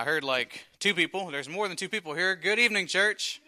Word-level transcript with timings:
I 0.00 0.04
heard 0.04 0.24
like 0.24 0.64
two 0.78 0.94
people. 0.94 1.30
There's 1.30 1.46
more 1.46 1.68
than 1.68 1.76
two 1.76 1.90
people 1.90 2.14
here. 2.14 2.34
Good 2.34 2.58
evening, 2.58 2.86
church. 2.86 3.42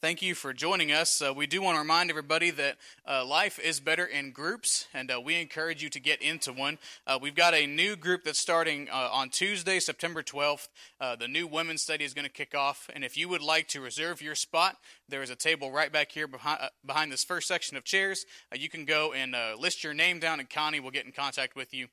Thank 0.00 0.20
you 0.20 0.34
for 0.34 0.52
joining 0.52 0.90
us. 0.90 1.22
Uh, 1.22 1.32
we 1.32 1.46
do 1.46 1.62
want 1.62 1.76
to 1.76 1.78
remind 1.78 2.10
everybody 2.10 2.50
that 2.50 2.78
uh, 3.08 3.24
life 3.24 3.60
is 3.60 3.78
better 3.78 4.04
in 4.04 4.32
groups, 4.32 4.88
and 4.92 5.08
uh, 5.08 5.20
we 5.20 5.40
encourage 5.40 5.80
you 5.80 5.88
to 5.90 6.00
get 6.00 6.20
into 6.20 6.52
one. 6.52 6.78
Uh, 7.06 7.20
we've 7.22 7.36
got 7.36 7.54
a 7.54 7.68
new 7.68 7.94
group 7.94 8.24
that's 8.24 8.40
starting 8.40 8.88
uh, 8.90 9.08
on 9.12 9.30
Tuesday, 9.30 9.78
September 9.78 10.20
12th. 10.20 10.66
Uh, 11.00 11.14
the 11.14 11.28
new 11.28 11.46
women's 11.46 11.82
study 11.82 12.02
is 12.02 12.12
going 12.12 12.26
to 12.26 12.32
kick 12.32 12.56
off, 12.56 12.90
and 12.92 13.04
if 13.04 13.16
you 13.16 13.28
would 13.28 13.40
like 13.40 13.68
to 13.68 13.80
reserve 13.80 14.20
your 14.20 14.34
spot, 14.34 14.78
there 15.08 15.22
is 15.22 15.30
a 15.30 15.36
table 15.36 15.70
right 15.70 15.92
back 15.92 16.10
here 16.10 16.26
behind, 16.26 16.58
behind 16.84 17.12
this 17.12 17.22
first 17.22 17.46
section 17.46 17.76
of 17.76 17.84
chairs. 17.84 18.26
you 18.52 18.68
can 18.68 18.84
go 18.84 19.12
and 19.12 19.36
list 19.60 19.84
your 19.84 19.94
name 19.94 20.18
down, 20.18 20.40
and 20.40 20.50
Connie 20.50 20.80
will 20.80 20.90
get 20.90 21.06
in 21.06 21.12
contact 21.12 21.54
with 21.54 21.72
you 21.72 21.86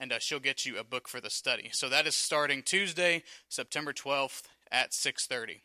and 0.00 0.12
uh, 0.12 0.18
she'll 0.18 0.40
get 0.40 0.64
you 0.64 0.78
a 0.78 0.84
book 0.84 1.08
for 1.08 1.20
the 1.20 1.30
study. 1.30 1.70
So 1.72 1.88
that 1.88 2.06
is 2.06 2.16
starting 2.16 2.62
Tuesday, 2.62 3.22
September 3.48 3.92
12th 3.92 4.42
at 4.70 4.92
6:30. 4.92 5.60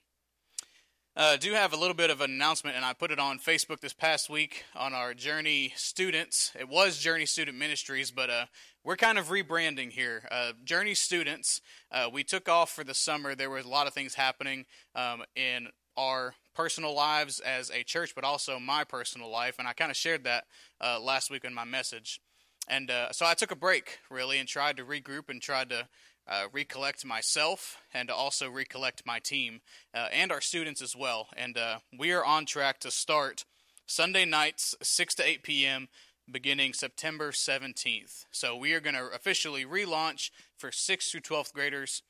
Uh, 1.15 1.35
do 1.35 1.53
have 1.53 1.73
a 1.73 1.77
little 1.77 1.95
bit 1.95 2.11
of 2.11 2.21
an 2.21 2.29
announcement, 2.29 2.75
and 2.75 2.85
I 2.85 2.93
put 2.93 3.09
it 3.09 3.17
on 3.17 3.39
Facebook 3.39 3.79
this 3.79 3.93
past 3.93 4.29
week 4.29 4.65
on 4.75 4.93
our 4.93 5.15
Journey 5.15 5.73
students. 5.75 6.51
It 6.59 6.69
was 6.69 6.99
Journey 6.99 7.25
Student 7.25 7.57
Ministries, 7.57 8.11
but 8.11 8.29
uh, 8.29 8.45
we're 8.83 8.97
kind 8.97 9.17
of 9.17 9.29
rebranding 9.29 9.89
here. 9.89 10.27
Uh, 10.29 10.51
Journey 10.63 10.93
students, 10.93 11.59
uh, 11.91 12.07
we 12.13 12.23
took 12.23 12.47
off 12.47 12.69
for 12.69 12.83
the 12.83 12.93
summer. 12.93 13.33
There 13.33 13.49
was 13.49 13.65
a 13.65 13.67
lot 13.67 13.87
of 13.87 13.95
things 13.95 14.13
happening 14.13 14.67
um, 14.93 15.23
in 15.35 15.69
our 15.97 16.35
personal 16.53 16.93
lives 16.93 17.39
as 17.39 17.71
a 17.71 17.81
church, 17.81 18.13
but 18.13 18.23
also 18.23 18.59
my 18.59 18.83
personal 18.83 19.31
life, 19.31 19.55
and 19.57 19.67
I 19.67 19.73
kind 19.73 19.89
of 19.89 19.97
shared 19.97 20.23
that 20.25 20.45
uh, 20.79 20.99
last 20.99 21.31
week 21.31 21.43
in 21.43 21.53
my 21.53 21.65
message. 21.65 22.21
And 22.67 22.91
uh, 22.91 23.11
so 23.11 23.25
I 23.25 23.33
took 23.33 23.51
a 23.51 23.55
break, 23.55 23.99
really, 24.09 24.37
and 24.39 24.47
tried 24.47 24.77
to 24.77 24.85
regroup 24.85 25.29
and 25.29 25.41
tried 25.41 25.69
to 25.69 25.87
uh, 26.27 26.45
recollect 26.51 27.05
myself 27.05 27.77
and 27.93 28.09
also 28.09 28.49
recollect 28.49 29.05
my 29.05 29.19
team 29.19 29.61
uh, 29.93 30.07
and 30.11 30.31
our 30.31 30.41
students 30.41 30.81
as 30.81 30.95
well. 30.95 31.29
And 31.35 31.57
uh, 31.57 31.79
we 31.97 32.11
are 32.11 32.25
on 32.25 32.45
track 32.45 32.79
to 32.81 32.91
start 32.91 33.45
Sunday 33.85 34.25
nights, 34.25 34.75
6 34.81 35.15
to 35.15 35.27
8 35.27 35.43
p.m., 35.43 35.87
beginning 36.29 36.73
September 36.73 37.31
17th. 37.31 38.25
So 38.31 38.55
we 38.55 38.73
are 38.73 38.81
going 38.81 38.95
to 38.95 39.07
officially 39.15 39.63
relaunch 39.63 40.29
for 40.57 40.71
6th 40.71 41.09
through 41.09 41.21
12th 41.21 41.53
graders 41.53 42.01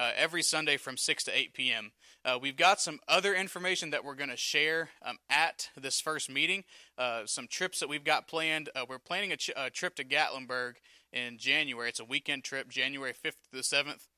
uh, 0.00 0.12
every 0.16 0.42
Sunday 0.42 0.78
from 0.78 0.96
6 0.96 1.24
to 1.24 1.38
8 1.38 1.52
p.m. 1.52 1.92
Uh, 2.24 2.38
we've 2.40 2.56
got 2.56 2.80
some 2.80 3.00
other 3.06 3.34
information 3.34 3.90
that 3.90 4.02
we're 4.02 4.14
going 4.14 4.30
to 4.30 4.36
share 4.36 4.88
um, 5.04 5.18
at 5.28 5.68
this 5.78 6.00
first 6.00 6.30
meeting. 6.30 6.64
Uh, 6.96 7.26
some 7.26 7.46
trips 7.46 7.80
that 7.80 7.88
we've 7.88 8.04
got 8.04 8.26
planned. 8.26 8.70
Uh, 8.74 8.86
we're 8.88 8.98
planning 8.98 9.30
a, 9.30 9.36
ch- 9.36 9.50
a, 9.54 9.68
trip 9.68 9.94
to 9.96 10.04
Gatlinburg 10.04 10.76
in 11.12 11.36
January. 11.36 11.90
It's 11.90 12.00
a 12.00 12.04
weekend 12.04 12.44
trip, 12.44 12.70
January 12.70 13.12
5th 13.12 13.36
to 13.42 13.52
the 13.52 13.58
7th. 13.58 14.08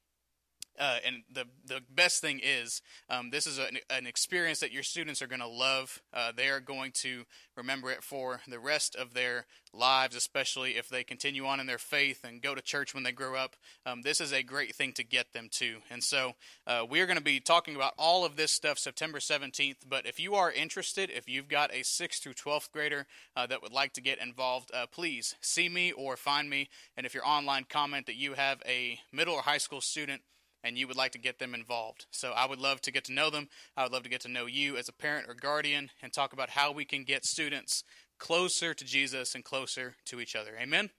Uh, 0.79 0.97
and 1.05 1.23
the 1.31 1.45
the 1.67 1.81
best 1.95 2.21
thing 2.21 2.41
is, 2.43 2.81
um, 3.11 3.31
this 3.31 3.47
is 3.47 3.59
an, 3.59 3.79
an, 3.91 4.07
experience 4.07 4.61
that 4.61 4.73
your 4.73 4.83
students 4.83 5.21
are 5.21 5.26
going 5.26 5.41
to 5.41 5.47
love. 5.47 6.00
Uh, 6.12 6.33
they 6.35 6.49
are 6.49 6.61
going 6.61 6.91
to 6.93 7.25
remember 7.57 7.91
it 7.91 8.02
for 8.02 8.41
the 8.49 8.59
rest 8.59 8.97
of 8.97 9.14
their 9.14 9.47
lives, 9.75 10.17
especially 10.17 10.73
if 10.73 10.88
they 10.88 11.05
continue 11.05 11.47
on 11.47 11.61
in 11.61 11.67
their 11.67 11.79
faith 11.79 12.25
and 12.25 12.43
go 12.43 12.55
to 12.55 12.62
church 12.62 12.95
when 12.95 13.02
they 13.02 13.12
grow 13.12 13.35
up. 13.35 13.57
Um, 13.87 14.02
this 14.02 14.21
is 14.21 14.33
a 14.33 14.43
great 14.43 14.75
thing 14.75 14.93
to 14.95 15.05
get 15.05 15.33
them 15.33 15.49
to. 15.52 15.79
And 15.91 16.02
so 16.02 16.33
uh, 16.67 16.85
we 16.88 17.00
are 17.00 17.07
going 17.07 17.19
to 17.19 17.25
be 17.25 17.41
talking 17.41 17.76
about 17.76 17.95
all 17.99 18.25
of 18.25 18.37
this 18.37 18.52
stuff 18.52 18.79
September 18.79 19.19
17th. 19.19 19.88
But 19.88 20.07
if 20.07 20.19
you 20.19 20.35
are 20.35 20.50
interested, 20.50 21.11
if 21.11 21.29
you've 21.29 21.49
got 21.49 21.73
a 21.73 21.81
6th 21.81 22.23
through 22.23 22.35
12th 22.35 22.71
grader 22.73 23.07
uh, 23.37 23.47
that 23.47 23.62
would 23.62 23.73
like 23.73 23.93
to 23.95 24.00
get 24.00 24.21
involved, 24.21 24.71
uh, 24.75 24.87
please 24.87 25.37
see 25.41 25.69
me 25.69 25.93
or 25.93 26.17
find 26.17 26.49
me. 26.49 26.69
And 26.97 27.07
if 27.07 27.14
you're 27.14 27.26
online, 27.26 27.64
comment 27.69 28.07
that 28.07 28.17
you 28.17 28.35
have 28.35 28.62
a 28.67 29.00
middle 29.12 29.35
or 29.35 29.43
high 29.43 29.59
school 29.59 29.81
student 29.81 30.23
and 30.64 30.78
you 30.78 30.87
would 30.87 30.97
like 30.97 31.12
to 31.12 31.19
get 31.19 31.38
them 31.38 31.54
involved. 31.54 32.07
So 32.11 32.33
I 32.33 32.47
would 32.47 32.59
love 32.61 32.81
to 32.83 32.92
get 32.92 33.04
to 33.04 33.12
know 33.12 33.31
them. 33.31 33.49
I 33.76 33.83
would 33.83 33.92
love 33.92 34.02
to 34.04 34.09
get 34.09 34.21
to 34.23 34.28
know 34.28 34.47
you 34.47 34.76
as 34.76 34.88
a 34.88 34.92
parent 34.92 35.28
or 35.28 35.35
guardian 35.35 35.90
and 36.02 36.12
talk 36.12 36.33
about 36.33 36.50
how 36.50 36.73
we 36.73 36.85
can 36.85 37.04
get 37.04 37.25
students 37.25 37.85
closer 38.19 38.75
to 38.75 38.85
Jesus 38.85 39.35
and 39.35 39.45
closer 39.45 39.97
to 40.07 40.21
each 40.21 40.37
other. 40.37 40.52
Amen. 40.61 40.90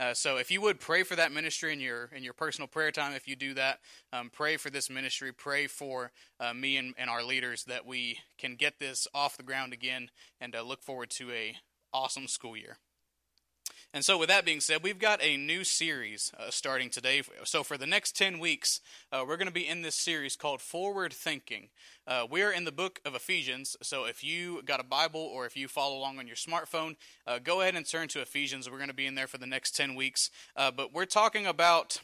Uh, 0.00 0.14
so 0.14 0.36
if 0.36 0.50
you 0.50 0.60
would 0.60 0.78
pray 0.78 1.02
for 1.02 1.16
that 1.16 1.32
ministry 1.32 1.72
in 1.72 1.80
your 1.80 2.08
in 2.14 2.22
your 2.22 2.32
personal 2.32 2.68
prayer 2.68 2.92
time, 2.92 3.14
if 3.14 3.26
you 3.26 3.34
do 3.34 3.52
that, 3.54 3.80
um, 4.12 4.30
pray 4.32 4.56
for 4.56 4.70
this 4.70 4.88
ministry. 4.88 5.32
Pray 5.32 5.66
for 5.66 6.12
uh, 6.38 6.54
me 6.54 6.76
and, 6.76 6.94
and, 6.96 7.10
our 7.10 7.24
leaders 7.24 7.64
that 7.64 7.84
we 7.84 8.18
can 8.38 8.54
get 8.54 8.78
this 8.78 9.08
off 9.12 9.36
the 9.36 9.42
ground 9.42 9.72
again, 9.72 10.10
and 10.40 10.54
uh, 10.54 10.62
look 10.62 10.84
forward 10.84 11.10
to 11.10 11.32
a 11.32 11.56
awesome 11.92 12.28
school 12.28 12.56
year. 12.56 12.78
And 13.94 14.04
so, 14.04 14.18
with 14.18 14.28
that 14.28 14.44
being 14.44 14.60
said, 14.60 14.82
we've 14.82 14.98
got 14.98 15.22
a 15.22 15.38
new 15.38 15.64
series 15.64 16.30
uh, 16.38 16.50
starting 16.50 16.90
today. 16.90 17.22
So, 17.44 17.62
for 17.62 17.78
the 17.78 17.86
next 17.86 18.14
10 18.16 18.38
weeks, 18.38 18.82
uh, 19.10 19.24
we're 19.26 19.38
going 19.38 19.48
to 19.48 19.52
be 19.52 19.66
in 19.66 19.80
this 19.80 19.94
series 19.94 20.36
called 20.36 20.60
Forward 20.60 21.10
Thinking. 21.10 21.70
Uh, 22.06 22.26
we're 22.30 22.52
in 22.52 22.64
the 22.64 22.72
book 22.72 23.00
of 23.06 23.14
Ephesians. 23.14 23.78
So, 23.82 24.04
if 24.04 24.22
you 24.22 24.62
got 24.62 24.78
a 24.78 24.84
Bible 24.84 25.22
or 25.22 25.46
if 25.46 25.56
you 25.56 25.68
follow 25.68 25.96
along 25.96 26.18
on 26.18 26.26
your 26.26 26.36
smartphone, 26.36 26.96
uh, 27.26 27.38
go 27.38 27.62
ahead 27.62 27.76
and 27.76 27.86
turn 27.86 28.08
to 28.08 28.20
Ephesians. 28.20 28.68
We're 28.70 28.76
going 28.76 28.88
to 28.88 28.94
be 28.94 29.06
in 29.06 29.14
there 29.14 29.26
for 29.26 29.38
the 29.38 29.46
next 29.46 29.74
10 29.74 29.94
weeks. 29.94 30.30
Uh, 30.54 30.70
but 30.70 30.92
we're 30.92 31.06
talking 31.06 31.46
about 31.46 32.02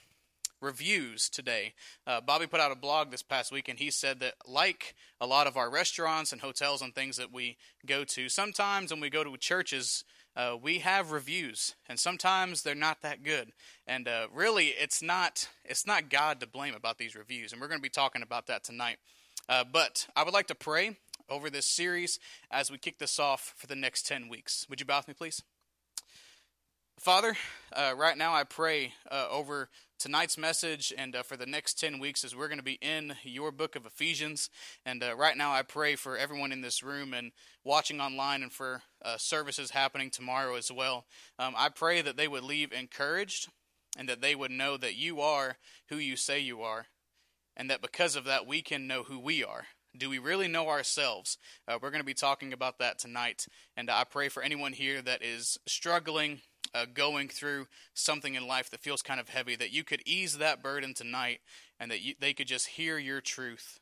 reviews 0.62 1.28
today. 1.28 1.74
Uh, 2.06 2.22
Bobby 2.22 2.46
put 2.46 2.60
out 2.60 2.72
a 2.72 2.76
blog 2.76 3.10
this 3.10 3.22
past 3.22 3.52
week, 3.52 3.68
and 3.68 3.78
he 3.78 3.90
said 3.90 4.20
that, 4.20 4.34
like 4.46 4.94
a 5.20 5.26
lot 5.26 5.46
of 5.46 5.58
our 5.58 5.68
restaurants 5.68 6.32
and 6.32 6.40
hotels 6.40 6.80
and 6.80 6.94
things 6.94 7.18
that 7.18 7.30
we 7.30 7.58
go 7.84 8.04
to, 8.04 8.30
sometimes 8.30 8.90
when 8.90 9.00
we 9.00 9.10
go 9.10 9.22
to 9.22 9.36
churches, 9.36 10.04
uh, 10.36 10.56
we 10.60 10.78
have 10.80 11.12
reviews, 11.12 11.74
and 11.88 11.98
sometimes 11.98 12.62
they're 12.62 12.74
not 12.74 13.02
that 13.02 13.22
good. 13.22 13.52
And 13.86 14.08
uh, 14.08 14.26
really, 14.32 14.68
it's 14.68 15.02
not 15.02 15.48
it's 15.64 15.86
not 15.86 16.10
God 16.10 16.40
to 16.40 16.46
blame 16.46 16.74
about 16.74 16.98
these 16.98 17.14
reviews, 17.14 17.52
and 17.52 17.60
we're 17.60 17.68
going 17.68 17.78
to 17.78 17.82
be 17.82 17.88
talking 17.88 18.22
about 18.22 18.46
that 18.46 18.64
tonight. 18.64 18.96
Uh, 19.48 19.64
but 19.64 20.06
I 20.16 20.24
would 20.24 20.34
like 20.34 20.46
to 20.48 20.54
pray 20.54 20.96
over 21.28 21.50
this 21.50 21.66
series 21.66 22.18
as 22.50 22.70
we 22.70 22.78
kick 22.78 22.98
this 22.98 23.18
off 23.18 23.54
for 23.56 23.66
the 23.66 23.76
next 23.76 24.06
ten 24.06 24.28
weeks. 24.28 24.66
Would 24.68 24.80
you 24.80 24.86
bow 24.86 24.98
with 24.98 25.08
me, 25.08 25.14
please? 25.14 25.42
Father, 26.98 27.36
uh, 27.72 27.92
right 27.96 28.16
now 28.16 28.32
I 28.32 28.44
pray 28.44 28.94
uh, 29.10 29.26
over 29.30 29.68
tonight's 29.98 30.36
message 30.36 30.92
and 30.96 31.16
uh, 31.16 31.22
for 31.22 31.36
the 31.36 31.46
next 31.46 31.78
10 31.78 31.98
weeks 31.98 32.24
as 32.24 32.34
we're 32.34 32.48
going 32.48 32.58
to 32.58 32.64
be 32.64 32.78
in 32.80 33.14
your 33.22 33.50
book 33.50 33.76
of 33.76 33.86
Ephesians. 33.86 34.50
And 34.84 35.02
uh, 35.02 35.16
right 35.16 35.36
now, 35.36 35.52
I 35.52 35.62
pray 35.62 35.96
for 35.96 36.16
everyone 36.16 36.52
in 36.52 36.60
this 36.60 36.82
room 36.82 37.14
and 37.14 37.32
watching 37.64 38.00
online 38.00 38.42
and 38.42 38.52
for 38.52 38.82
uh, 39.04 39.16
services 39.16 39.70
happening 39.70 40.10
tomorrow 40.10 40.56
as 40.56 40.70
well. 40.70 41.06
Um, 41.38 41.54
I 41.56 41.68
pray 41.68 42.02
that 42.02 42.16
they 42.16 42.28
would 42.28 42.44
leave 42.44 42.72
encouraged 42.72 43.48
and 43.96 44.08
that 44.08 44.20
they 44.20 44.34
would 44.34 44.50
know 44.50 44.76
that 44.76 44.96
you 44.96 45.20
are 45.20 45.56
who 45.88 45.96
you 45.96 46.16
say 46.16 46.40
you 46.40 46.62
are, 46.62 46.86
and 47.56 47.70
that 47.70 47.82
because 47.82 48.16
of 48.16 48.24
that, 48.24 48.46
we 48.46 48.62
can 48.62 48.86
know 48.86 49.04
who 49.04 49.18
we 49.18 49.44
are. 49.44 49.66
Do 49.96 50.10
we 50.10 50.18
really 50.18 50.48
know 50.48 50.68
ourselves? 50.68 51.38
Uh, 51.68 51.78
we're 51.80 51.90
going 51.90 52.00
to 52.00 52.04
be 52.04 52.14
talking 52.14 52.52
about 52.52 52.78
that 52.80 52.98
tonight. 52.98 53.46
And 53.76 53.88
I 53.88 54.02
pray 54.02 54.28
for 54.28 54.42
anyone 54.42 54.72
here 54.72 55.00
that 55.02 55.22
is 55.22 55.56
struggling 55.66 56.40
uh, 56.74 56.86
going 56.92 57.28
through 57.28 57.66
something 57.94 58.34
in 58.34 58.46
life 58.46 58.70
that 58.70 58.80
feels 58.80 59.02
kind 59.02 59.20
of 59.20 59.28
heavy, 59.28 59.56
that 59.56 59.72
you 59.72 59.84
could 59.84 60.02
ease 60.04 60.38
that 60.38 60.62
burden 60.62 60.92
tonight 60.94 61.40
and 61.78 61.90
that 61.90 62.02
you, 62.02 62.14
they 62.20 62.32
could 62.32 62.46
just 62.46 62.68
hear 62.68 62.98
your 62.98 63.20
truth 63.20 63.80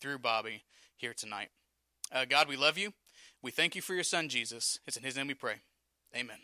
through 0.00 0.18
Bobby 0.18 0.62
here 0.96 1.14
tonight. 1.14 1.48
Uh, 2.12 2.24
God, 2.24 2.48
we 2.48 2.56
love 2.56 2.78
you. 2.78 2.92
We 3.42 3.50
thank 3.50 3.74
you 3.74 3.82
for 3.82 3.94
your 3.94 4.04
son, 4.04 4.28
Jesus. 4.28 4.78
It's 4.86 4.96
in 4.96 5.02
his 5.02 5.16
name 5.16 5.26
we 5.26 5.34
pray. 5.34 5.56
Amen. 6.16 6.38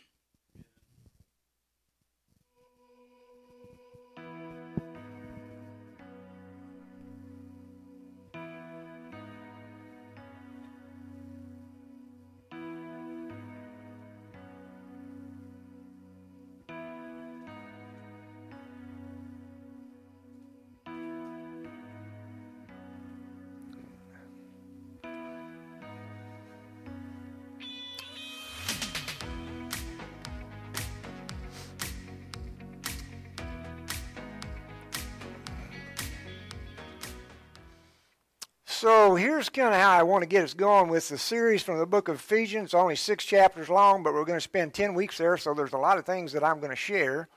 So 38.85 39.15
here's 39.15 39.49
kind 39.49 39.73
of 39.73 39.81
how 39.81 39.89
I 39.89 40.03
want 40.03 40.21
to 40.21 40.27
get 40.27 40.43
us 40.43 40.53
going 40.53 40.89
with 40.89 41.09
the 41.09 41.17
series 41.17 41.63
from 41.63 41.79
the 41.79 41.87
book 41.87 42.07
of 42.07 42.17
Ephesians. 42.17 42.65
It's 42.65 42.73
only 42.75 42.95
six 42.95 43.25
chapters 43.25 43.67
long, 43.67 44.03
but 44.03 44.13
we're 44.13 44.25
going 44.25 44.37
to 44.37 44.41
spend 44.41 44.75
10 44.75 44.93
weeks 44.93 45.17
there, 45.17 45.37
so 45.37 45.55
there's 45.55 45.73
a 45.73 45.77
lot 45.79 45.97
of 45.97 46.05
things 46.05 46.31
that 46.33 46.43
I'm 46.43 46.59
going 46.59 46.69
to 46.69 46.75
share. 46.75 47.27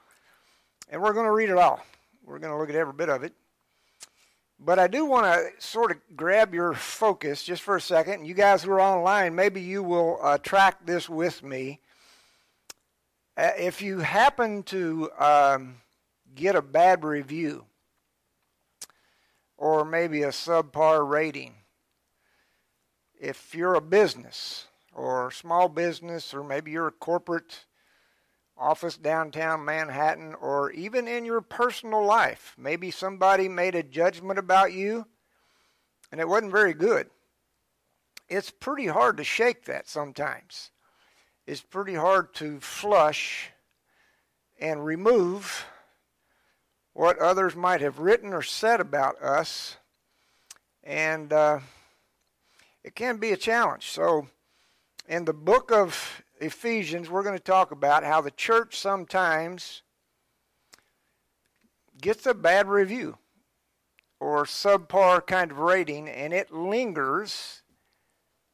And 0.91 1.01
we're 1.01 1.15
going 1.15 1.25
to 1.25 1.33
read 1.33 1.49
it 1.49 1.57
all. 1.57 1.81
We're 2.23 2.39
going 2.39 2.53
to 2.53 2.59
look 2.59 2.69
at 2.69 2.75
every 2.75 2.93
bit 2.93 3.09
of 3.09 3.23
it. 3.23 3.33
But 4.61 4.79
I 4.79 4.89
do 4.89 5.07
want 5.07 5.25
to 5.25 5.49
sort 5.57 5.91
of 5.91 5.97
grab 6.15 6.53
your 6.53 6.75
focus 6.75 7.43
just 7.43 7.63
for 7.63 7.77
a 7.77 7.81
second. 7.81 8.27
You 8.27 8.35
guys 8.35 8.63
who 8.63 8.71
are 8.73 8.81
online, 8.83 9.35
maybe 9.35 9.63
you 9.63 9.83
will 9.83 10.19
uh, 10.21 10.37
track 10.37 10.85
this 10.85 11.09
with 11.09 11.43
me. 11.43 11.81
Uh, 13.39 13.53
if 13.57 13.81
you 13.81 14.01
happen 14.01 14.65
to 14.65 15.11
um, 15.19 15.77
get 16.35 16.57
a 16.57 16.61
bad 16.61 17.05
review, 17.05 17.65
or 19.59 19.85
maybe 19.85 20.23
a 20.23 20.29
subpar 20.29 21.07
rating. 21.07 21.55
If 23.21 23.55
you're 23.55 23.75
a 23.75 23.81
business 23.81 24.69
or 24.95 25.31
small 25.31 25.69
business, 25.69 26.33
or 26.33 26.43
maybe 26.43 26.71
you're 26.71 26.87
a 26.87 26.93
corporate 26.93 27.67
office 28.57 28.97
downtown 28.97 29.65
Manhattan, 29.65 30.35
or 30.41 30.71
even 30.71 31.07
in 31.07 31.25
your 31.25 31.41
personal 31.41 32.05
life, 32.05 32.55
maybe 32.57 32.91
somebody 32.91 33.49
made 33.49 33.75
a 33.75 33.83
judgment 33.83 34.39
about 34.39 34.73
you 34.73 35.07
and 36.11 36.21
it 36.21 36.29
wasn't 36.29 36.53
very 36.53 36.75
good. 36.75 37.11
It's 38.29 38.51
pretty 38.51 38.87
hard 38.87 39.17
to 39.19 39.25
shake 39.25 39.65
that 39.65 39.89
sometimes. 39.89 40.71
It's 41.47 41.63
pretty 41.63 41.95
hard 41.95 42.35
to 42.35 42.61
flush 42.61 43.51
and 44.61 44.85
remove 44.85 45.65
what 46.99 47.17
others 47.21 47.55
might 47.55 47.81
have 47.81 48.01
written 48.01 48.33
or 48.33 48.43
said 48.43 48.81
about 48.81 49.23
us. 49.23 49.77
And 50.83 51.33
uh, 51.33 51.61
it 52.83 52.97
can 52.97 53.19
be 53.19 53.31
a 53.31 53.37
challenge. 53.37 53.87
So, 53.87 54.27
in 55.09 55.25
the 55.25 55.33
book 55.33 55.71
of 55.71 56.25
Ephesians, 56.41 57.09
we're 57.09 57.23
going 57.23 57.39
to 57.39 57.43
talk 57.43 57.71
about 57.71 58.03
how 58.03 58.21
the 58.21 58.33
church 58.33 58.77
sometimes 58.77 59.83
gets 62.03 62.27
a 62.27 62.35
bad 62.35 62.67
review 62.67 63.17
or 64.19 64.43
subpar 64.43 65.25
kind 65.25 65.53
of 65.53 65.61
rating, 65.61 66.09
and 66.09 66.33
it 66.33 66.53
lingers 66.53 67.63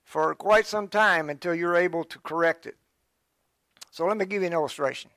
for 0.05 0.35
quite 0.35 0.67
some 0.67 0.89
time 0.89 1.31
until 1.31 1.55
you're 1.55 1.77
able 1.77 2.05
to 2.05 2.19
correct 2.19 2.67
it. 2.67 2.77
So 3.91 4.05
let 4.05 4.19
me 4.19 4.27
give 4.27 4.43
you 4.43 4.49
an 4.49 4.53
illustration. 4.53 5.11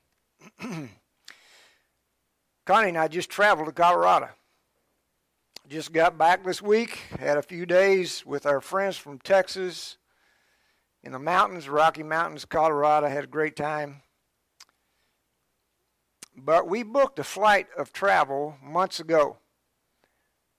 Connie 2.68 2.90
and 2.90 2.98
I 2.98 3.08
just 3.08 3.30
traveled 3.30 3.68
to 3.68 3.72
Colorado. 3.72 4.28
Just 5.70 5.90
got 5.90 6.18
back 6.18 6.44
this 6.44 6.60
week, 6.60 6.98
had 7.18 7.38
a 7.38 7.42
few 7.42 7.64
days 7.64 8.26
with 8.26 8.44
our 8.44 8.60
friends 8.60 8.98
from 8.98 9.18
Texas 9.20 9.96
in 11.02 11.12
the 11.12 11.18
mountains, 11.18 11.66
Rocky 11.66 12.02
Mountains, 12.02 12.44
Colorado. 12.44 13.08
Had 13.08 13.24
a 13.24 13.26
great 13.26 13.56
time. 13.56 14.02
But 16.36 16.68
we 16.68 16.82
booked 16.82 17.18
a 17.18 17.24
flight 17.24 17.68
of 17.74 17.94
travel 17.94 18.58
months 18.62 19.00
ago 19.00 19.38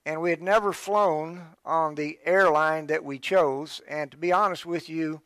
and 0.04 0.20
we 0.20 0.30
had 0.30 0.42
never 0.42 0.72
flown 0.72 1.54
on 1.64 1.94
the 1.94 2.18
airline 2.24 2.88
that 2.88 3.04
we 3.04 3.20
chose. 3.20 3.80
And 3.86 4.10
to 4.10 4.16
be 4.16 4.32
honest 4.32 4.66
with 4.66 4.88
you, 4.88 5.22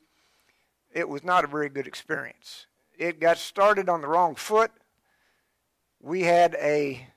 it 0.93 1.09
was 1.09 1.25
not 1.25 1.45
a 1.45 1.49
very 1.49 1.71
good 1.71 1.87
experience. 1.87 2.67
It 2.99 3.21
got 3.21 3.39
started 3.39 3.89
on 3.89 4.03
the 4.03 4.09
wrong 4.09 4.35
foot. 4.35 4.71
We 6.05 6.25
had 6.25 6.55
a 6.57 7.09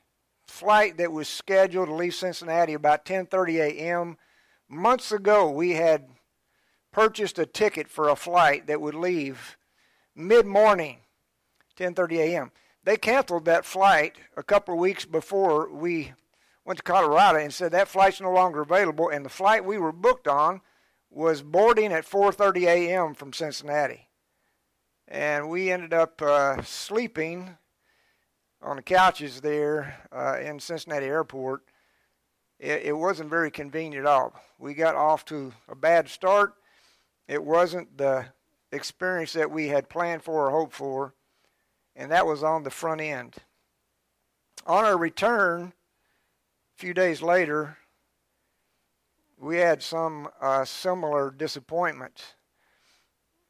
flight 0.45 0.95
that 0.95 1.11
was 1.11 1.27
scheduled 1.27 1.89
to 1.89 1.93
leave 1.93 2.15
Cincinnati 2.15 2.73
about 2.73 3.03
10:30 3.03 3.59
a.m. 3.59 4.17
Months 4.69 5.11
ago, 5.11 5.51
we 5.51 5.71
had 5.71 6.07
purchased 6.93 7.37
a 7.37 7.45
ticket 7.45 7.89
for 7.89 8.07
a 8.07 8.15
flight 8.15 8.65
that 8.67 8.79
would 8.79 8.95
leave 8.95 9.57
mid-morning, 10.15 10.99
10:30 11.75 12.17
a.m. 12.19 12.51
They 12.85 12.95
canceled 12.95 13.43
that 13.43 13.65
flight 13.65 14.15
a 14.37 14.41
couple 14.41 14.75
of 14.75 14.79
weeks 14.79 15.03
before 15.03 15.69
we 15.69 16.13
went 16.63 16.77
to 16.77 16.83
Colorado 16.83 17.39
and 17.39 17.53
said 17.53 17.73
that 17.73 17.89
flight's 17.89 18.21
no 18.21 18.31
longer 18.31 18.61
available, 18.61 19.09
and 19.09 19.25
the 19.25 19.29
flight 19.29 19.65
we 19.65 19.77
were 19.77 19.91
booked 19.91 20.29
on 20.29 20.61
was 21.09 21.41
boarding 21.41 21.91
at 21.91 22.05
4:30 22.05 22.63
a.m. 22.67 23.13
from 23.13 23.33
Cincinnati, 23.33 24.07
and 25.09 25.49
we 25.49 25.73
ended 25.73 25.93
up 25.93 26.21
uh, 26.21 26.61
sleeping 26.61 27.57
on 28.61 28.77
the 28.77 28.81
couches 28.81 29.41
there 29.41 29.95
uh, 30.11 30.37
in 30.39 30.59
Cincinnati 30.59 31.05
Airport. 31.05 31.63
It, 32.59 32.83
it 32.85 32.97
wasn't 32.97 33.29
very 33.29 33.51
convenient 33.51 34.05
at 34.05 34.11
all. 34.11 34.33
We 34.57 34.73
got 34.73 34.95
off 34.95 35.25
to 35.25 35.53
a 35.69 35.75
bad 35.75 36.09
start. 36.09 36.53
It 37.27 37.43
wasn't 37.43 37.97
the 37.97 38.25
experience 38.71 39.33
that 39.33 39.51
we 39.51 39.67
had 39.67 39.89
planned 39.89 40.23
for 40.23 40.47
or 40.47 40.51
hoped 40.51 40.73
for, 40.73 41.13
and 41.95 42.11
that 42.11 42.25
was 42.25 42.43
on 42.43 42.63
the 42.63 42.69
front 42.69 43.01
end. 43.01 43.35
On 44.65 44.83
our 44.83 44.97
return, 44.97 45.73
a 46.75 46.79
few 46.79 46.93
days 46.93 47.21
later, 47.21 47.77
we 49.39 49.57
had 49.57 49.83
some 49.83 50.29
uh, 50.41 50.65
similar 50.65 51.31
disappointments. 51.31 52.33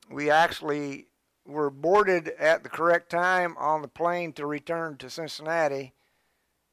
We 0.09 0.29
actually 0.29 1.06
were 1.47 1.69
boarded 1.69 2.27
at 2.37 2.63
the 2.63 2.69
correct 2.69 3.09
time 3.09 3.55
on 3.57 3.81
the 3.81 3.87
plane 3.87 4.33
to 4.33 4.45
return 4.45 4.97
to 4.97 5.09
Cincinnati, 5.09 5.93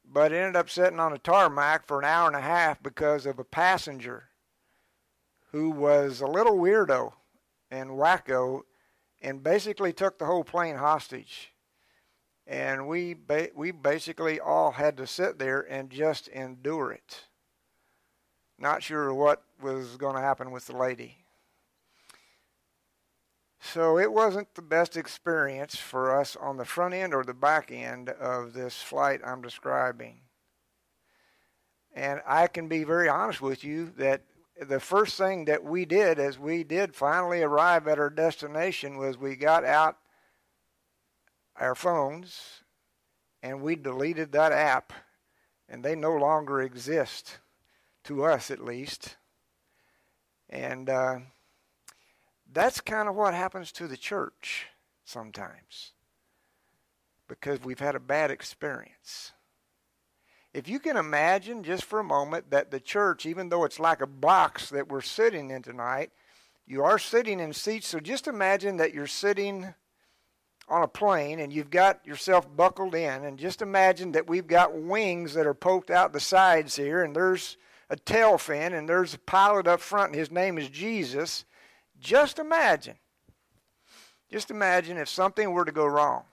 but 0.03 0.31
ended 0.31 0.55
up 0.55 0.69
sitting 0.69 0.99
on 0.99 1.13
a 1.13 1.17
tarmac 1.17 1.87
for 1.87 1.99
an 1.99 2.05
hour 2.05 2.27
and 2.27 2.35
a 2.35 2.41
half 2.41 2.83
because 2.83 3.25
of 3.25 3.39
a 3.39 3.43
passenger 3.43 4.29
who 5.51 5.71
was 5.71 6.21
a 6.21 6.27
little 6.27 6.57
weirdo 6.57 7.13
and 7.71 7.91
wacko 7.91 8.61
and 9.21 9.41
basically 9.41 9.93
took 9.93 10.19
the 10.19 10.25
whole 10.25 10.43
plane 10.43 10.75
hostage 10.75 11.55
and 12.47 12.87
we 12.87 13.13
ba- 13.13 13.49
we 13.55 13.71
basically 13.71 14.39
all 14.39 14.71
had 14.71 14.97
to 14.97 15.07
sit 15.07 15.39
there 15.39 15.61
and 15.61 15.89
just 15.89 16.27
endure 16.27 16.91
it. 16.91 17.25
Not 18.57 18.83
sure 18.83 19.13
what 19.13 19.43
was 19.61 19.97
going 19.97 20.15
to 20.15 20.21
happen 20.21 20.51
with 20.51 20.67
the 20.67 20.77
lady. 20.77 21.24
So 23.73 23.97
it 23.97 24.13
wasn't 24.13 24.53
the 24.53 24.61
best 24.61 24.95
experience 24.95 25.75
for 25.75 26.17
us 26.17 26.35
on 26.35 26.57
the 26.57 26.65
front 26.65 26.93
end 26.93 27.15
or 27.15 27.23
the 27.23 27.33
back 27.33 27.71
end 27.71 28.09
of 28.09 28.53
this 28.53 28.81
flight 28.81 29.21
I'm 29.25 29.41
describing. 29.41 30.21
And 31.93 32.21
I 32.27 32.45
can 32.47 32.67
be 32.67 32.83
very 32.83 33.09
honest 33.09 33.41
with 33.41 33.63
you 33.63 33.91
that 33.97 34.21
the 34.61 34.79
first 34.79 35.17
thing 35.17 35.45
that 35.45 35.63
we 35.63 35.83
did 35.83 36.19
as 36.19 36.37
we 36.37 36.63
did 36.63 36.95
finally 36.95 37.41
arrive 37.41 37.87
at 37.87 37.99
our 37.99 38.11
destination 38.11 38.97
was 38.97 39.17
we 39.17 39.35
got 39.35 39.65
out 39.65 39.97
our 41.57 41.75
phones 41.75 42.61
and 43.41 43.61
we 43.61 43.75
deleted 43.75 44.31
that 44.31 44.51
app 44.51 44.93
and 45.67 45.83
they 45.83 45.95
no 45.95 46.15
longer 46.15 46.61
exist 46.61 47.39
to 48.03 48.23
us 48.23 48.51
at 48.51 48.63
least 48.63 49.17
and 50.49 50.89
uh, 50.89 51.17
that's 52.51 52.81
kind 52.81 53.09
of 53.09 53.15
what 53.15 53.33
happens 53.33 53.71
to 53.71 53.87
the 53.87 53.97
church 53.97 54.67
sometimes 55.03 55.91
because 57.27 57.63
we've 57.63 57.79
had 57.79 57.95
a 57.95 57.99
bad 57.99 58.31
experience 58.31 59.31
if 60.53 60.69
you 60.69 60.79
can 60.79 60.95
imagine 60.95 61.63
just 61.63 61.83
for 61.83 61.99
a 61.99 62.03
moment 62.03 62.49
that 62.51 62.71
the 62.71 62.79
church 62.79 63.25
even 63.25 63.49
though 63.49 63.63
it's 63.63 63.79
like 63.79 64.01
a 64.01 64.07
box 64.07 64.69
that 64.69 64.89
we're 64.89 65.01
sitting 65.01 65.51
in 65.51 65.61
tonight 65.61 66.11
you 66.65 66.83
are 66.83 66.99
sitting 66.99 67.39
in 67.39 67.53
seats 67.53 67.87
so 67.87 67.99
just 67.99 68.27
imagine 68.27 68.77
that 68.77 68.93
you're 68.93 69.07
sitting 69.07 69.73
on 70.67 70.83
a 70.83 70.87
plane 70.87 71.39
and 71.39 71.53
you've 71.53 71.69
got 71.69 72.05
yourself 72.05 72.47
buckled 72.55 72.95
in, 72.95 73.23
and 73.23 73.37
just 73.37 73.61
imagine 73.61 74.11
that 74.13 74.27
we've 74.27 74.47
got 74.47 74.75
wings 74.75 75.33
that 75.33 75.45
are 75.45 75.53
poked 75.53 75.91
out 75.91 76.13
the 76.13 76.19
sides 76.19 76.75
here, 76.75 77.03
and 77.03 77.15
there's 77.15 77.57
a 77.89 77.95
tail 77.95 78.37
fin, 78.37 78.73
and 78.73 78.89
there's 78.89 79.13
a 79.13 79.19
pilot 79.19 79.67
up 79.67 79.79
front, 79.79 80.07
and 80.07 80.15
his 80.15 80.31
name 80.31 80.57
is 80.57 80.69
Jesus. 80.69 81.45
Just 82.05 82.37
imagine. 82.37 82.97
Just 84.29 84.51
imagine 84.51 84.95
if 84.95 85.09
something 85.09 85.51
were 85.51 85.65
to 85.65 85.71
go 85.71 85.87
wrong 85.87 86.25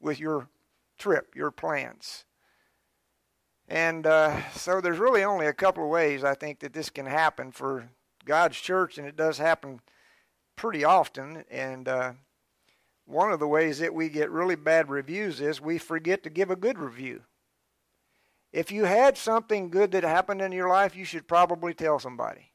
with 0.00 0.18
your 0.18 0.48
trip, 0.98 1.36
your 1.36 1.52
plans. 1.52 2.24
And 3.68 4.04
uh, 4.04 4.50
so 4.50 4.80
there's 4.80 4.98
really 4.98 5.22
only 5.22 5.46
a 5.46 5.52
couple 5.52 5.84
of 5.84 5.90
ways 5.90 6.24
I 6.24 6.34
think 6.34 6.58
that 6.58 6.72
this 6.72 6.90
can 6.90 7.06
happen 7.06 7.52
for 7.52 7.88
God's 8.24 8.56
church, 8.56 8.98
and 8.98 9.06
it 9.06 9.14
does 9.14 9.38
happen 9.38 9.78
pretty 10.56 10.82
often. 10.82 11.44
And 11.48 11.86
uh, 11.86 12.12
one 13.04 13.30
of 13.30 13.38
the 13.38 13.46
ways 13.46 13.78
that 13.78 13.94
we 13.94 14.08
get 14.08 14.28
really 14.28 14.56
bad 14.56 14.90
reviews 14.90 15.40
is 15.40 15.60
we 15.60 15.78
forget 15.78 16.24
to 16.24 16.30
give 16.30 16.50
a 16.50 16.56
good 16.56 16.80
review. 16.80 17.22
If 18.52 18.72
you 18.72 18.86
had 18.86 19.16
something 19.16 19.70
good 19.70 19.92
that 19.92 20.02
happened 20.02 20.42
in 20.42 20.50
your 20.50 20.68
life, 20.68 20.96
you 20.96 21.04
should 21.04 21.28
probably 21.28 21.74
tell 21.74 22.00
somebody. 22.00 22.51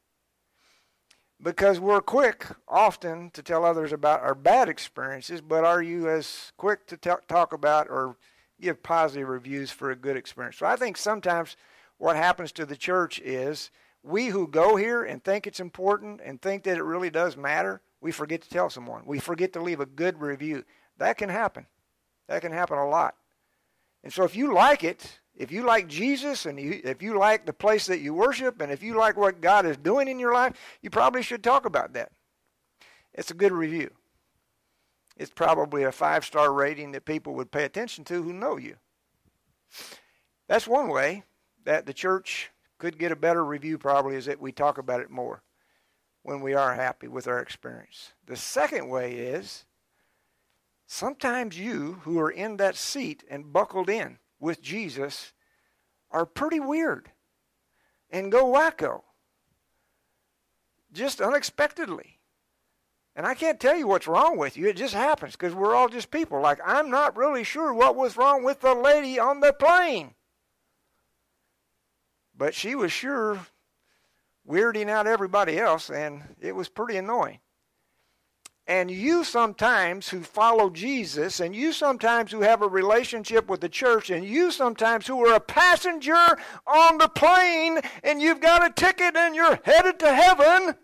Because 1.41 1.79
we're 1.79 2.01
quick 2.01 2.47
often 2.67 3.29
to 3.31 3.43
tell 3.43 3.63
others 3.63 3.93
about 3.93 4.21
our 4.21 4.33
bad 4.33 4.69
experiences, 4.69 5.39
but 5.39 5.63
are 5.63 5.83
you 5.83 6.09
as 6.09 6.51
quick 6.57 6.87
to 6.87 6.97
t- 6.97 7.11
talk 7.27 7.53
about 7.53 7.87
or 7.89 8.17
give 8.59 8.81
positive 8.81 9.27
reviews 9.27 9.69
for 9.69 9.91
a 9.91 9.95
good 9.95 10.17
experience? 10.17 10.57
So 10.57 10.65
I 10.65 10.75
think 10.75 10.97
sometimes 10.97 11.55
what 11.99 12.15
happens 12.15 12.51
to 12.53 12.65
the 12.65 12.75
church 12.75 13.19
is 13.19 13.69
we 14.01 14.27
who 14.27 14.47
go 14.47 14.75
here 14.77 15.03
and 15.03 15.23
think 15.23 15.45
it's 15.45 15.59
important 15.59 16.21
and 16.23 16.41
think 16.41 16.63
that 16.63 16.77
it 16.77 16.83
really 16.83 17.11
does 17.11 17.37
matter, 17.37 17.81
we 18.01 18.11
forget 18.11 18.41
to 18.41 18.49
tell 18.49 18.69
someone. 18.69 19.03
We 19.05 19.19
forget 19.19 19.53
to 19.53 19.61
leave 19.61 19.79
a 19.79 19.85
good 19.85 20.19
review. 20.19 20.63
That 20.97 21.17
can 21.17 21.29
happen. 21.29 21.67
That 22.27 22.41
can 22.41 22.51
happen 22.51 22.77
a 22.77 22.87
lot. 22.87 23.15
And 24.03 24.11
so 24.11 24.23
if 24.23 24.35
you 24.35 24.53
like 24.53 24.83
it, 24.83 25.19
if 25.37 25.51
you 25.51 25.61
like 25.61 25.87
Jesus 25.87 26.47
and 26.47 26.59
you, 26.59 26.81
if 26.83 27.03
you 27.03 27.17
like 27.17 27.45
the 27.45 27.53
place 27.53 27.85
that 27.85 27.99
you 27.99 28.13
worship 28.13 28.59
and 28.59 28.71
if 28.71 28.81
you 28.81 28.97
like 28.97 29.15
what 29.15 29.39
God 29.39 29.67
is 29.67 29.77
doing 29.77 30.07
in 30.07 30.19
your 30.19 30.33
life, 30.33 30.53
you 30.81 30.89
probably 30.89 31.21
should 31.21 31.43
talk 31.43 31.65
about 31.65 31.93
that. 31.93 32.11
It's 33.13 33.29
a 33.29 33.35
good 33.35 33.51
review. 33.51 33.91
It's 35.15 35.31
probably 35.31 35.83
a 35.83 35.91
five 35.91 36.25
star 36.25 36.51
rating 36.51 36.91
that 36.91 37.05
people 37.05 37.35
would 37.35 37.51
pay 37.51 37.63
attention 37.63 38.03
to 38.05 38.23
who 38.23 38.33
know 38.33 38.57
you. 38.57 38.77
That's 40.47 40.67
one 40.67 40.89
way 40.89 41.23
that 41.65 41.85
the 41.85 41.93
church 41.93 42.51
could 42.79 42.97
get 42.97 43.11
a 43.11 43.15
better 43.15 43.45
review 43.45 43.77
probably 43.77 44.15
is 44.15 44.25
that 44.25 44.41
we 44.41 44.51
talk 44.51 44.77
about 44.77 45.01
it 45.01 45.09
more 45.09 45.43
when 46.23 46.41
we 46.41 46.53
are 46.55 46.73
happy 46.73 47.07
with 47.07 47.27
our 47.27 47.39
experience. 47.39 48.13
The 48.25 48.35
second 48.35 48.89
way 48.89 49.13
is 49.13 49.65
sometimes 50.87 51.59
you 51.59 52.01
who 52.03 52.19
are 52.19 52.31
in 52.31 52.57
that 52.57 52.75
seat 52.75 53.23
and 53.29 53.53
buckled 53.53 53.89
in 53.89 54.17
with 54.39 54.61
Jesus 54.61 55.33
are 56.11 56.25
pretty 56.25 56.59
weird 56.59 57.11
and 58.09 58.31
go 58.31 58.45
wacko 58.45 59.01
just 60.93 61.21
unexpectedly. 61.21 62.19
And 63.15 63.25
I 63.25 63.33
can't 63.33 63.59
tell 63.59 63.75
you 63.75 63.87
what's 63.87 64.07
wrong 64.07 64.37
with 64.37 64.57
you. 64.57 64.67
It 64.67 64.77
just 64.77 64.93
happens 64.93 65.33
because 65.33 65.55
we're 65.55 65.75
all 65.75 65.89
just 65.89 66.11
people. 66.11 66.39
Like, 66.39 66.59
I'm 66.63 66.91
not 66.91 67.17
really 67.17 67.43
sure 67.43 67.73
what 67.73 67.95
was 67.95 68.15
wrong 68.15 68.43
with 68.43 68.61
the 68.61 68.75
lady 68.75 69.19
on 69.19 69.39
the 69.39 69.53
plane. 69.53 70.13
But 72.37 72.53
she 72.53 72.75
was 72.75 72.91
sure 72.91 73.39
weirding 74.47 74.87
out 74.87 75.07
everybody 75.07 75.57
else, 75.57 75.89
and 75.89 76.35
it 76.39 76.55
was 76.55 76.69
pretty 76.69 76.95
annoying. 76.95 77.39
And 78.67 78.91
you 78.91 79.23
sometimes 79.23 80.09
who 80.09 80.21
follow 80.21 80.69
Jesus, 80.69 81.39
and 81.39 81.55
you 81.55 81.71
sometimes 81.71 82.33
who 82.33 82.41
have 82.41 82.61
a 82.61 82.67
relationship 82.67 83.49
with 83.49 83.61
the 83.61 83.69
church, 83.69 84.09
and 84.09 84.25
you 84.25 84.51
sometimes 84.51 85.07
who 85.07 85.25
are 85.25 85.35
a 85.35 85.39
passenger 85.39 86.37
on 86.65 86.97
the 86.97 87.07
plane, 87.07 87.79
and 88.03 88.21
you've 88.21 88.41
got 88.41 88.65
a 88.65 88.69
ticket 88.69 89.15
and 89.15 89.35
you're 89.35 89.59
headed 89.63 89.99
to 89.99 90.13
heaven, 90.13 90.75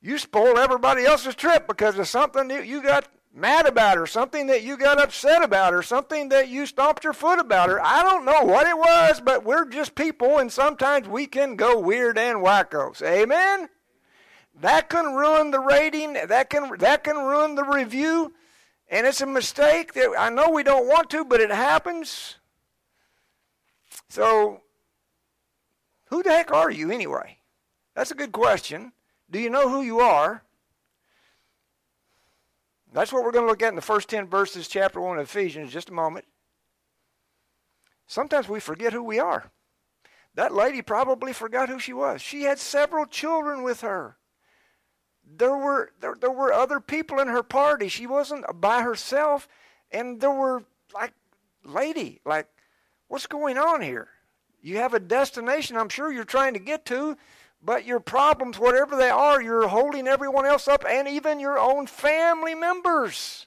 you 0.00 0.18
spoil 0.18 0.56
everybody 0.56 1.04
else's 1.04 1.34
trip 1.34 1.66
because 1.66 1.98
of 1.98 2.06
something 2.06 2.46
that 2.48 2.66
you 2.66 2.80
got 2.80 3.08
mad 3.34 3.66
about 3.66 3.98
or 3.98 4.06
something 4.06 4.46
that 4.46 4.62
you 4.62 4.76
got 4.76 5.00
upset 5.00 5.42
about 5.42 5.74
or 5.74 5.82
something 5.82 6.28
that 6.30 6.48
you 6.48 6.64
stomped 6.66 7.04
your 7.04 7.12
foot 7.12 7.38
about 7.38 7.70
or 7.70 7.80
I 7.80 8.02
don't 8.02 8.24
know 8.24 8.42
what 8.44 8.66
it 8.66 8.76
was, 8.76 9.20
but 9.20 9.44
we're 9.44 9.68
just 9.68 9.94
people 9.94 10.38
and 10.38 10.50
sometimes 10.50 11.06
we 11.06 11.26
can 11.26 11.56
go 11.56 11.78
weird 11.78 12.18
and 12.18 12.38
wackos. 12.38 13.02
Amen? 13.02 13.68
That 14.60 14.90
can 14.90 15.14
ruin 15.14 15.50
the 15.50 15.60
rating, 15.60 16.12
that 16.12 16.50
can 16.50 16.76
that 16.78 17.04
can 17.04 17.16
ruin 17.16 17.54
the 17.54 17.64
review. 17.64 18.34
And 18.88 19.06
it's 19.06 19.20
a 19.20 19.26
mistake 19.26 19.94
that 19.94 20.14
I 20.18 20.30
know 20.30 20.50
we 20.50 20.62
don't 20.62 20.88
want 20.88 21.10
to, 21.10 21.24
but 21.24 21.40
it 21.40 21.50
happens. 21.50 22.36
So 24.08 24.62
who 26.06 26.22
the 26.22 26.30
heck 26.30 26.52
are 26.52 26.70
you 26.70 26.90
anyway? 26.90 27.38
That's 27.94 28.10
a 28.10 28.16
good 28.16 28.32
question. 28.32 28.92
Do 29.30 29.38
you 29.38 29.48
know 29.48 29.68
who 29.68 29.82
you 29.82 30.00
are? 30.00 30.42
That's 32.92 33.12
what 33.12 33.22
we're 33.22 33.30
going 33.30 33.44
to 33.44 33.50
look 33.50 33.62
at 33.62 33.68
in 33.68 33.76
the 33.76 33.82
first 33.82 34.08
10 34.08 34.26
verses, 34.26 34.66
chapter 34.66 35.00
1 35.00 35.18
of 35.18 35.24
Ephesians, 35.24 35.72
just 35.72 35.90
a 35.90 35.92
moment. 35.92 36.24
Sometimes 38.08 38.48
we 38.48 38.58
forget 38.58 38.92
who 38.92 39.04
we 39.04 39.20
are. 39.20 39.52
That 40.34 40.52
lady 40.52 40.82
probably 40.82 41.32
forgot 41.32 41.68
who 41.68 41.78
she 41.78 41.92
was. 41.92 42.20
She 42.20 42.42
had 42.42 42.58
several 42.58 43.06
children 43.06 43.62
with 43.62 43.82
her. 43.82 44.16
There 45.36 45.56
were 45.56 45.92
there, 46.00 46.16
there 46.20 46.30
were 46.30 46.52
other 46.52 46.80
people 46.80 47.20
in 47.20 47.28
her 47.28 47.42
party. 47.42 47.88
She 47.88 48.06
wasn't 48.06 48.44
by 48.60 48.82
herself, 48.82 49.48
and 49.90 50.20
there 50.20 50.32
were 50.32 50.64
like, 50.92 51.12
lady, 51.64 52.20
like, 52.24 52.48
what's 53.08 53.26
going 53.26 53.58
on 53.58 53.80
here? 53.80 54.08
You 54.62 54.78
have 54.78 54.94
a 54.94 55.00
destination 55.00 55.76
I'm 55.76 55.88
sure 55.88 56.12
you're 56.12 56.24
trying 56.24 56.54
to 56.54 56.60
get 56.60 56.84
to, 56.86 57.16
but 57.62 57.84
your 57.84 58.00
problems, 58.00 58.58
whatever 58.58 58.96
they 58.96 59.10
are, 59.10 59.40
you're 59.40 59.68
holding 59.68 60.06
everyone 60.06 60.46
else 60.46 60.68
up 60.68 60.84
and 60.86 61.08
even 61.08 61.40
your 61.40 61.58
own 61.58 61.86
family 61.86 62.54
members. 62.54 63.46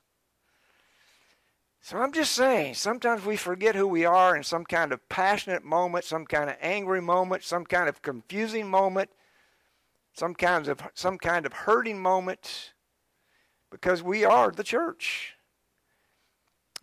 So 1.82 1.98
I'm 1.98 2.14
just 2.14 2.32
saying, 2.32 2.76
sometimes 2.76 3.26
we 3.26 3.36
forget 3.36 3.76
who 3.76 3.88
we 3.88 4.06
are 4.06 4.38
in 4.38 4.44
some 4.44 4.64
kind 4.64 4.94
of 4.94 5.10
passionate 5.10 5.66
moment, 5.66 6.06
some 6.06 6.26
kind 6.26 6.50
of 6.50 6.56
angry 6.62 7.02
moment, 7.02 7.44
some 7.44 7.66
kind 7.66 7.90
of 7.90 8.02
confusing 8.02 8.70
moment, 8.70 9.10
some 10.14 10.36
kinds 10.36 10.68
of 10.68 10.80
some 10.94 11.18
kind 11.18 11.46
of 11.46 11.54
hurting 11.54 12.02
moment 12.02 12.74
because 13.72 14.04
we 14.04 14.24
are 14.24 14.52
the 14.52 14.64
church. 14.64 15.34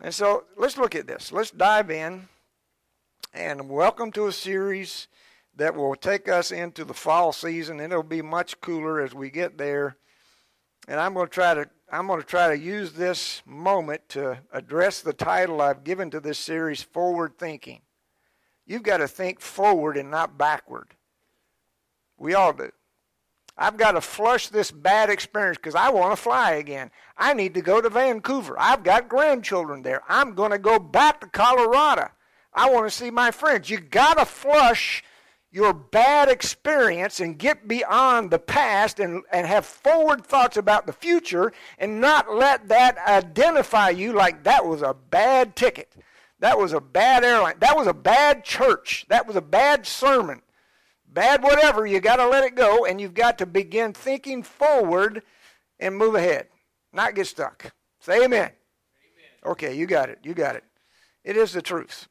And 0.01 0.13
so 0.13 0.43
let's 0.57 0.77
look 0.77 0.95
at 0.95 1.07
this. 1.07 1.31
Let's 1.31 1.51
dive 1.51 1.89
in 1.89 2.27
and 3.33 3.69
welcome 3.69 4.11
to 4.11 4.27
a 4.27 4.31
series 4.31 5.07
that 5.55 5.75
will 5.75 5.95
take 5.95 6.27
us 6.27 6.51
into 6.51 6.83
the 6.83 6.93
fall 6.93 7.31
season 7.31 7.79
it'll 7.79 8.03
be 8.03 8.21
much 8.21 8.59
cooler 8.61 8.99
as 8.99 9.13
we 9.13 9.29
get 9.29 9.57
there. 9.57 9.97
And 10.87 10.99
I'm 10.99 11.13
going 11.13 11.27
to 11.27 11.33
try 11.33 11.53
to 11.53 11.69
I'm 11.91 12.07
going 12.07 12.21
to 12.21 12.25
try 12.25 12.47
to 12.49 12.57
use 12.57 12.93
this 12.93 13.41
moment 13.45 14.07
to 14.09 14.39
address 14.53 15.01
the 15.01 15.13
title 15.13 15.61
I've 15.61 15.83
given 15.83 16.09
to 16.11 16.19
this 16.19 16.39
series 16.39 16.81
forward 16.81 17.37
thinking. 17.37 17.81
You've 18.65 18.83
got 18.83 18.97
to 18.97 19.07
think 19.07 19.41
forward 19.41 19.97
and 19.97 20.09
not 20.09 20.37
backward. 20.37 20.95
We 22.17 22.33
all 22.33 22.53
do. 22.53 22.71
I've 23.57 23.77
got 23.77 23.91
to 23.91 24.01
flush 24.01 24.47
this 24.47 24.71
bad 24.71 25.09
experience 25.09 25.57
because 25.57 25.75
I 25.75 25.89
want 25.89 26.11
to 26.13 26.15
fly 26.21 26.53
again. 26.53 26.89
I 27.17 27.33
need 27.33 27.53
to 27.53 27.61
go 27.61 27.81
to 27.81 27.89
Vancouver. 27.89 28.55
I've 28.57 28.83
got 28.83 29.09
grandchildren 29.09 29.83
there. 29.83 30.01
I'm 30.07 30.33
going 30.33 30.51
to 30.51 30.57
go 30.57 30.79
back 30.79 31.21
to 31.21 31.27
Colorado. 31.27 32.09
I 32.53 32.69
want 32.69 32.89
to 32.89 32.95
see 32.95 33.11
my 33.11 33.31
friends. 33.31 33.69
You 33.69 33.79
got 33.79 34.17
to 34.17 34.25
flush 34.25 35.03
your 35.51 35.73
bad 35.73 36.29
experience 36.29 37.19
and 37.19 37.37
get 37.37 37.67
beyond 37.67 38.31
the 38.31 38.39
past 38.39 38.99
and, 38.99 39.21
and 39.31 39.45
have 39.45 39.65
forward 39.65 40.25
thoughts 40.25 40.55
about 40.55 40.87
the 40.87 40.93
future 40.93 41.51
and 41.77 41.99
not 41.99 42.33
let 42.33 42.69
that 42.69 42.97
identify 43.05 43.89
you 43.89 44.13
like 44.13 44.43
that 44.43 44.65
was 44.65 44.81
a 44.81 44.95
bad 45.09 45.55
ticket. 45.55 45.93
That 46.39 46.57
was 46.57 46.73
a 46.73 46.81
bad 46.81 47.23
airline. 47.23 47.55
That 47.59 47.75
was 47.75 47.85
a 47.85 47.93
bad 47.93 48.43
church. 48.43 49.05
That 49.09 49.27
was 49.27 49.35
a 49.35 49.41
bad 49.41 49.85
sermon. 49.85 50.41
Bad 51.11 51.43
whatever, 51.43 51.85
you 51.85 51.99
got 51.99 52.17
to 52.17 52.27
let 52.27 52.45
it 52.45 52.55
go 52.55 52.85
and 52.85 53.01
you've 53.01 53.13
got 53.13 53.37
to 53.39 53.45
begin 53.45 53.91
thinking 53.91 54.43
forward 54.43 55.21
and 55.79 55.97
move 55.97 56.15
ahead, 56.15 56.47
not 56.93 57.15
get 57.15 57.27
stuck. 57.27 57.73
Say 57.99 58.23
amen. 58.23 58.29
amen. 58.31 58.51
Okay, 59.45 59.75
you 59.75 59.85
got 59.85 60.09
it. 60.09 60.19
You 60.23 60.33
got 60.33 60.55
it. 60.55 60.63
It 61.23 61.35
is 61.35 61.51
the 61.51 61.61
truth. 61.61 62.07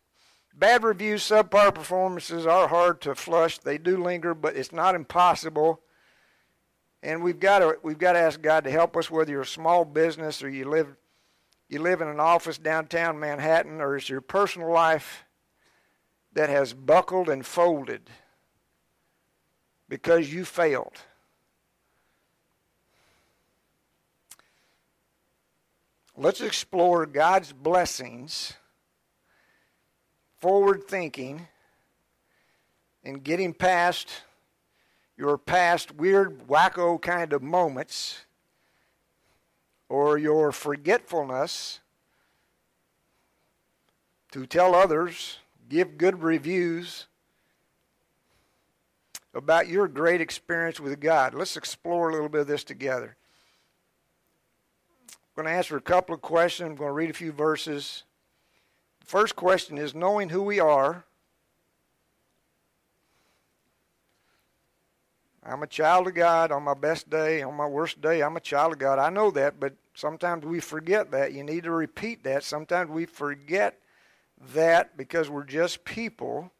Bad 0.55 0.85
reviews, 0.85 1.23
subpar 1.23 1.75
performances 1.75 2.45
are 2.45 2.69
hard 2.69 3.01
to 3.03 3.15
flush. 3.15 3.59
They 3.59 3.79
do 3.79 4.03
linger, 4.03 4.35
but 4.35 4.57
it's 4.57 4.73
not 4.73 4.95
impossible. 4.95 5.81
And 7.03 7.23
we've 7.23 7.41
got 7.41 7.61
to 7.61 7.79
we've 7.83 7.99
got 7.99 8.13
to 8.13 8.19
ask 8.19 8.43
God 8.43 8.65
to 8.65 8.71
help 8.71 8.95
us. 8.97 9.11
Whether 9.11 9.33
you're 9.33 9.41
a 9.41 9.47
small 9.47 9.87
business 9.87 10.43
or 10.43 10.51
you 10.51 10.69
live 10.69 10.97
you 11.71 11.81
live 11.81 12.03
in 12.03 12.09
an 12.09 12.21
office 12.21 12.59
downtown 12.59 13.19
Manhattan, 13.19 13.81
or 13.81 13.97
it's 13.97 14.11
your 14.11 14.21
personal 14.21 14.71
life 14.71 15.25
that 16.35 16.51
has 16.51 16.75
buckled 16.75 17.31
and 17.31 17.47
folded 17.47 18.11
because 19.91 20.33
you 20.33 20.45
failed. 20.47 20.95
Let's 26.17 26.41
explore 26.41 27.07
God's 27.07 27.53
blessings 27.53 28.55
forward 30.39 30.85
thinking 30.87 31.49
and 33.05 33.23
getting 33.23 33.53
past 33.53 34.09
your 35.17 35.37
past 35.37 35.95
weird, 35.97 36.47
wacko 36.47 37.01
kind 37.03 37.33
of 37.33 37.43
moments 37.43 38.25
or 39.89 40.17
your 40.17 40.53
forgetfulness 40.53 41.81
to 44.31 44.47
tell 44.47 44.75
others, 44.75 45.39
give 45.69 45.99
good 45.99 46.23
reviews 46.23 47.07
about 49.35 49.69
your 49.69 49.89
great 49.89 50.21
experience 50.21 50.81
with 50.81 51.01
God. 51.01 51.35
Let's 51.35 51.57
explore 51.57 52.09
a 52.09 52.13
little 52.13 52.29
bit 52.29 52.43
of 52.43 52.47
this 52.47 52.65
together. 52.65 53.17
I'm 55.13 55.45
going 55.45 55.47
to 55.47 55.57
answer 55.57 55.77
a 55.77 55.81
couple 55.81 56.15
of 56.15 56.21
questions. 56.21 56.71
I'm 56.71 56.77
going 56.77 56.89
to 56.89 56.95
read 56.95 57.11
a 57.11 57.15
few 57.15 57.33
verses. 57.33 58.05
The 59.01 59.07
First 59.07 59.37
question 59.37 59.79
is 59.79 59.95
knowing 59.95 60.29
who 60.29 60.43
we 60.43 60.59
are. 60.61 61.05
I'm 65.43 65.63
a 65.63 65.67
child 65.67 66.07
of 66.07 66.15
God 66.15 66.53
on 66.53 66.65
my 66.65 66.75
best 66.75 67.09
day, 67.09 67.43
on 67.43 67.55
my 67.55 67.67
worst 67.67 68.01
day, 68.01 68.23
I'm 68.23 68.37
a 68.37 68.41
child 68.41 68.75
of 68.75 68.79
God. 68.79 68.99
I 68.99 69.09
know 69.09 69.31
that, 69.31 69.59
but 69.59 69.73
sometimes 69.95 70.45
we 70.45 70.61
forget 70.61 71.11
that. 71.13 71.33
You 71.33 71.43
need 71.43 71.65
to 71.65 71.71
repeat 71.71 72.25
that. 72.25 72.45
Sometimes 72.45 72.91
we 72.91 73.07
forget 73.07 73.79
that 74.55 74.97
because 74.99 75.31
we're 75.31 75.45
just 75.45 75.85
people. 75.85 76.53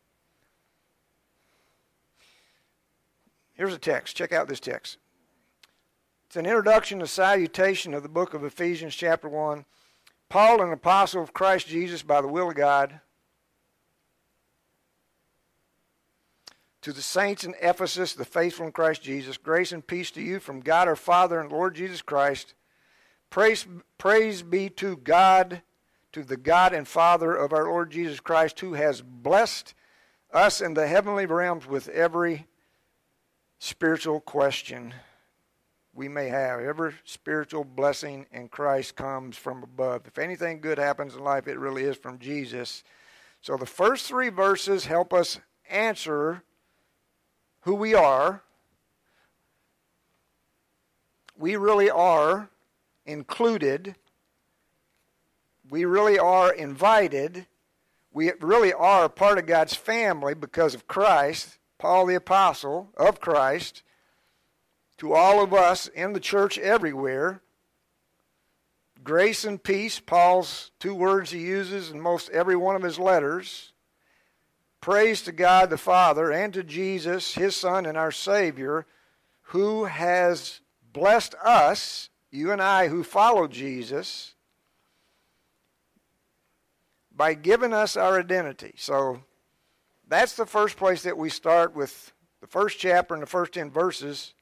Here's 3.61 3.75
a 3.75 3.79
text. 3.79 4.17
Check 4.17 4.33
out 4.33 4.49
this 4.49 4.59
text. 4.59 4.97
It's 6.27 6.37
an 6.37 6.47
introduction 6.47 7.01
to 7.01 7.07
salutation 7.07 7.93
of 7.93 8.03
the 8.03 8.09
book 8.09 8.33
of 8.33 8.43
Ephesians, 8.43 8.95
chapter 8.97 9.29
1. 9.29 9.67
Paul, 10.31 10.63
an 10.63 10.73
apostle 10.73 11.23
of 11.23 11.35
Christ 11.35 11.67
Jesus 11.67 12.03
by 12.03 12.23
the 12.23 12.27
will 12.27 12.49
of 12.49 12.55
God, 12.55 13.01
to 16.81 16.91
the 16.95 17.03
saints 17.03 17.45
in 17.45 17.55
Ephesus, 17.61 18.15
the 18.15 18.25
faithful 18.25 18.65
in 18.65 18.73
Christ 18.73 19.03
Jesus, 19.03 19.37
grace 19.37 19.73
and 19.73 19.87
peace 19.87 20.11
to 20.13 20.23
you 20.23 20.41
from 20.41 20.61
God 20.61 20.89
our 20.89 20.97
Father 20.97 21.39
and 21.39 21.53
Lord 21.53 21.75
Jesus 21.75 22.01
Christ. 22.01 22.55
Praise, 23.29 23.67
praise 23.99 24.41
be 24.41 24.71
to 24.71 24.97
God, 24.97 25.61
to 26.13 26.23
the 26.23 26.39
God 26.39 26.73
and 26.73 26.89
Father 26.89 27.37
of 27.37 27.53
our 27.53 27.65
Lord 27.65 27.91
Jesus 27.91 28.21
Christ, 28.21 28.61
who 28.61 28.73
has 28.73 29.03
blessed 29.03 29.75
us 30.33 30.63
in 30.63 30.73
the 30.73 30.87
heavenly 30.87 31.27
realms 31.27 31.67
with 31.67 31.91
every 31.91 32.47
spiritual 33.61 34.21
question 34.21 34.93
we 35.93 36.09
may 36.09 36.29
have. 36.29 36.61
Every 36.61 36.95
spiritual 37.05 37.63
blessing 37.63 38.27
in 38.33 38.49
Christ 38.49 38.97
comes 38.97 39.37
from 39.37 39.63
above. 39.63 40.07
If 40.07 40.19
anything 40.19 40.61
good 40.61 40.79
happens 40.79 41.15
in 41.15 41.23
life, 41.23 41.47
it 41.47 41.59
really 41.59 41.85
is 41.85 41.97
from 41.97 42.19
Jesus. 42.19 42.83
So 43.43 43.57
the 43.57 43.67
first 43.67 44.07
three 44.07 44.31
verses 44.31 44.87
help 44.87 45.13
us 45.13 45.39
answer 45.69 46.43
who 47.61 47.75
we 47.75 47.95
are. 47.95 48.43
We 51.39 51.57
really 51.57 51.91
are 51.91 52.49
included. 53.05 53.95
We 55.69 55.85
really 55.85 56.19
are 56.19 56.53
invited. 56.53 57.47
We 58.13 58.33
really 58.41 58.73
are 58.73 59.09
part 59.09 59.39
of 59.39 59.47
God's 59.47 59.75
family 59.75 60.35
because 60.35 60.75
of 60.75 60.89
Christ, 60.89 61.59
Paul 61.81 62.05
the 62.07 62.15
Apostle 62.15 62.91
of 62.99 63.21
Christ 63.21 63.83
to 64.99 65.15
all 65.15 65.43
of 65.43 65.55
us 65.55 65.89
in 65.89 66.13
the 66.13 66.21
church 66.21 66.59
everywhere. 66.59 67.41
Grace 69.03 69.47
and 69.47 69.63
peace, 69.63 69.99
Paul's 69.99 70.73
two 70.79 70.95
words 70.95 71.31
he 71.31 71.41
uses 71.41 71.91
in 71.91 71.99
most 71.99 72.29
every 72.31 72.55
one 72.55 72.77
of 72.77 72.83
his 72.83 72.99
letters. 72.99 73.73
Praise 74.83 75.23
to 75.23 75.33
God 75.33 75.71
the 75.71 75.79
Father 75.79 76.31
and 76.31 76.53
to 76.53 76.63
Jesus, 76.63 77.35
his 77.35 77.57
Son 77.57 77.87
and 77.87 77.97
our 77.97 78.13
Savior, 78.13 78.87
who 79.45 79.87
has 79.87 80.61
blessed 80.93 81.35
us, 81.43 82.11
you 82.31 82.53
and 82.53 82.61
I 82.61 82.89
who 82.89 83.03
follow 83.03 83.47
Jesus, 83.47 84.35
by 87.11 87.33
giving 87.33 87.73
us 87.73 87.97
our 87.97 88.19
identity. 88.19 88.75
So 88.77 89.23
that's 90.11 90.35
the 90.35 90.45
first 90.45 90.77
place 90.77 91.05
that 91.05 91.17
we 91.17 91.31
start 91.31 91.75
with 91.75 92.13
the 92.41 92.47
first 92.49 92.79
chapter 92.79 93.15
and 93.15 93.23
the 93.23 93.29
first 93.29 93.55
10 93.55 93.71
verses 93.71 94.35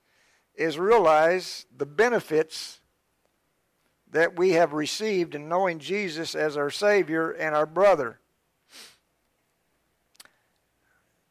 is 0.54 0.78
realize 0.78 1.66
the 1.76 1.86
benefits 1.86 2.80
that 4.10 4.38
we 4.38 4.52
have 4.52 4.72
received 4.72 5.34
in 5.34 5.46
knowing 5.46 5.78
Jesus 5.78 6.34
as 6.34 6.56
our 6.56 6.70
Savior 6.70 7.30
and 7.32 7.54
our 7.54 7.66
brother. 7.66 8.18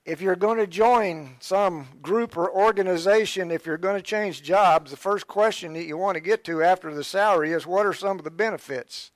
If 0.05 0.21
you're 0.21 0.35
going 0.35 0.59
to 0.59 0.67
join 0.67 1.35
some 1.39 1.87
group 2.01 2.37
or 2.37 2.49
organization, 2.49 3.49
if 3.49 3.65
you're 3.65 3.77
going 3.77 3.97
to 3.97 4.03
change 4.03 4.43
jobs, 4.43 4.91
the 4.91 4.97
first 4.97 5.27
question 5.27 5.73
that 5.73 5.85
you 5.85 5.97
want 5.97 6.15
to 6.15 6.21
get 6.21 6.43
to 6.45 6.61
after 6.61 6.93
the 6.93 7.03
salary 7.03 7.51
is 7.51 7.65
what 7.65 7.87
are 7.87 7.93
some 7.93 8.19
of 8.19 8.23
the 8.23 8.31
benefits? 8.31 9.11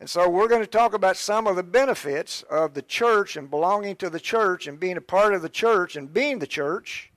And 0.00 0.08
so 0.08 0.30
we're 0.30 0.48
going 0.48 0.62
to 0.62 0.66
talk 0.66 0.94
about 0.94 1.18
some 1.18 1.46
of 1.46 1.56
the 1.56 1.62
benefits 1.62 2.42
of 2.44 2.72
the 2.72 2.80
church 2.80 3.36
and 3.36 3.50
belonging 3.50 3.96
to 3.96 4.08
the 4.08 4.18
church 4.18 4.66
and 4.66 4.80
being 4.80 4.96
a 4.96 5.02
part 5.02 5.34
of 5.34 5.42
the 5.42 5.50
church 5.50 5.94
and 5.94 6.10
being 6.10 6.38
the 6.38 6.46
church. 6.46 7.12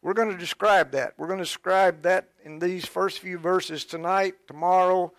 We're 0.00 0.14
going 0.14 0.30
to 0.30 0.38
describe 0.38 0.92
that. 0.92 1.14
We're 1.18 1.26
going 1.26 1.40
to 1.40 1.44
describe 1.44 2.02
that 2.02 2.28
in 2.44 2.60
these 2.60 2.86
first 2.86 3.18
few 3.18 3.36
verses 3.38 3.84
tonight, 3.84 4.34
tomorrow, 4.46 5.12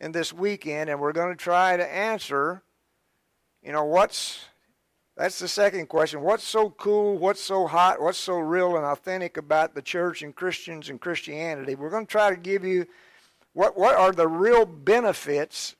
and 0.00 0.12
this 0.12 0.32
weekend, 0.32 0.90
and 0.90 1.00
we're 1.00 1.12
going 1.12 1.30
to 1.30 1.36
try 1.36 1.76
to 1.76 1.94
answer, 1.94 2.64
you 3.62 3.70
know, 3.70 3.84
what's 3.84 4.46
that's 5.16 5.38
the 5.38 5.46
second 5.46 5.86
question. 5.86 6.22
What's 6.22 6.42
so 6.42 6.70
cool? 6.70 7.16
What's 7.16 7.42
so 7.42 7.68
hot? 7.68 8.00
What's 8.02 8.18
so 8.18 8.38
real 8.38 8.76
and 8.76 8.84
authentic 8.84 9.36
about 9.36 9.76
the 9.76 9.82
church 9.82 10.22
and 10.22 10.34
Christians 10.34 10.88
and 10.88 11.00
Christianity? 11.00 11.76
We're 11.76 11.90
going 11.90 12.06
to 12.06 12.10
try 12.10 12.30
to 12.30 12.36
give 12.36 12.64
you 12.64 12.86
what 13.52 13.78
what 13.78 13.94
are 13.94 14.10
the 14.10 14.26
real 14.26 14.66
benefits 14.66 15.76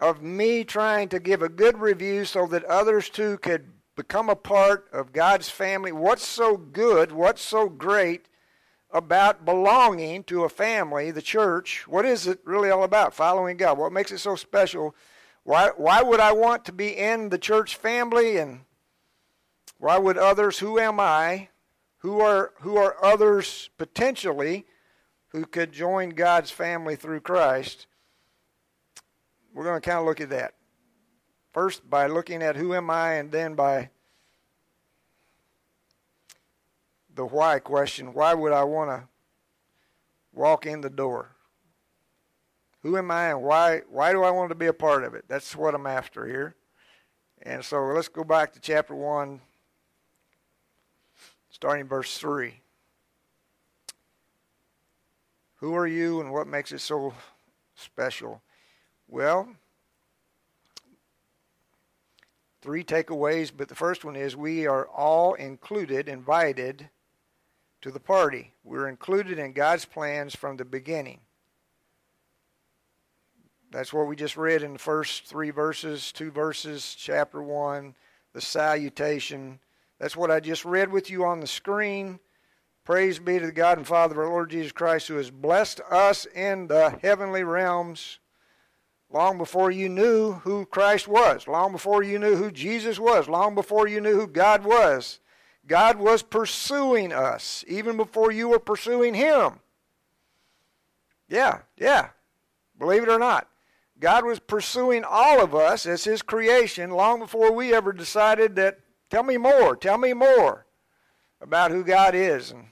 of 0.00 0.22
me 0.22 0.64
trying 0.64 1.08
to 1.10 1.20
give 1.20 1.42
a 1.42 1.48
good 1.48 1.78
review 1.78 2.24
so 2.24 2.46
that 2.46 2.64
others 2.64 3.10
too 3.10 3.38
could 3.38 3.66
become 3.96 4.30
a 4.30 4.36
part 4.36 4.88
of 4.92 5.12
God's 5.12 5.50
family. 5.50 5.92
What's 5.92 6.26
so 6.26 6.56
good, 6.56 7.12
what's 7.12 7.42
so 7.42 7.68
great 7.68 8.26
about 8.90 9.44
belonging 9.44 10.24
to 10.24 10.44
a 10.44 10.48
family, 10.48 11.10
the 11.10 11.22
church? 11.22 11.86
What 11.86 12.06
is 12.06 12.26
it 12.26 12.40
really 12.44 12.70
all 12.70 12.82
about? 12.82 13.14
Following 13.14 13.58
God. 13.58 13.78
What 13.78 13.92
makes 13.92 14.10
it 14.10 14.18
so 14.18 14.36
special? 14.36 14.94
Why, 15.44 15.70
why 15.76 16.02
would 16.02 16.20
I 16.20 16.32
want 16.32 16.64
to 16.64 16.72
be 16.72 16.96
in 16.96 17.28
the 17.28 17.38
church 17.38 17.76
family? 17.76 18.38
And 18.38 18.60
why 19.78 19.98
would 19.98 20.16
others, 20.16 20.58
who 20.58 20.78
am 20.78 20.98
I? 20.98 21.48
Who 21.98 22.20
are, 22.20 22.54
who 22.60 22.78
are 22.78 22.96
others 23.04 23.68
potentially 23.76 24.64
who 25.28 25.44
could 25.44 25.72
join 25.72 26.10
God's 26.10 26.50
family 26.50 26.96
through 26.96 27.20
Christ? 27.20 27.86
We're 29.52 29.64
going 29.64 29.80
to 29.80 29.88
kind 29.88 29.98
of 29.98 30.06
look 30.06 30.20
at 30.20 30.30
that. 30.30 30.54
First, 31.52 31.88
by 31.88 32.06
looking 32.06 32.42
at 32.42 32.56
who 32.56 32.74
am 32.74 32.90
I, 32.90 33.14
and 33.14 33.32
then 33.32 33.54
by 33.54 33.90
the 37.14 37.26
why 37.26 37.58
question 37.58 38.14
why 38.14 38.34
would 38.34 38.52
I 38.52 38.64
want 38.64 38.90
to 38.90 39.08
walk 40.32 40.66
in 40.66 40.80
the 40.80 40.90
door? 40.90 41.32
Who 42.82 42.96
am 42.96 43.10
I, 43.10 43.30
and 43.30 43.42
why, 43.42 43.82
why 43.90 44.12
do 44.12 44.22
I 44.22 44.30
want 44.30 44.48
to 44.50 44.54
be 44.54 44.66
a 44.66 44.72
part 44.72 45.04
of 45.04 45.14
it? 45.14 45.24
That's 45.28 45.54
what 45.54 45.74
I'm 45.74 45.86
after 45.86 46.26
here. 46.26 46.54
And 47.42 47.64
so 47.64 47.82
let's 47.84 48.08
go 48.08 48.24
back 48.24 48.52
to 48.52 48.60
chapter 48.60 48.94
1, 48.94 49.40
starting 51.50 51.86
verse 51.86 52.16
3. 52.16 52.54
Who 55.56 55.74
are 55.74 55.86
you, 55.86 56.20
and 56.20 56.32
what 56.32 56.46
makes 56.46 56.72
it 56.72 56.80
so 56.80 57.12
special? 57.74 58.40
Well, 59.12 59.48
three 62.62 62.84
takeaways, 62.84 63.50
but 63.54 63.68
the 63.68 63.74
first 63.74 64.04
one 64.04 64.14
is 64.14 64.36
we 64.36 64.68
are 64.68 64.86
all 64.86 65.34
included, 65.34 66.08
invited 66.08 66.88
to 67.82 67.90
the 67.90 67.98
party. 67.98 68.52
We're 68.62 68.86
included 68.86 69.40
in 69.40 69.52
God's 69.52 69.84
plans 69.84 70.36
from 70.36 70.56
the 70.56 70.64
beginning. 70.64 71.18
That's 73.72 73.92
what 73.92 74.06
we 74.06 74.14
just 74.14 74.36
read 74.36 74.62
in 74.62 74.74
the 74.74 74.78
first 74.78 75.26
three 75.26 75.50
verses, 75.50 76.12
two 76.12 76.30
verses, 76.30 76.94
chapter 76.96 77.42
1, 77.42 77.96
the 78.32 78.40
salutation. 78.40 79.58
That's 79.98 80.16
what 80.16 80.30
I 80.30 80.38
just 80.38 80.64
read 80.64 80.92
with 80.92 81.10
you 81.10 81.24
on 81.24 81.40
the 81.40 81.48
screen. 81.48 82.20
Praise 82.84 83.18
be 83.18 83.40
to 83.40 83.46
the 83.46 83.52
God 83.52 83.76
and 83.76 83.86
Father 83.86 84.12
of 84.12 84.28
our 84.28 84.32
Lord 84.32 84.50
Jesus 84.50 84.70
Christ, 84.70 85.08
who 85.08 85.16
has 85.16 85.32
blessed 85.32 85.80
us 85.90 86.26
in 86.26 86.68
the 86.68 86.96
heavenly 87.02 87.42
realms 87.42 88.20
long 89.12 89.38
before 89.38 89.70
you 89.70 89.88
knew 89.88 90.34
who 90.34 90.64
Christ 90.66 91.08
was, 91.08 91.48
long 91.48 91.72
before 91.72 92.02
you 92.02 92.18
knew 92.18 92.36
who 92.36 92.50
Jesus 92.50 92.98
was, 92.98 93.28
long 93.28 93.54
before 93.54 93.88
you 93.88 94.00
knew 94.00 94.14
who 94.14 94.26
God 94.26 94.64
was. 94.64 95.18
God 95.66 95.98
was 95.98 96.22
pursuing 96.22 97.12
us 97.12 97.64
even 97.68 97.96
before 97.96 98.32
you 98.32 98.48
were 98.48 98.58
pursuing 98.58 99.14
Him. 99.14 99.60
Yeah, 101.28 101.60
yeah. 101.76 102.10
Believe 102.78 103.02
it 103.02 103.08
or 103.08 103.18
not. 103.18 103.48
God 103.98 104.24
was 104.24 104.38
pursuing 104.38 105.04
all 105.04 105.42
of 105.42 105.54
us 105.54 105.86
as 105.86 106.04
His 106.04 106.22
creation 106.22 106.90
long 106.90 107.18
before 107.18 107.52
we 107.52 107.74
ever 107.74 107.92
decided 107.92 108.56
that, 108.56 108.80
tell 109.10 109.22
me 109.22 109.36
more, 109.36 109.76
tell 109.76 109.98
me 109.98 110.12
more 110.12 110.66
about 111.40 111.70
who 111.70 111.84
God 111.84 112.14
is 112.14 112.50
and 112.50 112.66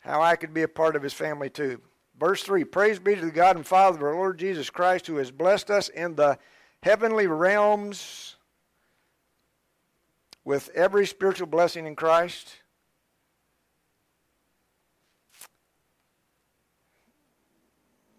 how 0.00 0.20
I 0.20 0.36
could 0.36 0.52
be 0.52 0.62
a 0.62 0.68
part 0.68 0.96
of 0.96 1.02
His 1.02 1.14
family 1.14 1.48
too. 1.48 1.80
Verse 2.22 2.44
3 2.44 2.62
Praise 2.62 3.00
be 3.00 3.16
to 3.16 3.20
the 3.20 3.32
God 3.32 3.56
and 3.56 3.66
Father 3.66 3.96
of 3.96 4.04
our 4.04 4.14
Lord 4.14 4.38
Jesus 4.38 4.70
Christ, 4.70 5.08
who 5.08 5.16
has 5.16 5.32
blessed 5.32 5.72
us 5.72 5.88
in 5.88 6.14
the 6.14 6.38
heavenly 6.80 7.26
realms 7.26 8.36
with 10.44 10.70
every 10.72 11.04
spiritual 11.04 11.48
blessing 11.48 11.84
in 11.84 11.96
Christ. 11.96 12.58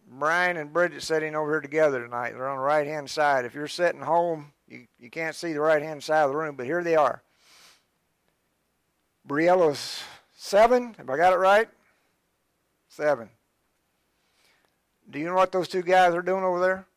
Brian 0.06 0.58
and 0.58 0.74
Bridget 0.74 1.02
sitting 1.02 1.34
over 1.34 1.52
here 1.52 1.62
together 1.62 2.04
tonight. 2.04 2.32
They're 2.32 2.50
on 2.50 2.58
the 2.58 2.63
right 2.63 2.86
hand 2.86 3.10
side. 3.10 3.46
If 3.46 3.54
you're 3.54 3.70
sitting 3.70 4.02
home, 4.02 4.52
you, 4.68 4.86
you 5.00 5.10
can't 5.10 5.34
see 5.34 5.54
the 5.54 5.62
right 5.62 5.82
hand 5.82 6.04
side 6.04 6.24
of 6.24 6.32
the 6.32 6.36
room, 6.36 6.58
but 6.58 6.66
here 6.66 6.84
they 6.84 6.98
are. 6.98 7.24
Briella's 9.26 10.04
seven. 10.36 10.94
Have 10.98 11.10
I 11.10 11.16
got 11.16 11.32
it 11.32 11.38
right? 11.38 11.70
Seven. 12.89 13.30
Do 15.10 15.20
you 15.20 15.26
know 15.26 15.36
what 15.36 15.52
those 15.52 15.68
two 15.68 15.84
guys 15.84 16.13
are 16.13 16.22
doing 16.22 16.44
over 16.44 16.60
there? 16.60 16.88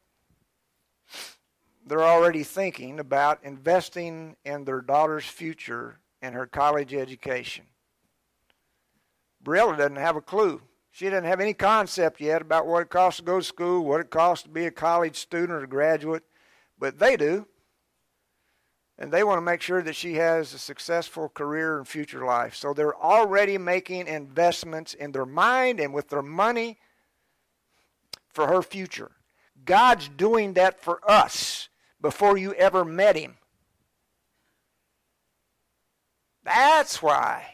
They're 1.86 2.02
already 2.02 2.42
thinking 2.42 2.98
about 2.98 3.44
investing 3.44 4.36
in 4.44 4.64
their 4.64 4.80
daughter's 4.80 5.24
future 5.24 6.00
and 6.20 6.34
her 6.34 6.46
college 6.46 6.92
education. 6.94 7.64
Briella 9.44 9.76
doesn't 9.76 9.96
have 9.96 10.16
a 10.16 10.20
clue. 10.20 10.60
She 10.90 11.08
doesn't 11.08 11.24
have 11.24 11.40
any 11.40 11.54
concept 11.54 12.20
yet 12.20 12.42
about 12.42 12.66
what 12.66 12.82
it 12.82 12.90
costs 12.90 13.20
to 13.20 13.24
go 13.24 13.38
to 13.38 13.44
school, 13.44 13.84
what 13.84 14.00
it 14.00 14.10
costs 14.10 14.44
to 14.44 14.48
be 14.48 14.64
a 14.66 14.70
college 14.70 15.16
student 15.16 15.62
or 15.62 15.66
graduate, 15.66 16.24
but 16.78 16.98
they 16.98 17.16
do. 17.16 17.46
And 18.98 19.12
they 19.12 19.22
want 19.22 19.36
to 19.36 19.42
make 19.42 19.60
sure 19.60 19.82
that 19.82 19.94
she 19.94 20.14
has 20.14 20.54
a 20.54 20.58
successful 20.58 21.28
career 21.28 21.76
and 21.76 21.86
future 21.86 22.24
life. 22.24 22.54
So 22.54 22.72
they're 22.72 22.96
already 22.96 23.58
making 23.58 24.06
investments 24.06 24.94
in 24.94 25.12
their 25.12 25.26
mind 25.26 25.80
and 25.80 25.92
with 25.92 26.08
their 26.08 26.22
money 26.22 26.78
for 28.36 28.46
her 28.46 28.62
future. 28.62 29.10
God's 29.64 30.08
doing 30.08 30.52
that 30.52 30.78
for 30.78 31.00
us 31.10 31.70
before 32.00 32.36
you 32.36 32.52
ever 32.52 32.84
met 32.84 33.16
Him. 33.16 33.38
That's 36.44 37.02
why. 37.02 37.46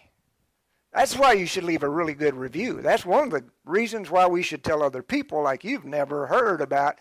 That's 0.92 1.16
why 1.16 1.34
you 1.34 1.46
should 1.46 1.64
leave 1.64 1.84
a 1.84 1.88
really 1.88 2.14
good 2.14 2.34
review. 2.34 2.82
That's 2.82 3.06
one 3.06 3.24
of 3.24 3.30
the 3.30 3.44
reasons 3.64 4.10
why 4.10 4.26
we 4.26 4.42
should 4.42 4.64
tell 4.64 4.82
other 4.82 5.02
people, 5.02 5.40
like 5.40 5.64
you've 5.64 5.86
never 5.86 6.26
heard 6.26 6.60
about 6.60 6.98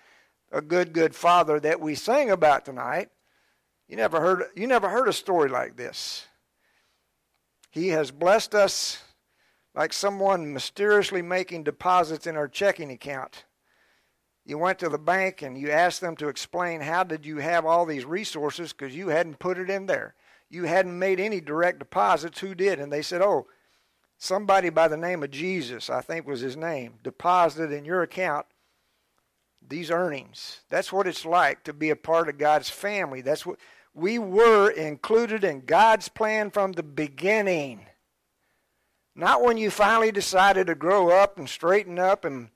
a 0.52 0.62
good, 0.62 0.94
good 0.94 1.15
father 1.15 1.60
that 1.60 1.82
we 1.82 1.96
sang 1.96 2.30
about 2.30 2.63
tonight. 2.63 3.10
You 3.89 3.98
never 3.98 4.22
heard 4.22 4.44
you 4.56 4.67
never 4.67 4.89
heard 4.89 5.10
a 5.10 5.13
story 5.13 5.50
like 5.50 5.76
this. 5.76 6.28
He 7.72 7.89
has 7.89 8.12
blessed 8.12 8.54
us 8.54 9.04
like 9.74 9.91
someone 9.91 10.54
mysteriously 10.54 11.24
making 11.24 11.63
deposits 11.63 12.28
in 12.28 12.38
our 12.38 12.48
checking 12.48 12.91
account. 12.91 13.44
You 14.45 14.58
went 14.58 14.80
to 14.80 14.89
the 14.89 14.97
bank 14.97 15.41
and 15.41 15.58
you 15.58 15.69
asked 15.69 16.01
them 16.01 16.15
to 16.17 16.27
explain 16.27 16.82
how 16.82 17.04
did 17.04 17.25
you 17.25 17.38
have 17.38 17.65
all 17.65 17.86
these 17.86 18.06
resources 18.06 18.73
because 18.73 18.95
you 18.95 19.10
hadn't 19.10 19.39
put 19.39 19.58
it 19.58 19.69
in 19.69 19.86
there. 19.86 20.15
You 20.49 20.63
hadn't 20.63 20.97
made 20.97 21.19
any 21.19 21.39
direct 21.39 21.80
deposits. 21.80 22.39
Who 22.39 22.56
did? 22.56 22.80
And 22.80 22.91
they 22.91 23.01
said, 23.01 23.21
"Oh, 23.21 23.47
somebody 24.17 24.69
by 24.69 24.88
the 24.88 24.97
name 24.97 25.23
of 25.23 25.32
Jesus, 25.32 25.89
I 25.89 26.01
think 26.01 26.27
was 26.27 26.41
his 26.41 26.58
name, 26.58 26.95
deposited 27.04 27.71
in 27.71 27.86
your 27.86 28.01
account 28.01 28.47
these 29.67 29.91
earnings. 29.91 30.62
That's 30.69 30.91
what 30.91 31.08
it's 31.08 31.25
like 31.25 31.63
to 31.63 31.73
be 31.73 31.89
a 31.89 31.95
part 31.95 32.30
of 32.30 32.38
God's 32.38 32.69
family. 32.69 33.21
That's 33.21 33.45
what 33.45 33.60
we 33.93 34.19
were 34.19 34.69
included 34.69 35.43
in 35.43 35.65
God's 35.65 36.10
plan 36.10 36.49
from 36.51 36.73
the 36.73 36.84
beginning. 36.84 37.86
Not 39.15 39.41
when 39.41 39.58
you 39.58 39.69
finally 39.69 40.12
decided 40.12 40.67
to 40.67 40.75
grow 40.75 41.10
up 41.10 41.38
and 41.38 41.49
straighten 41.49 41.99
up 41.99 42.23
and 42.23 42.49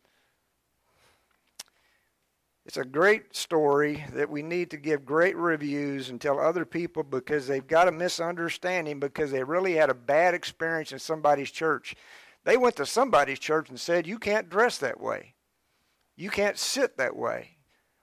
it's 2.66 2.78
a 2.78 2.84
great 2.84 3.36
story 3.36 4.04
that 4.14 4.30
we 4.30 4.42
need 4.42 4.72
to 4.72 4.78
give 4.78 5.06
great 5.06 5.38
reviews 5.38 6.10
and 6.10 6.20
tell 6.20 6.40
other 6.40 6.66
people 6.66 7.04
because 7.04 7.48
they've 7.48 7.68
got 7.68 7.88
a 7.88 7.92
misunderstanding 7.92 9.00
because 9.00 9.32
they 9.32 9.44
really 9.44 9.74
had 9.76 9.92
a 9.92 9.96
bad 9.96 10.34
experience 10.34 10.92
in 10.92 10.98
somebody's 10.98 11.52
church. 11.52 11.96
They 12.44 12.58
went 12.58 12.76
to 12.78 12.86
somebody's 12.86 13.38
church 13.38 13.70
and 13.70 13.80
said, 13.80 14.08
You 14.08 14.18
can't 14.18 14.50
dress 14.50 14.80
that 14.80 15.00
way. 15.00 15.36
You 16.16 16.32
can't 16.32 16.58
sit 16.58 16.98
that 16.98 17.16
way. 17.16 17.52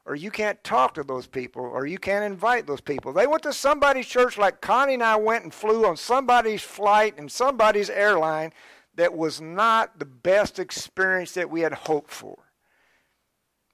Or 0.04 0.14
you 0.14 0.30
can't 0.30 0.62
talk 0.62 0.94
to 0.94 1.02
those 1.02 1.26
people. 1.26 1.62
Or 1.62 1.86
you 1.86 1.98
can't 1.98 2.24
invite 2.24 2.66
those 2.66 2.80
people. 2.80 3.12
They 3.12 3.26
went 3.26 3.42
to 3.44 3.52
somebody's 3.52 4.06
church 4.06 4.38
like 4.38 4.60
Connie 4.60 4.94
and 4.94 5.02
I 5.02 5.16
went 5.16 5.42
and 5.42 5.54
flew 5.54 5.86
on 5.86 5.96
somebody's 5.96 6.62
flight 6.62 7.18
and 7.18 7.30
somebody's 7.30 7.90
airline 7.90 8.52
that 8.94 9.16
was 9.16 9.40
not 9.40 9.98
the 9.98 10.04
best 10.04 10.58
experience 10.60 11.32
that 11.32 11.50
we 11.50 11.62
had 11.62 11.72
hoped 11.72 12.10
for. 12.10 12.41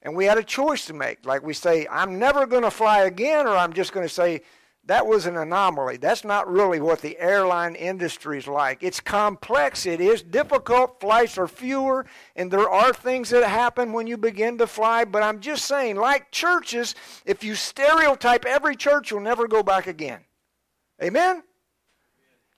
And 0.01 0.15
we 0.15 0.25
had 0.25 0.37
a 0.37 0.43
choice 0.43 0.85
to 0.85 0.93
make. 0.93 1.25
Like 1.25 1.43
we 1.43 1.53
say, 1.53 1.87
I'm 1.89 2.19
never 2.19 2.45
going 2.45 2.63
to 2.63 2.71
fly 2.71 3.01
again, 3.01 3.47
or 3.47 3.55
I'm 3.57 3.73
just 3.73 3.91
going 3.91 4.07
to 4.07 4.13
say, 4.13 4.41
that 4.85 5.05
was 5.05 5.27
an 5.27 5.37
anomaly. 5.37 5.97
That's 5.97 6.23
not 6.23 6.49
really 6.49 6.79
what 6.79 7.01
the 7.01 7.19
airline 7.19 7.75
industry 7.75 8.39
is 8.39 8.47
like. 8.47 8.81
It's 8.81 8.99
complex, 8.99 9.85
it 9.85 10.01
is 10.01 10.23
difficult. 10.23 10.99
Flights 10.99 11.37
are 11.37 11.47
fewer, 11.47 12.07
and 12.35 12.49
there 12.49 12.67
are 12.67 12.91
things 12.91 13.29
that 13.29 13.47
happen 13.47 13.93
when 13.93 14.07
you 14.07 14.17
begin 14.17 14.57
to 14.57 14.65
fly. 14.65 15.05
But 15.05 15.21
I'm 15.21 15.41
just 15.41 15.65
saying, 15.65 15.97
like 15.97 16.31
churches, 16.31 16.95
if 17.23 17.43
you 17.43 17.53
stereotype 17.53 18.45
every 18.45 18.75
church, 18.75 19.11
you'll 19.11 19.19
never 19.19 19.47
go 19.47 19.61
back 19.61 19.85
again. 19.85 20.21
Amen? 21.03 21.43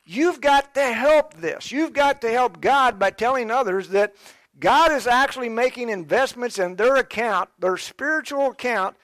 You've 0.06 0.40
got 0.40 0.74
to 0.76 0.94
help 0.94 1.34
this. 1.34 1.72
You've 1.72 1.94
got 1.94 2.22
to 2.22 2.30
help 2.30 2.62
God 2.62 2.98
by 2.98 3.12
telling 3.12 3.52
others 3.52 3.90
that 3.90 4.16
God 4.60 4.92
is 4.92 5.08
actually 5.08 5.50
making 5.50 5.90
investments 5.90 6.60
in 6.60 6.76
their 6.76 6.98
account, 6.98 7.50
their 7.60 7.78
spiritual 7.78 8.48
account, 8.48 8.96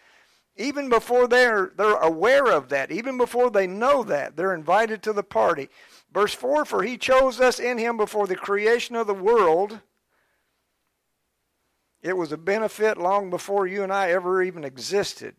even 0.57 0.89
before 0.89 1.27
they're, 1.27 1.71
they're 1.77 1.95
aware 1.95 2.47
of 2.47 2.69
that, 2.69 2.91
even 2.91 3.17
before 3.17 3.49
they 3.49 3.67
know 3.67 4.03
that. 4.03 4.35
They're 4.35 4.53
invited 4.53 5.01
to 5.03 5.13
the 5.13 5.23
party. 5.23 5.69
Verse 6.11 6.33
4 6.33 6.65
For 6.65 6.83
he 6.83 6.97
chose 6.97 7.39
us 7.39 7.59
in 7.59 7.77
him 7.77 7.97
before 7.97 8.27
the 8.27 8.35
creation 8.35 8.95
of 8.95 9.07
the 9.07 9.13
world. 9.13 9.81
It 12.01 12.17
was 12.17 12.31
a 12.31 12.37
benefit 12.37 12.97
long 12.97 13.29
before 13.29 13.67
you 13.67 13.83
and 13.83 13.91
I 13.91 14.11
ever 14.11 14.41
even 14.41 14.63
existed, 14.63 15.35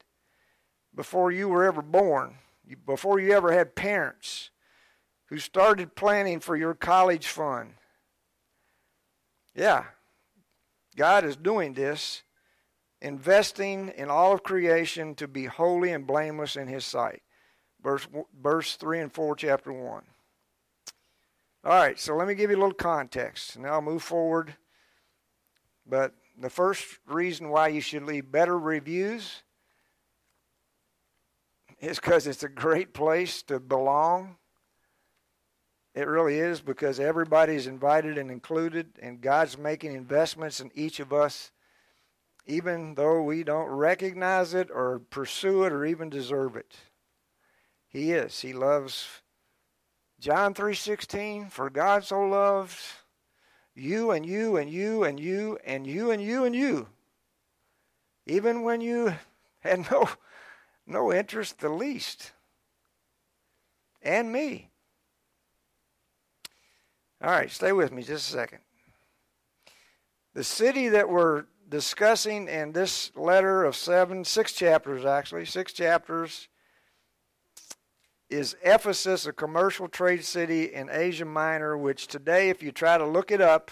before 0.95 1.31
you 1.31 1.49
were 1.49 1.65
ever 1.65 1.83
born, 1.83 2.39
before 2.87 3.21
you 3.21 3.33
ever 3.33 3.53
had 3.53 3.75
parents 3.75 4.51
who 5.27 5.39
started 5.39 5.95
planning 5.95 6.41
for 6.41 6.57
your 6.57 6.75
college 6.75 7.27
fund. 7.27 7.75
Yeah, 9.55 9.85
God 10.99 11.25
is 11.25 11.37
doing 11.37 11.75
this, 11.75 12.25
investing 13.01 13.93
in 13.97 14.11
all 14.11 14.33
of 14.33 14.43
creation 14.43 15.15
to 15.15 15.29
be 15.29 15.45
holy 15.45 15.93
and 15.93 16.05
blameless 16.05 16.57
in 16.57 16.67
His 16.67 16.85
sight. 16.85 17.23
Verse, 17.81 18.09
verse 18.43 18.75
3 18.75 19.01
and 19.01 19.13
4, 19.13 19.37
chapter 19.37 19.73
1. 19.73 20.03
All 21.65 21.73
right, 21.73 21.99
so 22.01 22.17
let 22.17 22.27
me 22.27 22.35
give 22.35 22.51
you 22.51 22.57
a 22.57 22.59
little 22.59 22.75
context, 22.75 23.57
Now 23.57 23.75
I'll 23.75 23.83
move 23.83 24.03
forward. 24.03 24.57
But 25.87 26.15
the 26.37 26.51
first 26.51 26.85
reason 27.07 27.49
why 27.49 27.69
you 27.69 27.81
should 27.81 28.03
leave 28.03 28.33
better 28.33 28.59
reviews 28.59 29.45
is 31.81 32.01
because 32.01 32.27
it's 32.27 32.43
a 32.43 32.49
great 32.49 32.93
place 32.93 33.43
to 33.45 33.61
belong 33.61 34.38
it 35.99 36.07
really 36.07 36.39
is 36.39 36.61
because 36.61 37.01
everybody's 37.01 37.67
invited 37.67 38.19
and 38.19 38.31
included, 38.31 38.87
and 39.03 39.21
God's 39.21 39.59
making 39.59 39.95
investments 39.95 40.61
in 40.61 40.71
each 40.73 41.01
of 41.01 41.13
us, 41.13 41.51
even 42.47 42.95
though 42.95 43.21
we 43.21 43.43
don't 43.43 43.69
recognize 43.69 44.55
it 44.55 44.71
or 44.71 45.01
pursue 45.11 45.65
it 45.65 45.73
or 45.73 45.85
even 45.85 46.09
deserve 46.09 46.55
it. 46.55 46.77
He 47.89 48.13
is. 48.13 48.39
He 48.41 48.53
loves. 48.53 49.09
John 50.21 50.55
3:16 50.55 51.51
For 51.51 51.69
God 51.69 52.05
so 52.05 52.21
loved 52.21 52.79
you 53.75 54.13
and 54.13 54.25
you 54.25 54.57
and 54.57 54.71
you 54.71 55.03
and 55.03 55.19
you 55.19 55.59
and 55.65 55.85
you 55.85 56.13
and 56.13 56.23
you 56.23 56.45
and 56.45 56.55
you 56.55 56.89
even 58.27 58.63
when 58.63 58.81
you 58.81 59.15
had 59.61 59.91
no 59.91 60.09
no 60.87 61.13
interest 61.13 61.59
the 61.59 61.69
least 61.69 62.33
and 64.03 64.33
me 64.33 64.71
all 67.23 67.31
right, 67.31 67.51
stay 67.51 67.73
with 67.73 67.93
me 67.93 68.03
just 68.03 68.29
a 68.29 68.33
second. 68.33 68.59
The 70.35 70.45
city 70.45 70.89
that 70.91 71.09
we're 71.09 71.47
discussing 71.69 72.49
in 72.49 72.73
this 72.73 73.11
letter 73.17 73.65
of 73.65 73.75
seven, 73.75 74.25
six 74.25 74.53
chapters 74.53 75.05
actually, 75.05 75.45
six 75.45 75.73
chapters, 75.73 76.49
is 78.31 78.57
Ephesus, 78.63 79.27
a 79.27 79.33
commercial 79.33 79.89
trade 79.89 80.25
city 80.25 80.73
in 80.73 80.89
Asia 80.91 81.25
Minor, 81.25 81.77
which 81.77 82.07
today, 82.07 82.51
if 82.51 82.63
you 82.63 82.71
try 82.71 82.99
to 82.99 83.07
look 83.07 83.31
it 83.31 83.41
up, 83.41 83.71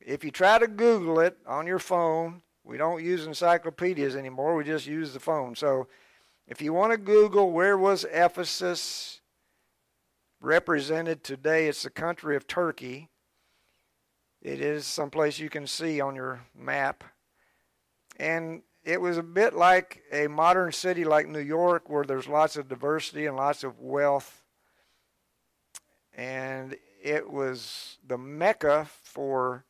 if 0.00 0.24
you 0.24 0.30
try 0.30 0.58
to 0.58 0.66
Google 0.66 1.20
it 1.20 1.36
on 1.46 1.66
your 1.66 1.78
phone, 1.78 2.42
we 2.64 2.78
don't 2.78 3.04
use 3.04 3.26
encyclopedias 3.26 4.16
anymore, 4.16 4.56
we 4.56 4.64
just 4.64 4.86
use 4.86 5.12
the 5.12 5.20
phone. 5.20 5.54
So 5.54 5.86
if 6.46 6.62
you 6.62 6.72
want 6.72 6.92
to 6.92 6.98
Google 6.98 7.52
where 7.52 7.76
was 7.76 8.06
Ephesus, 8.10 9.17
represented 10.40 11.24
today. 11.24 11.68
It's 11.68 11.82
the 11.82 11.90
country 11.90 12.36
of 12.36 12.46
Turkey. 12.46 13.08
It 14.40 14.60
is 14.60 14.86
someplace 14.86 15.38
you 15.38 15.50
can 15.50 15.66
see 15.66 16.00
on 16.00 16.14
your 16.14 16.40
map. 16.54 17.04
And 18.18 18.62
it 18.84 19.00
was 19.00 19.18
a 19.18 19.22
bit 19.22 19.54
like 19.54 20.02
a 20.12 20.28
modern 20.28 20.72
city 20.72 21.04
like 21.04 21.28
New 21.28 21.40
York 21.40 21.90
where 21.90 22.04
there's 22.04 22.28
lots 22.28 22.56
of 22.56 22.68
diversity 22.68 23.26
and 23.26 23.36
lots 23.36 23.64
of 23.64 23.80
wealth. 23.80 24.42
And 26.16 26.76
it 27.02 27.30
was 27.30 27.98
the 28.06 28.18
mecca 28.18 28.88
for 29.02 29.64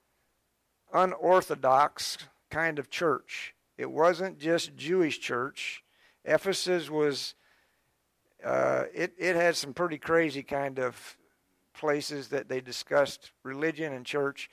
unorthodox 0.93 2.19
kind 2.51 2.79
of 2.79 2.91
church. 2.91 3.55
It 3.77 3.91
wasn't 3.91 4.39
just 4.39 4.77
Jewish 4.77 5.21
church. 5.21 5.83
Ephesus 6.25 6.91
was 6.91 7.35
uh, 8.45 8.85
it, 8.95 9.13
it 9.19 9.37
had 9.37 9.57
some 9.57 9.75
pretty 9.75 9.99
crazy 9.99 10.43
kind 10.43 10.79
of 10.79 11.17
places 11.75 12.29
that 12.29 12.49
they 12.49 12.61
discussed 12.61 13.33
religion 13.43 13.93
and 13.93 14.05
church. 14.05 14.51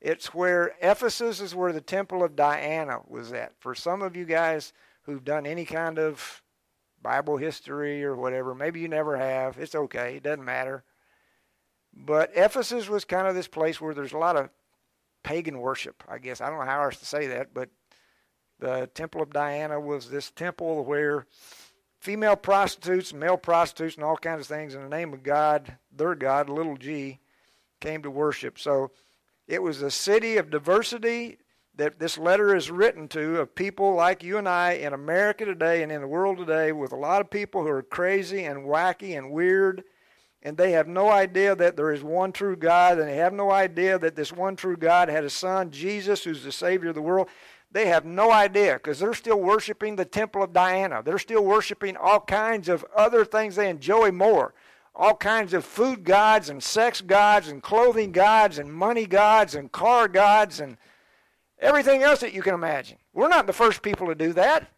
It's 0.00 0.34
where 0.34 0.74
Ephesus 0.80 1.40
is 1.40 1.54
where 1.54 1.72
the 1.72 1.80
temple 1.80 2.22
of 2.22 2.36
Diana 2.36 3.00
was 3.06 3.32
at. 3.32 3.52
For 3.58 3.74
some 3.74 4.02
of 4.02 4.16
you 4.16 4.24
guys 4.24 4.72
who've 5.02 5.24
done 5.24 5.46
any 5.46 5.64
kind 5.64 5.98
of 5.98 6.42
Bible 7.02 7.36
history 7.36 8.04
or 8.04 8.16
whatever, 8.16 8.54
maybe 8.54 8.80
you 8.80 8.88
never 8.88 9.16
have. 9.16 9.58
It's 9.58 9.74
okay, 9.74 10.16
it 10.16 10.22
doesn't 10.22 10.44
matter. 10.44 10.84
But 11.92 12.30
Ephesus 12.34 12.88
was 12.88 13.04
kind 13.04 13.26
of 13.26 13.34
this 13.34 13.48
place 13.48 13.80
where 13.80 13.94
there's 13.94 14.12
a 14.12 14.18
lot 14.18 14.36
of 14.36 14.48
pagan 15.22 15.58
worship, 15.58 16.02
I 16.08 16.18
guess. 16.18 16.40
I 16.40 16.48
don't 16.48 16.60
know 16.60 16.64
how 16.64 16.84
else 16.84 16.96
to 16.98 17.06
say 17.06 17.26
that, 17.28 17.52
but 17.52 17.68
the 18.58 18.88
Temple 18.94 19.22
of 19.22 19.32
Diana 19.32 19.80
was 19.80 20.08
this 20.08 20.30
temple 20.30 20.84
where 20.84 21.26
female 22.00 22.36
prostitutes, 22.36 23.12
male 23.12 23.36
prostitutes, 23.36 23.96
and 23.96 24.04
all 24.04 24.16
kinds 24.16 24.42
of 24.42 24.46
things 24.46 24.74
in 24.74 24.82
the 24.82 24.88
name 24.88 25.12
of 25.12 25.22
God, 25.22 25.76
their 25.94 26.14
God, 26.14 26.48
little 26.48 26.76
g, 26.76 27.20
came 27.80 28.02
to 28.02 28.10
worship. 28.10 28.58
So 28.58 28.90
it 29.46 29.62
was 29.62 29.82
a 29.82 29.90
city 29.90 30.36
of 30.36 30.50
diversity 30.50 31.38
that 31.76 31.98
this 31.98 32.18
letter 32.18 32.54
is 32.54 32.70
written 32.70 33.08
to 33.08 33.40
of 33.40 33.54
people 33.54 33.94
like 33.94 34.22
you 34.22 34.38
and 34.38 34.48
I 34.48 34.72
in 34.72 34.92
America 34.92 35.44
today 35.44 35.82
and 35.82 35.92
in 35.92 36.00
the 36.00 36.08
world 36.08 36.38
today 36.38 36.72
with 36.72 36.92
a 36.92 36.96
lot 36.96 37.20
of 37.20 37.30
people 37.30 37.62
who 37.62 37.68
are 37.68 37.82
crazy 37.82 38.44
and 38.44 38.66
wacky 38.66 39.16
and 39.16 39.30
weird 39.30 39.84
and 40.42 40.56
they 40.56 40.72
have 40.72 40.88
no 40.88 41.10
idea 41.10 41.54
that 41.54 41.76
there 41.76 41.92
is 41.92 42.02
one 42.02 42.32
true 42.32 42.56
God, 42.56 42.98
and 42.98 43.06
they 43.06 43.16
have 43.16 43.34
no 43.34 43.50
idea 43.50 43.98
that 43.98 44.16
this 44.16 44.32
one 44.32 44.56
true 44.56 44.76
God 44.76 45.08
had 45.10 45.24
a 45.24 45.30
son, 45.30 45.70
Jesus, 45.70 46.24
who's 46.24 46.42
the 46.42 46.52
Savior 46.52 46.90
of 46.90 46.94
the 46.94 47.02
world. 47.02 47.28
They 47.72 47.86
have 47.86 48.04
no 48.04 48.32
idea 48.32 48.74
because 48.74 48.98
they're 48.98 49.14
still 49.14 49.40
worshiping 49.40 49.96
the 49.96 50.04
temple 50.04 50.42
of 50.42 50.52
Diana. 50.52 51.02
They're 51.04 51.18
still 51.18 51.44
worshiping 51.44 51.96
all 51.96 52.20
kinds 52.20 52.68
of 52.68 52.84
other 52.96 53.24
things 53.24 53.54
they 53.56 53.70
enjoy 53.70 54.10
more. 54.10 54.54
All 54.94 55.14
kinds 55.14 55.54
of 55.54 55.64
food 55.64 56.02
gods 56.02 56.48
and 56.48 56.62
sex 56.62 57.00
gods 57.00 57.48
and 57.48 57.62
clothing 57.62 58.10
gods 58.10 58.58
and 58.58 58.72
money 58.72 59.06
gods 59.06 59.54
and 59.54 59.70
car 59.70 60.08
gods 60.08 60.58
and 60.58 60.78
everything 61.60 62.02
else 62.02 62.20
that 62.20 62.34
you 62.34 62.42
can 62.42 62.54
imagine. 62.54 62.98
We're 63.12 63.28
not 63.28 63.46
the 63.46 63.52
first 63.52 63.82
people 63.82 64.08
to 64.08 64.16
do 64.16 64.32
that. 64.32 64.68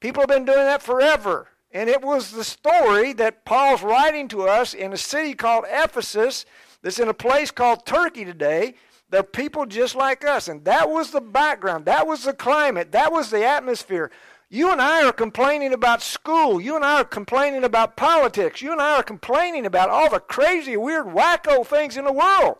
People 0.00 0.22
have 0.22 0.28
been 0.28 0.44
doing 0.44 0.58
that 0.58 0.82
forever. 0.82 1.48
And 1.72 1.90
it 1.90 2.02
was 2.02 2.30
the 2.30 2.44
story 2.44 3.12
that 3.14 3.44
Paul's 3.44 3.82
writing 3.82 4.28
to 4.28 4.42
us 4.42 4.74
in 4.74 4.92
a 4.92 4.96
city 4.96 5.34
called 5.34 5.64
Ephesus 5.68 6.46
that's 6.82 7.00
in 7.00 7.08
a 7.08 7.14
place 7.14 7.50
called 7.50 7.84
Turkey 7.84 8.24
today. 8.24 8.74
They're 9.10 9.22
people 9.22 9.66
just 9.66 9.94
like 9.94 10.24
us. 10.24 10.48
And 10.48 10.64
that 10.64 10.90
was 10.90 11.10
the 11.10 11.20
background. 11.20 11.84
That 11.84 12.06
was 12.06 12.24
the 12.24 12.32
climate. 12.32 12.92
That 12.92 13.12
was 13.12 13.30
the 13.30 13.44
atmosphere. 13.44 14.10
You 14.48 14.70
and 14.70 14.80
I 14.80 15.04
are 15.04 15.12
complaining 15.12 15.72
about 15.72 16.02
school. 16.02 16.60
You 16.60 16.76
and 16.76 16.84
I 16.84 17.00
are 17.00 17.04
complaining 17.04 17.64
about 17.64 17.96
politics. 17.96 18.62
You 18.62 18.72
and 18.72 18.80
I 18.80 18.96
are 18.96 19.02
complaining 19.02 19.66
about 19.66 19.90
all 19.90 20.10
the 20.10 20.20
crazy, 20.20 20.76
weird, 20.76 21.06
wacko 21.06 21.66
things 21.66 21.96
in 21.96 22.04
the 22.04 22.12
world. 22.12 22.58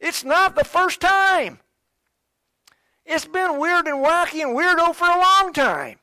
It's 0.00 0.24
not 0.24 0.56
the 0.56 0.64
first 0.64 1.00
time. 1.00 1.60
It's 3.04 3.26
been 3.26 3.58
weird 3.58 3.86
and 3.86 4.04
wacky 4.04 4.42
and 4.42 4.56
weirdo 4.56 4.94
for 4.94 5.08
a 5.08 5.20
long 5.20 5.52
time. 5.52 5.98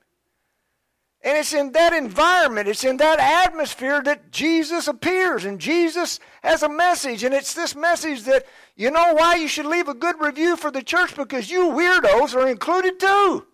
And 1.25 1.39
it's 1.39 1.53
in 1.53 1.71
that 1.71 1.91
environment, 1.91 2.67
it's 2.67 2.83
in 2.83 2.97
that 2.97 3.19
atmosphere 3.19 3.99
that 4.03 4.31
Jesus 4.31 4.87
appears. 4.87 5.43
And 5.43 5.59
Jesus 5.59 6.19
has 6.43 6.61
a 6.61 6.69
message. 6.69 7.23
And 7.23 7.33
it's 7.33 7.55
this 7.55 7.75
message 7.75 8.21
that 8.23 8.45
you 8.75 8.91
know 8.91 9.15
why 9.15 9.33
you 9.33 9.47
should 9.47 9.65
leave 9.65 9.87
a 9.87 9.95
good 9.95 10.21
review 10.21 10.55
for 10.55 10.69
the 10.69 10.83
church? 10.83 11.15
Because 11.15 11.49
you 11.49 11.71
weirdos 11.71 12.35
are 12.35 12.47
included 12.47 12.99
too. 12.99 13.47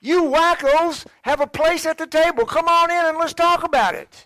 You 0.00 0.22
wackos 0.22 1.04
have 1.22 1.40
a 1.40 1.46
place 1.46 1.84
at 1.84 1.98
the 1.98 2.06
table. 2.06 2.46
Come 2.46 2.66
on 2.66 2.90
in 2.90 3.04
and 3.04 3.18
let's 3.18 3.34
talk 3.34 3.62
about 3.62 3.94
it. 3.94 4.24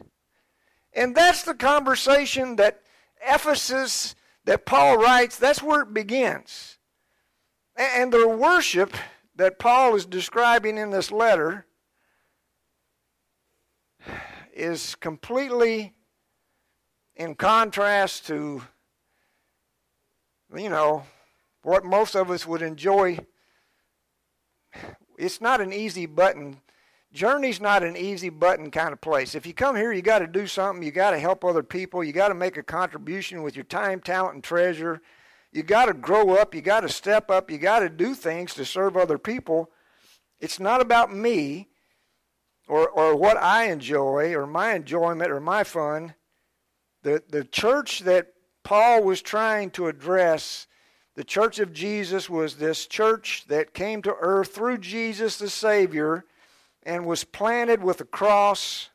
And 0.93 1.13
that's 1.13 1.43
the 1.43 1.55
conversation 1.55 2.55
that 2.57 2.83
Ephesus, 3.21 4.15
that 4.45 4.65
Paul 4.65 4.97
writes, 4.97 5.37
that's 5.37 5.61
where 5.63 5.83
it 5.83 5.93
begins. 5.93 6.79
And 7.77 8.13
the 8.13 8.29
worship 8.29 8.95
that 9.35 9.59
Paul 9.59 9.97
is 9.97 10.07
describing 10.07 10.79
in 10.79 10.91
this 10.91 11.11
letter 11.11 11.67
is 14.61 14.95
completely 14.95 15.95
in 17.17 17.35
contrast 17.35 18.27
to, 18.27 18.63
you 20.55 20.69
know, 20.69 21.05
what 21.63 21.85
most 21.85 22.15
of 22.15 22.31
us 22.31 22.47
would 22.47 22.61
enjoy. 22.61 23.19
It's 25.19 25.41
not 25.41 25.61
an 25.61 25.73
easy 25.73 26.05
button. 26.05 26.61
Journey's 27.13 27.61
not 27.61 27.83
an 27.83 27.97
easy 27.97 28.29
button 28.29 28.71
kind 28.71 28.93
of 28.93 29.01
place. 29.01 29.35
If 29.35 29.47
you 29.47 29.55
come 29.55 29.77
here, 29.77 29.93
you 29.93 30.03
got 30.03 30.21
to 30.21 30.27
do 30.27 30.47
something. 30.47 30.83
You 30.83 30.93
got 30.93 31.11
to 31.13 31.19
help 31.19 31.45
other 31.45 31.63
people. 31.63 32.05
You 32.05 32.13
got 32.13 32.29
to 32.29 32.35
make 32.35 32.57
a 32.57 32.63
contribution 32.63 33.43
with 33.43 33.57
your 33.57 33.65
time, 33.65 34.01
talent, 34.01 34.35
and 34.35 34.45
treasure. 34.45 35.01
You 35.53 35.63
got 35.63 35.87
to 35.87 35.95
grow 35.95 36.35
up. 36.37 36.55
You 36.55 36.61
got 36.61 36.81
to 36.81 36.89
step 36.89 37.31
up. 37.31 37.51
You 37.51 37.59
got 37.59 37.81
to 37.81 37.89
do 37.89 38.15
things 38.15 38.55
to 38.55 38.65
serve 38.65 38.97
other 38.97 39.19
people. 39.19 39.71
It's 40.39 40.61
not 40.61 40.81
about 40.81 41.13
me 41.13 41.70
or, 42.71 42.89
or 42.89 43.17
what 43.17 43.37
I 43.37 43.65
enjoy 43.65 44.33
or 44.33 44.47
my 44.47 44.75
enjoyment 44.75 45.33
or 45.33 45.41
my 45.41 45.65
fun. 45.65 46.15
The, 47.03 47.21
the 47.29 47.43
church 47.43 48.01
that 48.01 48.29
Paul 48.63 49.03
was 49.03 49.21
trying 49.21 49.73
to 49.73 49.89
address, 49.89 50.69
the 51.17 51.25
church 51.25 51.59
of 51.59 51.73
Jesus, 51.73 52.31
was 52.31 52.55
this 52.55 52.87
church 52.87 53.45
that 53.49 53.75
came 53.75 54.03
to 54.03 54.15
earth 54.21 54.55
through 54.55 54.79
Jesus 54.79 55.37
the 55.37 55.51
Savior 55.51 56.25
and 56.85 57.07
was 57.07 57.25
planted 57.25 57.83
with 57.83 58.01
a 58.01 58.05
cross. 58.05 58.91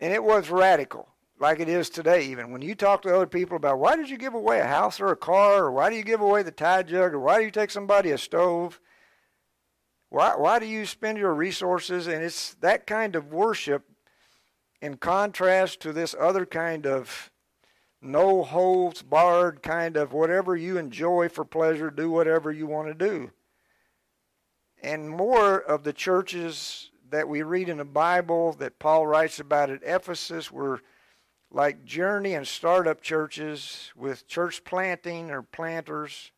And 0.00 0.12
it 0.12 0.24
was 0.24 0.50
radical, 0.50 1.10
like 1.38 1.60
it 1.60 1.68
is 1.68 1.88
today, 1.90 2.24
even. 2.24 2.50
When 2.50 2.62
you 2.62 2.74
talk 2.74 3.02
to 3.02 3.14
other 3.14 3.26
people 3.28 3.56
about 3.56 3.78
why 3.78 3.94
did 3.94 4.10
you 4.10 4.18
give 4.18 4.34
away 4.34 4.58
a 4.58 4.66
house 4.66 4.98
or 5.00 5.12
a 5.12 5.16
car, 5.16 5.66
or 5.66 5.70
why 5.70 5.90
do 5.90 5.96
you 5.96 6.02
give 6.02 6.20
away 6.20 6.42
the 6.42 6.50
tide 6.50 6.88
jug, 6.88 7.14
or 7.14 7.20
why 7.20 7.38
do 7.38 7.44
you 7.44 7.52
take 7.52 7.70
somebody 7.70 8.10
a 8.10 8.18
stove, 8.18 8.80
why, 10.10 10.34
why 10.36 10.58
do 10.58 10.66
you 10.66 10.84
spend 10.86 11.18
your 11.18 11.32
resources? 11.32 12.08
And 12.08 12.22
it's 12.22 12.54
that 12.54 12.86
kind 12.86 13.16
of 13.16 13.32
worship 13.32 13.84
in 14.82 14.96
contrast 14.96 15.80
to 15.80 15.92
this 15.92 16.14
other 16.18 16.44
kind 16.44 16.86
of 16.86 17.30
no 18.02 18.42
holds 18.42 19.02
barred 19.02 19.62
kind 19.62 19.96
of 19.96 20.12
whatever 20.12 20.56
you 20.56 20.78
enjoy 20.78 21.28
for 21.28 21.44
pleasure, 21.44 21.90
do 21.90 22.10
whatever 22.10 22.50
you 22.50 22.66
want 22.66 22.88
to 22.88 22.94
do. 22.94 23.30
And 24.82 25.08
more 25.08 25.60
of 25.60 25.84
the 25.84 25.92
churches 25.92 26.90
that 27.10 27.28
we 27.28 27.42
read 27.42 27.68
in 27.68 27.76
the 27.76 27.84
Bible 27.84 28.54
that 28.54 28.78
Paul 28.78 29.06
writes 29.06 29.38
about 29.38 29.70
at 29.70 29.82
Ephesus 29.84 30.50
were 30.50 30.80
like 31.52 31.84
journey 31.84 32.34
and 32.34 32.46
startup 32.46 33.00
churches 33.02 33.92
with 33.94 34.26
church 34.26 34.64
planting 34.64 35.30
or 35.30 35.42
planters 35.42 36.32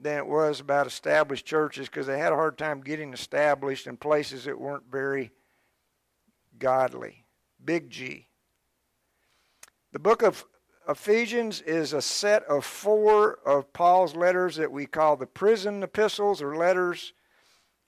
than 0.00 0.18
it 0.18 0.26
was 0.26 0.60
about 0.60 0.86
established 0.86 1.46
churches 1.46 1.86
because 1.86 2.06
they 2.06 2.18
had 2.18 2.32
a 2.32 2.36
hard 2.36 2.56
time 2.56 2.80
getting 2.80 3.12
established 3.12 3.86
in 3.86 3.96
places 3.96 4.44
that 4.44 4.58
weren't 4.58 4.90
very 4.90 5.30
godly. 6.58 7.24
Big 7.62 7.90
G. 7.90 8.28
The 9.92 9.98
book 9.98 10.22
of 10.22 10.44
Ephesians 10.88 11.60
is 11.60 11.92
a 11.92 12.00
set 12.00 12.42
of 12.44 12.64
four 12.64 13.38
of 13.46 13.72
Paul's 13.72 14.16
letters 14.16 14.56
that 14.56 14.72
we 14.72 14.86
call 14.86 15.16
the 15.16 15.26
prison 15.26 15.82
epistles 15.82 16.40
or 16.40 16.56
letters 16.56 17.12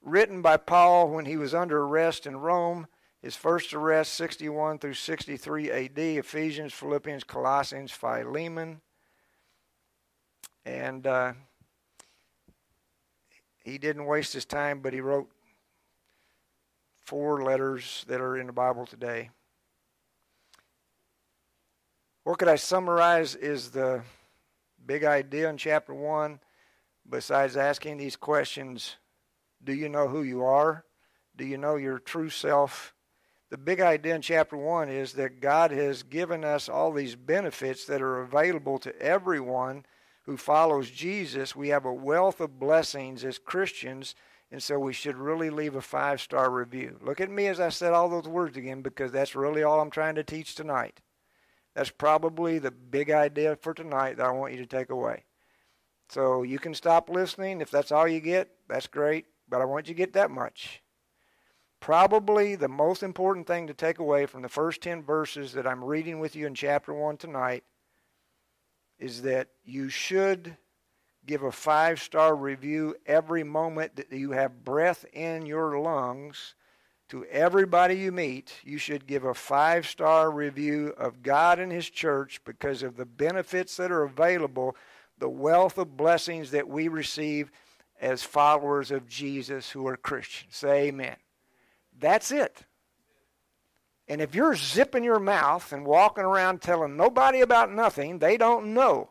written 0.03 0.43
by 0.43 0.57
Paul 0.57 1.09
when 1.09 1.25
he 1.25 1.37
was 1.37 1.55
under 1.55 1.83
arrest 1.83 2.27
in 2.27 2.37
Rome. 2.37 2.87
His 3.23 3.37
first 3.37 3.73
arrest, 3.73 4.15
61 4.15 4.81
through 4.81 4.95
63 4.95 5.71
AD, 5.71 5.99
Ephesians, 5.99 6.73
Philippians, 6.73 7.25
Colossians, 7.25 7.93
Philemon. 7.93 8.81
And 10.65 11.07
uh, 11.07 11.33
he 13.63 13.79
didn't 13.79 14.07
waste 14.07 14.33
his 14.33 14.45
time, 14.45 14.81
but 14.81 14.93
he 14.93 15.01
wrote 15.01 15.31
four 17.05 17.43
letters 17.43 18.05
that 18.09 18.21
are 18.21 18.37
in 18.37 18.47
the 18.47 18.53
Bible 18.53 18.87
today. 18.87 19.31
What 22.25 22.39
could 22.39 22.49
I 22.49 22.57
summarize 22.57 23.35
is 23.35 23.71
the 23.71 24.03
big 24.85 25.05
idea 25.05 25.49
in 25.49 25.57
chapter 25.57 25.93
1, 25.93 26.39
besides 27.09 27.57
asking 27.57 27.97
these 27.97 28.17
questions 28.17 28.97
Do 29.63 29.73
you 29.73 29.89
know 29.89 30.09
who 30.09 30.23
you 30.23 30.45
are? 30.45 30.85
Do 31.37 31.45
you 31.45 31.57
know 31.57 31.77
your 31.77 31.99
true 31.99 32.31
self? 32.31 32.95
The 33.51 33.59
big 33.59 33.81
idea 33.81 34.15
in 34.15 34.23
chapter 34.23 34.57
1 34.57 34.89
is 34.89 35.13
that 35.15 35.41
God 35.41 35.73
has 35.73 36.03
given 36.03 36.45
us 36.45 36.69
all 36.69 36.93
these 36.93 37.17
benefits 37.17 37.85
that 37.85 38.01
are 38.01 38.23
available 38.23 38.79
to 38.79 38.99
everyone 39.01 39.85
who 40.23 40.37
follows 40.37 40.91
Jesus, 40.91 41.57
we 41.57 41.69
have 41.69 41.85
a 41.85 41.93
wealth 41.93 42.41
of 42.41 42.61
blessings 42.61 43.25
as 43.25 43.39
Christians, 43.39 44.15
and 44.51 44.63
so 44.63 44.79
we 44.79 44.93
should 44.93 45.17
really 45.17 45.51
leave 45.51 45.75
a 45.75 45.83
five 45.83 46.21
star 46.21 46.51
review. 46.51 46.99
Look 47.03 47.21
at 47.21 47.31
me 47.31 47.47
as 47.49 47.59
I 47.59 47.71
said 47.71 47.93
all 47.93 48.09
those 48.09 48.29
words 48.29 48.57
again 48.57 48.83
because 48.83 49.11
that's 49.11 49.35
really 49.35 49.63
all 49.63 49.81
I'm 49.81 49.91
trying 49.91 50.15
to 50.17 50.25
teach 50.25 50.55
tonight. 50.55 51.01
That's 51.75 51.91
probably 51.91 52.59
the 52.59 52.71
big 52.71 53.11
idea 53.11 53.57
for 53.57 53.75
tonight 53.75 54.19
that 54.19 54.27
I 54.27 54.31
want 54.31 54.53
you 54.53 54.59
to 54.59 54.67
take 54.67 54.91
away. 54.91 55.25
So 56.09 56.43
you 56.43 56.59
can 56.59 56.75
stop 56.75 57.09
listening. 57.09 57.61
If 57.61 57.71
that's 57.71 57.91
all 57.91 58.07
you 58.07 58.21
get, 58.21 58.51
that's 58.69 58.87
great, 58.87 59.27
but 59.49 59.63
I 59.63 59.65
want 59.65 59.89
you 59.89 59.95
to 59.95 59.99
get 59.99 60.13
that 60.13 60.31
much. 60.31 60.83
Probably 61.81 62.55
the 62.55 62.69
most 62.69 63.03
important 63.03 63.47
thing 63.47 63.67
to 63.67 63.75
take 63.75 63.99
away 63.99 64.27
from 64.27 64.43
the 64.43 64.49
first 64.49 64.83
10 64.83 65.03
verses 65.03 65.53
that 65.55 65.67
I'm 65.67 65.83
reading 65.83 66.21
with 66.21 66.37
you 66.37 66.47
in 66.47 66.55
chapter 66.55 66.93
1 66.95 67.17
tonight 67.17 67.65
is 69.03 69.23
that 69.23 69.49
you 69.65 69.89
should 69.89 70.57
give 71.27 71.43
a 71.43 71.51
five 71.51 72.01
star 72.01 72.37
review 72.37 72.95
every 73.05 73.43
moment 73.43 73.97
that 73.97 74.13
you 74.13 74.31
have 74.31 74.65
breath 74.65 75.05
in 75.13 75.45
your 75.45 75.79
lungs. 75.81 76.55
To 77.09 77.25
everybody 77.25 77.97
you 77.97 78.13
meet, 78.13 78.55
you 78.63 78.79
should 78.79 79.09
give 79.09 79.25
a 79.25 79.35
five 79.35 79.89
star 79.89 80.31
review 80.31 80.95
of 80.97 81.23
God 81.23 81.59
and 81.59 81.73
His 81.73 81.91
church 81.91 82.41
because 82.45 82.85
of 82.85 82.97
the 82.97 83.05
benefits 83.05 83.77
that 83.77 83.91
are 83.91 84.05
available, 84.05 84.77
the 85.19 85.29
wealth 85.29 85.79
of 85.79 85.97
blessings 85.97 86.53
that 86.53 86.69
we 86.69 86.87
receive 86.87 87.51
as 88.01 88.23
followers 88.23 88.93
of 88.93 89.09
Jesus 89.09 89.69
who 89.71 89.85
are 89.89 89.97
Christians. 89.97 90.55
Say 90.57 90.89
amen. 90.89 91.17
That's 91.99 92.31
it. 92.31 92.63
And 94.13 94.21
if 94.21 94.35
you're 94.35 94.55
zipping 94.55 95.05
your 95.05 95.19
mouth 95.19 95.73
and 95.73 95.87
walking 95.87 96.25
around 96.25 96.61
telling 96.61 96.99
nobody 96.99 97.41
about 97.41 97.73
nothing, 97.73 98.19
they 98.19 98.37
don't 98.37 98.75
know. 98.75 99.09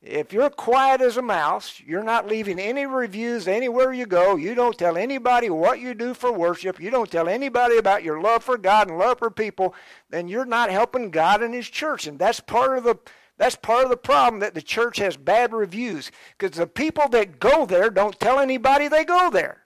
If 0.00 0.32
you're 0.32 0.48
quiet 0.48 1.02
as 1.02 1.18
a 1.18 1.22
mouse, 1.22 1.82
you're 1.84 2.02
not 2.02 2.26
leaving 2.26 2.58
any 2.58 2.86
reviews 2.86 3.46
anywhere 3.46 3.92
you 3.92 4.06
go, 4.06 4.36
you 4.36 4.54
don't 4.54 4.78
tell 4.78 4.96
anybody 4.96 5.50
what 5.50 5.80
you 5.80 5.92
do 5.92 6.14
for 6.14 6.32
worship, 6.32 6.80
you 6.80 6.90
don't 6.90 7.10
tell 7.10 7.28
anybody 7.28 7.76
about 7.76 8.04
your 8.04 8.18
love 8.18 8.42
for 8.42 8.56
God 8.56 8.88
and 8.88 8.96
love 8.96 9.18
for 9.18 9.30
people, 9.30 9.74
then 10.08 10.28
you're 10.28 10.46
not 10.46 10.70
helping 10.70 11.10
God 11.10 11.42
and 11.42 11.52
His 11.52 11.68
church. 11.68 12.06
And 12.06 12.18
that's 12.18 12.40
part 12.40 12.78
of 12.78 12.84
the 12.84 12.96
that's 13.36 13.56
part 13.56 13.84
of 13.84 13.90
the 13.90 13.98
problem 13.98 14.40
that 14.40 14.54
the 14.54 14.62
church 14.62 14.96
has 14.96 15.18
bad 15.18 15.52
reviews 15.52 16.10
because 16.38 16.56
the 16.56 16.66
people 16.66 17.06
that 17.10 17.38
go 17.38 17.66
there 17.66 17.90
don't 17.90 18.18
tell 18.18 18.38
anybody 18.38 18.88
they 18.88 19.04
go 19.04 19.28
there. 19.28 19.65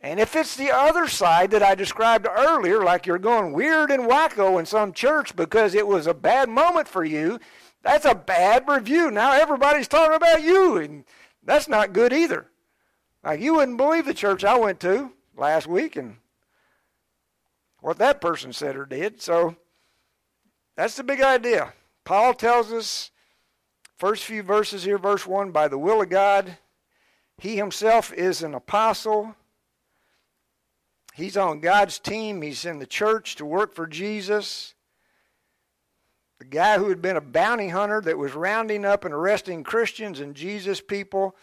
And 0.00 0.20
if 0.20 0.36
it's 0.36 0.56
the 0.56 0.70
other 0.70 1.08
side 1.08 1.50
that 1.50 1.62
I 1.62 1.74
described 1.74 2.26
earlier, 2.28 2.84
like 2.84 3.06
you're 3.06 3.18
going 3.18 3.52
weird 3.52 3.90
and 3.90 4.04
wacko 4.04 4.58
in 4.58 4.66
some 4.66 4.92
church 4.92 5.34
because 5.34 5.74
it 5.74 5.86
was 5.86 6.06
a 6.06 6.14
bad 6.14 6.48
moment 6.48 6.86
for 6.86 7.04
you, 7.04 7.40
that's 7.82 8.04
a 8.04 8.14
bad 8.14 8.68
review. 8.68 9.10
Now 9.10 9.32
everybody's 9.32 9.88
talking 9.88 10.14
about 10.14 10.42
you, 10.42 10.76
and 10.76 11.04
that's 11.42 11.68
not 11.68 11.92
good 11.92 12.12
either. 12.12 12.46
Like 13.24 13.40
you 13.40 13.54
wouldn't 13.54 13.76
believe 13.76 14.04
the 14.04 14.14
church 14.14 14.44
I 14.44 14.56
went 14.56 14.78
to 14.80 15.10
last 15.36 15.66
week 15.66 15.96
and 15.96 16.16
what 17.80 17.98
that 17.98 18.20
person 18.20 18.52
said 18.52 18.76
or 18.76 18.86
did. 18.86 19.20
So 19.20 19.56
that's 20.76 20.96
the 20.96 21.04
big 21.04 21.20
idea. 21.20 21.72
Paul 22.04 22.34
tells 22.34 22.72
us, 22.72 23.10
first 23.96 24.24
few 24.24 24.42
verses 24.42 24.84
here, 24.84 24.98
verse 24.98 25.26
1, 25.26 25.50
by 25.50 25.66
the 25.68 25.78
will 25.78 26.00
of 26.00 26.08
God, 26.08 26.56
he 27.36 27.56
himself 27.56 28.12
is 28.12 28.42
an 28.42 28.54
apostle. 28.54 29.34
He's 31.18 31.36
on 31.36 31.58
God's 31.58 31.98
team. 31.98 32.42
He's 32.42 32.64
in 32.64 32.78
the 32.78 32.86
church 32.86 33.34
to 33.36 33.44
work 33.44 33.74
for 33.74 33.88
Jesus. 33.88 34.74
The 36.38 36.44
guy 36.44 36.78
who 36.78 36.88
had 36.90 37.02
been 37.02 37.16
a 37.16 37.20
bounty 37.20 37.68
hunter 37.68 38.00
that 38.02 38.16
was 38.16 38.34
rounding 38.34 38.84
up 38.84 39.04
and 39.04 39.12
arresting 39.12 39.64
Christians 39.64 40.20
and 40.20 40.36
Jesus 40.36 40.80
people, 40.80 41.34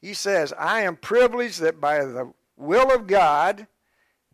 he 0.00 0.12
says, 0.12 0.52
I 0.58 0.80
am 0.80 0.96
privileged 0.96 1.60
that 1.60 1.80
by 1.80 2.04
the 2.04 2.32
will 2.56 2.92
of 2.92 3.06
God, 3.06 3.68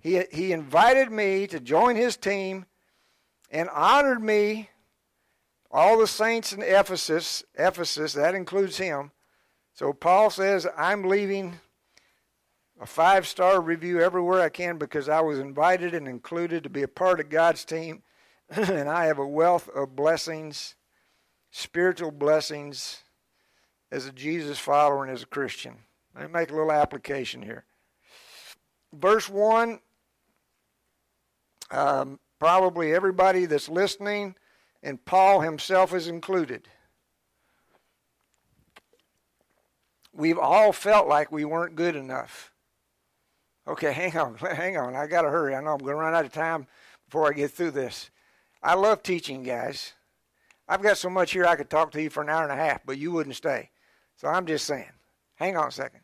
he, 0.01 0.23
he 0.33 0.53
invited 0.53 1.13
me 1.13 1.47
to 1.49 1.61
join 1.61 1.97
his 1.97 2.17
team 2.17 2.65
and 3.51 3.69
honored 3.69 4.23
me, 4.23 4.71
all 5.71 5.99
the 5.99 6.07
saints 6.07 6.55
in 6.55 6.63
Ephesus, 6.63 7.45
Ephesus, 7.57 8.15
that 8.15 8.35
includes 8.35 8.79
him. 8.79 9.11
So 9.75 9.93
Paul 9.93 10.31
says, 10.31 10.67
I'm 10.79 11.05
leaving 11.05 11.61
a 12.81 12.87
five 12.87 13.27
star 13.27 13.61
review 13.61 14.01
everywhere 14.01 14.41
I 14.41 14.49
can 14.49 14.79
because 14.79 15.09
I 15.09 15.21
was 15.21 15.39
invited 15.39 15.95
and 15.95 16.07
included 16.07 16.63
to 16.63 16.71
be 16.71 16.83
a 16.83 16.89
part 16.89 17.21
of 17.21 17.29
God's 17.29 17.65
team. 17.65 18.03
and 18.51 18.89
I 18.89 19.07
have 19.07 19.19
a 19.19 19.27
wealth 19.27 19.69
of 19.69 19.97
blessings, 19.97 20.75
spiritual 21.51 22.11
blessings, 22.11 23.03
as 23.91 24.07
a 24.07 24.13
Jesus 24.13 24.59
follower 24.59 25.05
and 25.05 25.13
as 25.13 25.23
a 25.23 25.27
Christian. 25.27 25.77
Let 26.15 26.27
me 26.27 26.33
make 26.33 26.51
a 26.51 26.55
little 26.55 26.73
application 26.73 27.43
here. 27.43 27.65
Verse 28.93 29.29
1 29.29 29.81
um, 31.71 32.19
probably 32.39 32.95
everybody 32.95 33.47
that's 33.47 33.69
listening, 33.69 34.37
and 34.83 35.05
Paul 35.05 35.41
himself 35.41 35.95
is 35.95 36.09
included. 36.09 36.69
We've 40.13 40.39
all 40.39 40.73
felt 40.73 41.09
like 41.09 41.31
we 41.31 41.45
weren't 41.45 41.77
good 41.77 41.95
enough. 41.95 42.53
Okay, 43.69 43.93
hang 43.93 44.17
on, 44.17 44.35
hang 44.37 44.77
on. 44.77 44.97
I 44.97 45.07
got 45.07 45.23
to 45.23 45.31
hurry. 45.31 45.55
I 45.55 45.61
know 45.61 45.73
I'm 45.73 45.79
going 45.79 45.93
to 45.93 46.01
run 46.01 46.15
out 46.15 46.25
of 46.25 46.33
time 46.33 46.67
before 47.07 47.29
I 47.29 47.33
get 47.33 47.51
through 47.51 47.73
this. 47.73 48.11
I 48.63 48.75
love 48.75 49.03
teaching, 49.03 49.43
guys. 49.43 49.93
I've 50.69 50.83
got 50.83 50.99
so 50.99 51.09
much 51.09 51.33
here 51.33 51.47
I 51.47 51.57
could 51.57 51.71
talk 51.71 51.93
to 51.93 52.03
you 52.03 52.11
for 52.11 52.23
an 52.23 52.29
hour 52.29 52.43
and 52.43 52.53
a 52.53 52.57
half, 52.57 52.85
but 52.85 52.99
you 52.99 53.13
wouldn't 53.13 53.37
stay. 53.37 53.71
So 54.17 54.29
I'm 54.29 54.47
just 54.47 54.67
saying. 54.67 54.91
Hang 55.37 55.57
on 55.57 55.69
a 55.69 55.73
second. 55.73 56.01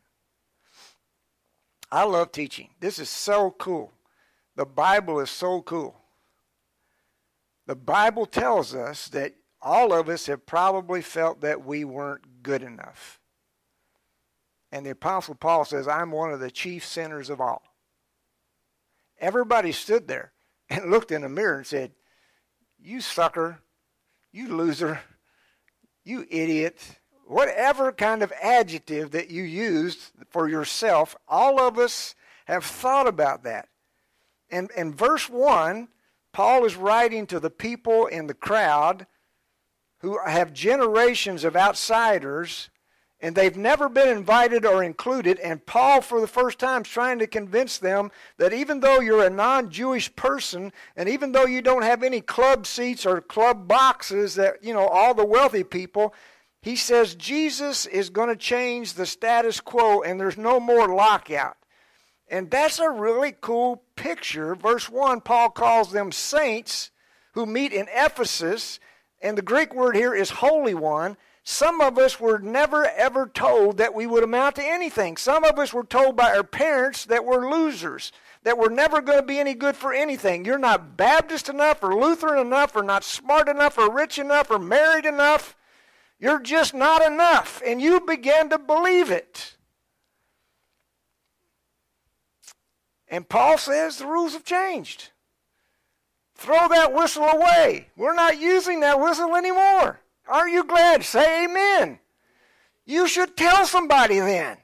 I 1.90 2.04
love 2.04 2.32
teaching. 2.32 2.70
This 2.80 2.98
is 2.98 3.10
so 3.10 3.50
cool. 3.50 3.92
The 4.56 4.64
Bible 4.64 5.20
is 5.20 5.30
so 5.30 5.60
cool. 5.62 5.96
The 7.66 7.74
Bible 7.74 8.26
tells 8.26 8.74
us 8.74 9.08
that 9.08 9.34
all 9.60 9.92
of 9.92 10.08
us 10.08 10.26
have 10.26 10.46
probably 10.46 11.02
felt 11.02 11.40
that 11.40 11.64
we 11.64 11.84
weren't 11.84 12.42
good 12.42 12.62
enough. 12.62 13.20
And 14.74 14.84
the 14.84 14.90
Apostle 14.90 15.36
Paul 15.36 15.64
says, 15.64 15.86
I'm 15.86 16.10
one 16.10 16.32
of 16.32 16.40
the 16.40 16.50
chief 16.50 16.84
sinners 16.84 17.30
of 17.30 17.40
all. 17.40 17.62
Everybody 19.20 19.70
stood 19.70 20.08
there 20.08 20.32
and 20.68 20.86
looked 20.90 21.12
in 21.12 21.22
the 21.22 21.28
mirror 21.28 21.58
and 21.58 21.66
said, 21.66 21.92
You 22.82 23.00
sucker, 23.00 23.60
you 24.32 24.48
loser, 24.48 25.00
you 26.02 26.26
idiot, 26.28 26.98
whatever 27.24 27.92
kind 27.92 28.20
of 28.20 28.32
adjective 28.42 29.12
that 29.12 29.30
you 29.30 29.44
used 29.44 30.10
for 30.30 30.48
yourself, 30.48 31.14
all 31.28 31.60
of 31.60 31.78
us 31.78 32.16
have 32.46 32.64
thought 32.64 33.06
about 33.06 33.44
that. 33.44 33.68
And, 34.50 34.72
in 34.76 34.92
verse 34.92 35.30
1 35.30 35.86
Paul 36.32 36.64
is 36.64 36.74
writing 36.74 37.28
to 37.28 37.38
the 37.38 37.48
people 37.48 38.06
in 38.06 38.26
the 38.26 38.34
crowd 38.34 39.06
who 39.98 40.18
have 40.26 40.52
generations 40.52 41.44
of 41.44 41.54
outsiders 41.54 42.70
and 43.24 43.34
they've 43.34 43.56
never 43.56 43.88
been 43.88 44.14
invited 44.14 44.66
or 44.66 44.84
included. 44.84 45.38
And 45.38 45.64
Paul, 45.64 46.02
for 46.02 46.20
the 46.20 46.26
first 46.26 46.58
time, 46.58 46.82
is 46.82 46.88
trying 46.88 47.18
to 47.20 47.26
convince 47.26 47.78
them 47.78 48.10
that 48.36 48.52
even 48.52 48.80
though 48.80 49.00
you're 49.00 49.24
a 49.24 49.30
non 49.30 49.70
Jewish 49.70 50.14
person, 50.14 50.74
and 50.94 51.08
even 51.08 51.32
though 51.32 51.46
you 51.46 51.62
don't 51.62 51.84
have 51.84 52.02
any 52.02 52.20
club 52.20 52.66
seats 52.66 53.06
or 53.06 53.22
club 53.22 53.66
boxes 53.66 54.34
that, 54.34 54.62
you 54.62 54.74
know, 54.74 54.86
all 54.86 55.14
the 55.14 55.24
wealthy 55.24 55.64
people, 55.64 56.12
he 56.60 56.76
says 56.76 57.14
Jesus 57.14 57.86
is 57.86 58.10
going 58.10 58.28
to 58.28 58.36
change 58.36 58.92
the 58.92 59.06
status 59.06 59.58
quo 59.58 60.02
and 60.02 60.20
there's 60.20 60.36
no 60.36 60.60
more 60.60 60.94
lockout. 60.94 61.56
And 62.28 62.50
that's 62.50 62.78
a 62.78 62.90
really 62.90 63.32
cool 63.40 63.84
picture. 63.96 64.54
Verse 64.54 64.90
1, 64.90 65.22
Paul 65.22 65.48
calls 65.48 65.92
them 65.92 66.12
saints 66.12 66.90
who 67.32 67.46
meet 67.46 67.72
in 67.72 67.86
Ephesus, 67.90 68.80
and 69.22 69.38
the 69.38 69.42
Greek 69.42 69.74
word 69.74 69.96
here 69.96 70.14
is 70.14 70.28
Holy 70.28 70.74
One. 70.74 71.16
Some 71.46 71.82
of 71.82 71.98
us 71.98 72.18
were 72.18 72.38
never 72.38 72.86
ever 72.86 73.26
told 73.26 73.76
that 73.76 73.94
we 73.94 74.06
would 74.06 74.24
amount 74.24 74.56
to 74.56 74.64
anything. 74.64 75.18
Some 75.18 75.44
of 75.44 75.58
us 75.58 75.74
were 75.74 75.84
told 75.84 76.16
by 76.16 76.34
our 76.34 76.42
parents 76.42 77.04
that 77.04 77.26
we're 77.26 77.50
losers, 77.50 78.12
that 78.44 78.56
we're 78.56 78.70
never 78.70 79.02
going 79.02 79.18
to 79.18 79.26
be 79.26 79.38
any 79.38 79.52
good 79.52 79.76
for 79.76 79.92
anything. 79.92 80.46
You're 80.46 80.56
not 80.56 80.96
Baptist 80.96 81.50
enough, 81.50 81.82
or 81.82 81.94
Lutheran 81.94 82.44
enough, 82.44 82.74
or 82.74 82.82
not 82.82 83.04
smart 83.04 83.46
enough, 83.50 83.76
or 83.76 83.92
rich 83.92 84.18
enough, 84.18 84.50
or 84.50 84.58
married 84.58 85.04
enough. 85.04 85.54
You're 86.18 86.40
just 86.40 86.72
not 86.72 87.04
enough. 87.04 87.60
And 87.64 87.78
you 87.78 88.00
began 88.00 88.48
to 88.48 88.58
believe 88.58 89.10
it. 89.10 89.56
And 93.06 93.28
Paul 93.28 93.58
says 93.58 93.98
the 93.98 94.06
rules 94.06 94.32
have 94.32 94.44
changed. 94.44 95.10
Throw 96.34 96.68
that 96.68 96.94
whistle 96.94 97.24
away. 97.24 97.88
We're 97.98 98.14
not 98.14 98.40
using 98.40 98.80
that 98.80 98.98
whistle 98.98 99.36
anymore. 99.36 100.00
Are 100.26 100.48
you 100.48 100.64
glad? 100.64 101.04
Say 101.04 101.44
amen. 101.44 101.98
You 102.84 103.06
should 103.06 103.36
tell 103.36 103.66
somebody 103.66 104.20
then. 104.20 104.58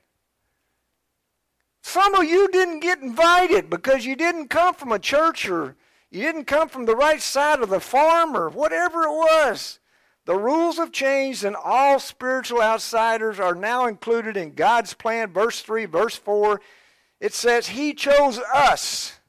Some 1.83 2.15
of 2.15 2.25
you 2.25 2.49
didn't 2.49 2.81
get 2.81 3.01
invited 3.01 3.71
because 3.71 4.05
you 4.05 4.15
didn't 4.15 4.49
come 4.49 4.75
from 4.75 4.93
a 4.93 4.99
church 4.99 5.49
or 5.49 5.77
you 6.11 6.23
didn't 6.23 6.45
come 6.45 6.69
from 6.69 6.85
the 6.85 6.97
right 6.97 7.23
side 7.23 7.61
of 7.61 7.71
the 7.71 7.81
farm 7.81 8.37
or 8.37 8.49
whatever 8.51 9.05
it 9.05 9.11
was. 9.11 9.79
The 10.27 10.37
rules 10.37 10.77
have 10.77 10.93
changed, 10.93 11.45
and 11.45 11.57
all 11.57 11.99
spiritual 11.99 12.61
outsiders 12.61 13.41
are 13.41 13.55
now 13.55 13.87
included 13.87 14.37
in 14.37 14.55
God's 14.55 14.93
plan. 14.93 15.33
Verse 15.33 15.61
3, 15.63 15.87
verse 15.87 16.15
4 16.15 16.61
it 17.21 17.35
says 17.35 17.69
he 17.69 17.93
chose 17.93 18.39
us. 18.39 19.21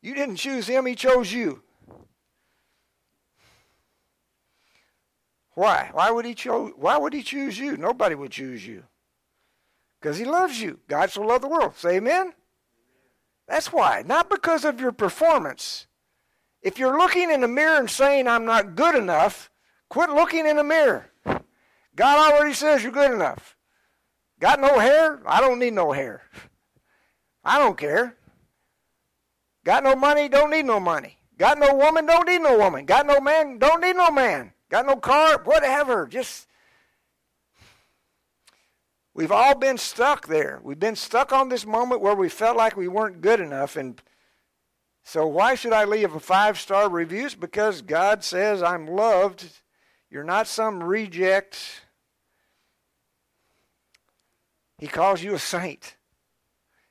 You 0.00 0.14
didn't 0.14 0.36
choose 0.36 0.66
him, 0.66 0.86
he 0.86 0.94
chose 0.94 1.32
you. 1.32 1.62
Why? 5.58 5.90
Why 5.92 6.12
would 6.12 6.24
he 6.24 6.36
choose 6.36 6.72
why 6.76 6.96
would 6.96 7.12
he 7.12 7.24
choose 7.24 7.58
you? 7.58 7.76
Nobody 7.76 8.14
would 8.14 8.30
choose 8.30 8.64
you. 8.64 8.84
Because 10.00 10.16
he 10.16 10.24
loves 10.24 10.60
you. 10.60 10.78
God 10.86 11.10
so 11.10 11.22
loved 11.22 11.42
the 11.42 11.48
world. 11.48 11.74
Say 11.74 11.96
amen? 11.96 12.32
That's 13.48 13.72
why. 13.72 14.04
Not 14.06 14.30
because 14.30 14.64
of 14.64 14.80
your 14.80 14.92
performance. 14.92 15.88
If 16.62 16.78
you're 16.78 16.96
looking 16.96 17.32
in 17.32 17.40
the 17.40 17.48
mirror 17.48 17.76
and 17.76 17.90
saying, 17.90 18.28
I'm 18.28 18.44
not 18.44 18.76
good 18.76 18.94
enough, 18.94 19.50
quit 19.88 20.10
looking 20.10 20.46
in 20.46 20.58
the 20.58 20.62
mirror. 20.62 21.10
God 21.24 22.32
already 22.32 22.54
says 22.54 22.84
you're 22.84 22.92
good 22.92 23.10
enough. 23.10 23.56
Got 24.38 24.60
no 24.60 24.78
hair? 24.78 25.20
I 25.26 25.40
don't 25.40 25.58
need 25.58 25.72
no 25.72 25.90
hair. 25.90 26.22
I 27.44 27.58
don't 27.58 27.76
care. 27.76 28.16
Got 29.64 29.82
no 29.82 29.96
money, 29.96 30.28
don't 30.28 30.52
need 30.52 30.66
no 30.66 30.78
money. 30.78 31.18
Got 31.36 31.58
no 31.58 31.74
woman, 31.74 32.06
don't 32.06 32.28
need 32.28 32.42
no 32.42 32.56
woman. 32.56 32.86
Got 32.86 33.08
no 33.08 33.18
man, 33.18 33.58
don't 33.58 33.80
need 33.80 33.96
no 33.96 34.12
man. 34.12 34.52
Got 34.70 34.86
no 34.86 34.96
car, 34.96 35.40
whatever. 35.44 36.06
Just 36.06 36.48
We've 39.18 39.32
all 39.32 39.56
been 39.56 39.78
stuck 39.78 40.28
there. 40.28 40.60
We've 40.62 40.78
been 40.78 40.94
stuck 40.94 41.32
on 41.32 41.48
this 41.48 41.66
moment 41.66 42.00
where 42.00 42.14
we 42.14 42.28
felt 42.28 42.56
like 42.56 42.76
we 42.76 42.86
weren't 42.86 43.20
good 43.20 43.40
enough 43.40 43.74
and 43.74 44.00
so 45.02 45.26
why 45.26 45.56
should 45.56 45.72
I 45.72 45.84
leave 45.84 46.14
a 46.14 46.20
five-star 46.20 46.88
review? 46.88 47.30
Because 47.40 47.82
God 47.82 48.22
says 48.22 48.62
I'm 48.62 48.86
loved. 48.86 49.44
You're 50.10 50.22
not 50.22 50.46
some 50.46 50.84
reject. 50.84 51.82
He 54.78 54.86
calls 54.86 55.22
you 55.22 55.34
a 55.34 55.38
saint. 55.38 55.96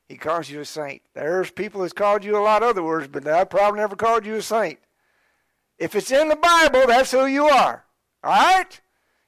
He 0.09 0.17
calls 0.17 0.49
you 0.49 0.59
a 0.59 0.65
saint. 0.65 1.03
There's 1.13 1.51
people 1.51 1.81
that's 1.81 1.93
called 1.93 2.25
you 2.25 2.37
a 2.37 2.39
lot 2.39 2.63
of 2.63 2.69
other 2.69 2.83
words, 2.83 3.07
but 3.07 3.25
I 3.27 3.43
probably 3.43 3.79
never 3.79 3.95
called 3.95 4.25
you 4.25 4.35
a 4.35 4.41
saint. 4.41 4.79
If 5.77 5.95
it's 5.95 6.11
in 6.11 6.29
the 6.29 6.35
Bible, 6.35 6.87
that's 6.87 7.11
who 7.11 7.25
you 7.25 7.45
are. 7.45 7.85
All 8.23 8.31
right? 8.31 8.81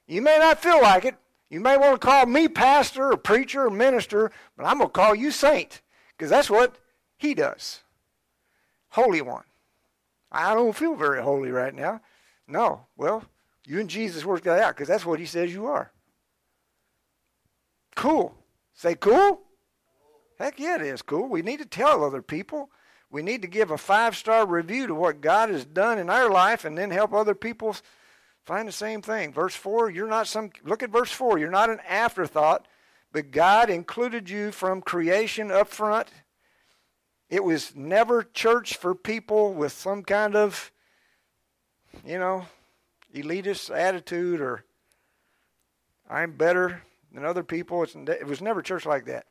You 0.06 0.22
may 0.22 0.38
not 0.38 0.62
feel 0.62 0.82
like 0.82 1.04
it. 1.04 1.14
You 1.48 1.60
may 1.60 1.76
want 1.76 2.00
to 2.00 2.06
call 2.06 2.26
me 2.26 2.48
pastor 2.48 3.12
or 3.12 3.16
preacher 3.16 3.66
or 3.66 3.70
minister, 3.70 4.30
but 4.56 4.66
I'm 4.66 4.78
going 4.78 4.88
to 4.88 4.92
call 4.92 5.14
you 5.14 5.30
saint 5.30 5.82
because 6.16 6.30
that's 6.30 6.50
what 6.50 6.76
he 7.16 7.34
does. 7.34 7.80
Holy 8.90 9.20
one. 9.20 9.44
I 10.32 10.54
don't 10.54 10.76
feel 10.76 10.94
very 10.94 11.22
holy 11.22 11.50
right 11.50 11.74
now. 11.74 12.00
No. 12.46 12.86
Well, 12.96 13.24
you 13.66 13.80
and 13.80 13.90
Jesus 13.90 14.24
worked 14.24 14.44
that 14.44 14.60
out 14.60 14.76
because 14.76 14.88
that's 14.88 15.06
what 15.06 15.18
he 15.18 15.26
says 15.26 15.52
you 15.52 15.66
are. 15.66 15.92
Cool. 17.96 18.34
Say 18.74 18.94
cool? 18.94 19.42
Heck 20.38 20.58
yeah, 20.58 20.76
it 20.76 20.82
is 20.82 21.02
cool. 21.02 21.28
We 21.28 21.42
need 21.42 21.58
to 21.58 21.66
tell 21.66 22.02
other 22.02 22.22
people. 22.22 22.70
We 23.10 23.22
need 23.22 23.42
to 23.42 23.48
give 23.48 23.70
a 23.70 23.78
five 23.78 24.16
star 24.16 24.46
review 24.46 24.86
to 24.86 24.94
what 24.94 25.20
God 25.20 25.50
has 25.50 25.64
done 25.64 25.98
in 25.98 26.08
our 26.08 26.30
life 26.30 26.64
and 26.64 26.78
then 26.78 26.90
help 26.90 27.12
other 27.12 27.34
people 27.34 27.76
find 28.44 28.68
the 28.68 28.72
same 28.72 29.02
thing. 29.02 29.32
Verse 29.32 29.54
4, 29.54 29.90
you're 29.90 30.06
not 30.06 30.28
some, 30.28 30.50
look 30.64 30.82
at 30.82 30.90
verse 30.90 31.10
4, 31.10 31.38
you're 31.38 31.50
not 31.50 31.70
an 31.70 31.80
afterthought, 31.88 32.66
but 33.12 33.32
God 33.32 33.68
included 33.68 34.30
you 34.30 34.52
from 34.52 34.80
creation 34.80 35.50
up 35.50 35.68
front. 35.68 36.08
It 37.28 37.44
was 37.44 37.74
never 37.74 38.22
church 38.22 38.76
for 38.76 38.94
people 38.94 39.54
with 39.54 39.72
some 39.72 40.02
kind 40.02 40.36
of, 40.36 40.70
you 42.04 42.18
know, 42.18 42.46
elitist 43.14 43.74
attitude 43.74 44.40
or 44.40 44.64
I'm 46.08 46.32
better 46.32 46.82
than 47.12 47.24
other 47.24 47.42
people. 47.42 47.82
It's, 47.82 47.94
it 47.94 48.26
was 48.26 48.40
never 48.40 48.62
church 48.62 48.86
like 48.86 49.06
that. 49.06 49.26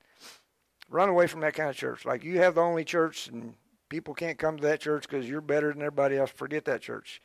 Run 0.89 1.09
away 1.09 1.27
from 1.27 1.41
that 1.41 1.53
kind 1.53 1.69
of 1.69 1.75
church. 1.75 2.05
Like 2.05 2.23
you 2.23 2.39
have 2.39 2.55
the 2.55 2.61
only 2.61 2.84
church 2.84 3.27
and 3.27 3.53
people 3.89 4.13
can't 4.13 4.37
come 4.37 4.57
to 4.57 4.63
that 4.63 4.79
church 4.79 5.03
because 5.07 5.27
you're 5.27 5.41
better 5.41 5.73
than 5.73 5.81
everybody 5.81 6.17
else. 6.17 6.29
Forget 6.29 6.65
that 6.65 6.81
church. 6.81 7.21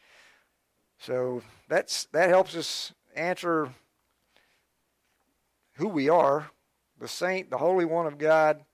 So 0.98 1.42
that's 1.68 2.06
that 2.12 2.28
helps 2.28 2.56
us 2.56 2.92
answer 3.14 3.68
who 5.74 5.88
we 5.88 6.08
are, 6.08 6.50
the 6.98 7.08
saint, 7.08 7.50
the 7.50 7.58
holy 7.58 7.84
one 7.84 8.06
of 8.06 8.18
God, 8.18 8.64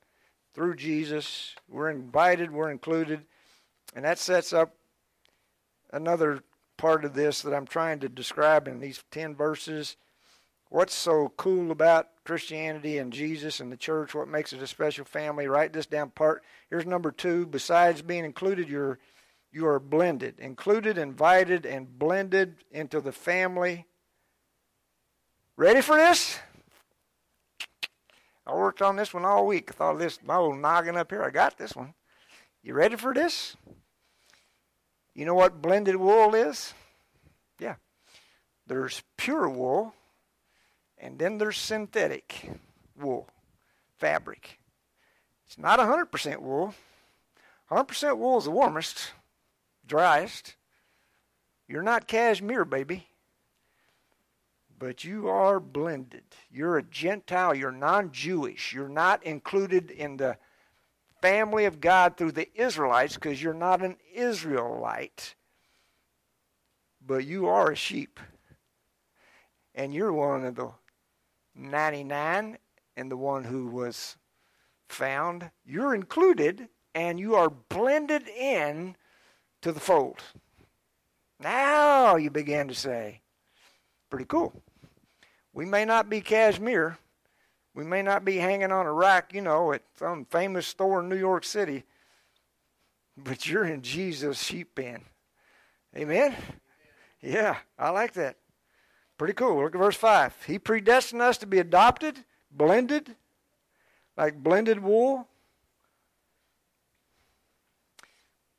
through 0.55 0.77
Jesus. 0.77 1.55
We're 1.69 1.91
invited, 1.91 2.51
we're 2.51 2.71
included, 2.71 3.23
and 3.95 4.05
that 4.05 4.19
sets 4.19 4.53
up 4.53 4.75
another 5.93 6.43
part 6.77 7.05
of 7.05 7.15
this 7.15 7.43
that 7.43 7.55
I'm 7.55 7.67
trying 7.67 8.01
to 8.01 8.09
describe 8.09 8.69
in 8.69 8.81
these 8.81 9.03
10 9.11 9.35
verses. 9.35 9.97
What's 10.71 10.95
so 10.95 11.33
cool 11.37 11.73
about 11.73 12.11
Christianity 12.25 12.99
and 12.99 13.13
Jesus 13.13 13.59
and 13.59 13.73
the 13.73 13.77
church? 13.77 14.15
What 14.15 14.29
makes 14.29 14.53
it 14.53 14.63
a 14.63 14.69
special 14.69 15.05
family? 15.05 15.49
Write 15.49 15.73
this 15.73 15.87
down 15.87 16.11
part. 16.11 16.45
Here's 16.71 16.87
number 16.87 17.11
two. 17.11 17.45
Besides 17.47 18.03
being 18.03 18.25
included, 18.25 18.69
you're 18.69 19.01
you 19.53 19.67
are 19.67 19.81
blended, 19.81 20.39
included, 20.39 20.97
invited, 20.97 21.67
and 21.67 21.99
blended 21.99 22.55
into 22.71 23.01
the 23.01 23.11
family. 23.11 23.87
Ready 25.57 25.81
for 25.81 25.97
this? 25.97 26.39
I 28.47 28.55
worked 28.55 28.81
on 28.81 28.95
this 28.95 29.13
one 29.13 29.25
all 29.25 29.49
week. 29.49 29.71
I 29.73 29.75
thought 29.75 29.99
this 29.99 30.21
my 30.23 30.37
old 30.37 30.59
noggin 30.59 30.97
up 30.97 31.11
here. 31.11 31.25
I 31.25 31.31
got 31.31 31.59
this 31.59 31.75
one. 31.75 31.95
You 32.63 32.75
ready 32.75 32.95
for 32.95 33.13
this? 33.13 33.57
You 35.17 35.25
know 35.25 35.35
what 35.35 35.61
blended 35.61 35.97
wool 35.97 36.37
is? 36.37 36.75
Yeah. 37.59 37.75
There's 38.69 39.03
pure 39.17 39.49
wool 39.49 39.95
and 41.01 41.19
then 41.19 41.39
there's 41.39 41.57
synthetic 41.57 42.51
wool, 42.99 43.29
fabric. 43.99 44.59
It's 45.47 45.59
not 45.59 45.81
100% 45.81 46.39
wool. 46.39 46.75
100% 47.71 48.19
wool 48.19 48.39
is 48.39 48.45
the 48.45 48.51
warmest, 48.51 49.13
driest. 49.87 50.57
You're 51.67 51.83
not 51.83 52.07
cashmere, 52.07 52.65
baby. 52.65 53.07
But 54.79 55.05
you 55.05 55.29
are 55.29 55.61
blended. 55.61 56.25
You're 56.51 56.79
a 56.79 56.83
Gentile. 56.83 57.55
You're 57.55 57.71
non 57.71 58.13
Jewish. 58.13 58.73
You're 58.73 58.89
not 58.89 59.23
included 59.25 59.91
in 59.91 60.17
the 60.17 60.37
family 61.21 61.67
of 61.67 61.81
God 61.81 62.17
through 62.17 62.33
the 62.33 62.49
Israelites 62.55 63.15
because 63.15 63.43
you're 63.43 63.53
not 63.53 63.83
an 63.83 63.97
Israelite. 64.15 65.35
But 67.07 67.25
you 67.25 67.47
are 67.47 67.71
a 67.71 67.77
sheep. 67.77 68.19
And 69.75 69.95
you're 69.95 70.13
one 70.13 70.45
of 70.45 70.55
the 70.57 70.71
99 71.61 72.59
and 72.97 73.11
the 73.11 73.17
one 73.17 73.45
who 73.45 73.67
was 73.67 74.17
found, 74.89 75.51
you're 75.65 75.95
included 75.95 76.69
and 76.95 77.21
you 77.21 77.35
are 77.35 77.51
blended 77.51 78.29
in 78.29 78.97
to 79.63 79.73
the 79.73 79.81
fold. 79.81 80.21
Now 81.39 82.17
you 82.17 82.31
begin 82.31 82.69
to 82.69 82.75
say, 82.75 83.21
pretty 84.09 84.25
cool. 84.25 84.53
We 85.53 85.65
may 85.65 85.85
not 85.85 86.09
be 86.09 86.21
cashmere. 86.21 86.99
We 87.75 87.85
may 87.85 88.03
not 88.03 88.25
be 88.25 88.37
hanging 88.37 88.73
on 88.73 88.87
a 88.87 88.93
rack, 88.93 89.33
you 89.33 89.41
know, 89.41 89.73
at 89.73 89.83
some 89.97 90.25
famous 90.25 90.67
store 90.67 91.01
in 91.01 91.09
New 91.09 91.17
York 91.17 91.45
City, 91.45 91.85
but 93.17 93.47
you're 93.47 93.65
in 93.65 93.83
Jesus' 93.83 94.43
sheep 94.43 94.75
pen. 94.75 95.03
Amen? 95.97 96.35
Yeah, 97.21 97.57
I 97.79 97.91
like 97.91 98.13
that. 98.15 98.37
Pretty 99.21 99.35
cool. 99.35 99.63
Look 99.63 99.75
at 99.75 99.79
verse 99.79 99.97
5. 99.97 100.45
He 100.47 100.59
predestined 100.59 101.21
us 101.21 101.37
to 101.37 101.47
be 101.47 101.59
adopted, 101.59 102.25
blended, 102.51 103.17
like 104.17 104.43
blended 104.43 104.83
wool. 104.83 105.29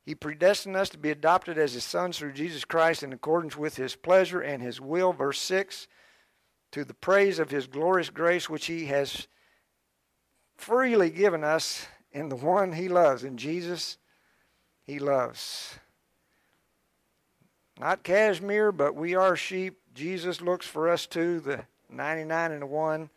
He 0.06 0.14
predestined 0.14 0.76
us 0.76 0.88
to 0.90 0.98
be 0.98 1.10
adopted 1.10 1.58
as 1.58 1.72
his 1.72 1.82
sons 1.82 2.16
through 2.16 2.34
Jesus 2.34 2.64
Christ 2.64 3.02
in 3.02 3.12
accordance 3.12 3.56
with 3.56 3.74
his 3.74 3.96
pleasure 3.96 4.40
and 4.40 4.62
his 4.62 4.80
will. 4.80 5.12
Verse 5.12 5.40
6 5.40 5.88
To 6.70 6.84
the 6.84 6.94
praise 6.94 7.40
of 7.40 7.50
his 7.50 7.66
glorious 7.66 8.10
grace, 8.10 8.48
which 8.48 8.66
he 8.66 8.86
has 8.86 9.26
freely 10.54 11.10
given 11.10 11.42
us 11.42 11.88
in 12.12 12.28
the 12.28 12.36
one 12.36 12.74
he 12.74 12.88
loves, 12.88 13.24
in 13.24 13.36
Jesus 13.36 13.98
he 14.84 15.00
loves. 15.00 15.74
Not 17.80 18.04
cashmere, 18.04 18.70
but 18.70 18.94
we 18.94 19.16
are 19.16 19.34
sheep 19.34 19.81
Jesus 19.94 20.40
looks 20.40 20.66
for 20.66 20.88
us 20.88 21.06
too, 21.06 21.40
the 21.40 21.64
99 21.90 22.52
and 22.52 22.62
the 22.62 22.66
1. 22.66 23.10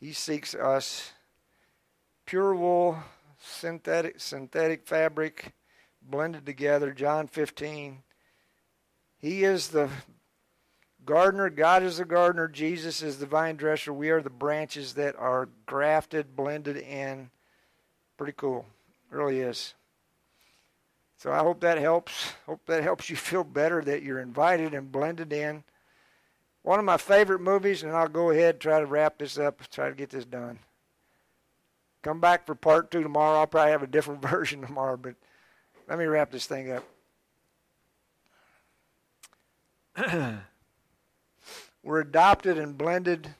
He 0.00 0.12
seeks 0.12 0.54
us. 0.54 1.12
Pure 2.26 2.54
wool, 2.54 2.98
synthetic 3.40 4.20
synthetic 4.20 4.86
fabric 4.86 5.52
blended 6.00 6.46
together, 6.46 6.92
John 6.92 7.26
15. 7.26 8.02
He 9.18 9.44
is 9.44 9.68
the 9.68 9.88
gardener, 11.04 11.50
God 11.50 11.82
is 11.82 11.98
the 11.98 12.04
gardener, 12.04 12.48
Jesus 12.48 13.02
is 13.02 13.18
the 13.18 13.26
vine 13.26 13.56
dresser. 13.56 13.92
We 13.92 14.10
are 14.10 14.22
the 14.22 14.30
branches 14.30 14.94
that 14.94 15.16
are 15.16 15.48
grafted, 15.66 16.34
blended 16.34 16.76
in. 16.76 17.30
Pretty 18.16 18.34
cool. 18.36 18.66
really 19.10 19.40
is. 19.40 19.74
So 21.18 21.32
I 21.32 21.38
hope 21.38 21.60
that 21.60 21.78
helps. 21.78 22.32
Hope 22.46 22.66
that 22.66 22.82
helps 22.82 23.08
you 23.08 23.14
feel 23.16 23.44
better 23.44 23.82
that 23.82 24.02
you're 24.02 24.20
invited 24.20 24.74
and 24.74 24.90
blended 24.90 25.32
in. 25.32 25.62
One 26.62 26.78
of 26.78 26.84
my 26.84 26.96
favorite 26.96 27.40
movies, 27.40 27.82
and 27.82 27.92
I'll 27.92 28.08
go 28.08 28.30
ahead 28.30 28.54
and 28.54 28.60
try 28.60 28.78
to 28.78 28.86
wrap 28.86 29.18
this 29.18 29.38
up, 29.38 29.60
try 29.70 29.88
to 29.88 29.94
get 29.94 30.10
this 30.10 30.24
done. 30.24 30.60
Come 32.02 32.20
back 32.20 32.46
for 32.46 32.54
part 32.54 32.90
two 32.90 33.02
tomorrow. 33.02 33.40
I'll 33.40 33.46
probably 33.46 33.72
have 33.72 33.82
a 33.82 33.88
different 33.88 34.22
version 34.28 34.62
tomorrow, 34.62 34.96
but 34.96 35.14
let 35.88 35.98
me 35.98 36.04
wrap 36.04 36.30
this 36.30 36.46
thing 36.46 36.70
up. 36.70 36.84
We're 41.82 42.00
adopted 42.00 42.58
and 42.58 42.78
blended 42.78 43.34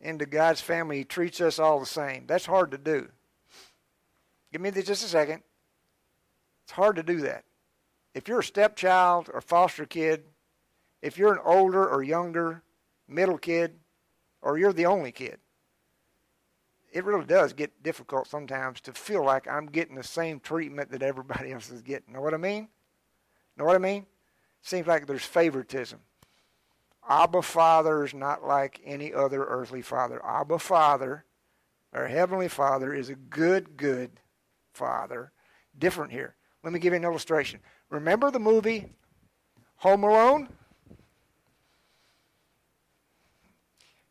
into 0.00 0.24
God's 0.26 0.60
family. 0.60 0.98
He 0.98 1.04
treats 1.04 1.40
us 1.40 1.58
all 1.58 1.78
the 1.78 1.86
same. 1.86 2.24
That's 2.26 2.46
hard 2.46 2.70
to 2.70 2.78
do. 2.78 3.08
Give 4.52 4.62
me 4.62 4.70
just 4.70 5.04
a 5.04 5.08
second. 5.08 5.42
It's 6.64 6.72
hard 6.72 6.96
to 6.96 7.02
do 7.02 7.20
that. 7.20 7.44
If 8.14 8.28
you're 8.28 8.40
a 8.40 8.44
stepchild 8.44 9.28
or 9.32 9.40
foster 9.40 9.84
kid, 9.84 10.24
if 11.02 11.18
you're 11.18 11.32
an 11.32 11.40
older 11.44 11.86
or 11.86 12.02
younger, 12.02 12.62
middle 13.06 13.38
kid, 13.38 13.74
or 14.42 14.58
you're 14.58 14.72
the 14.72 14.86
only 14.86 15.12
kid, 15.12 15.38
it 16.92 17.04
really 17.04 17.24
does 17.24 17.52
get 17.52 17.82
difficult 17.82 18.26
sometimes 18.26 18.80
to 18.80 18.92
feel 18.92 19.24
like 19.24 19.46
I'm 19.46 19.66
getting 19.66 19.94
the 19.94 20.02
same 20.02 20.40
treatment 20.40 20.90
that 20.90 21.02
everybody 21.02 21.52
else 21.52 21.70
is 21.70 21.82
getting. 21.82 22.14
Know 22.14 22.20
what 22.20 22.34
I 22.34 22.38
mean? 22.38 22.68
Know 23.56 23.64
what 23.64 23.76
I 23.76 23.78
mean? 23.78 24.06
Seems 24.62 24.86
like 24.86 25.06
there's 25.06 25.24
favoritism. 25.24 26.00
Abba 27.08 27.42
Father 27.42 28.04
is 28.04 28.12
not 28.12 28.44
like 28.44 28.80
any 28.84 29.14
other 29.14 29.44
earthly 29.44 29.80
father. 29.80 30.24
Abba 30.24 30.58
Father, 30.58 31.24
our 31.92 32.06
Heavenly 32.06 32.48
Father, 32.48 32.92
is 32.92 33.08
a 33.08 33.14
good, 33.14 33.76
good 33.76 34.20
Father. 34.72 35.32
Different 35.78 36.12
here. 36.12 36.36
Let 36.62 36.72
me 36.72 36.78
give 36.78 36.92
you 36.92 36.98
an 36.98 37.04
illustration. 37.04 37.60
Remember 37.88 38.30
the 38.30 38.38
movie 38.38 38.86
Home 39.76 40.04
Alone? 40.04 40.48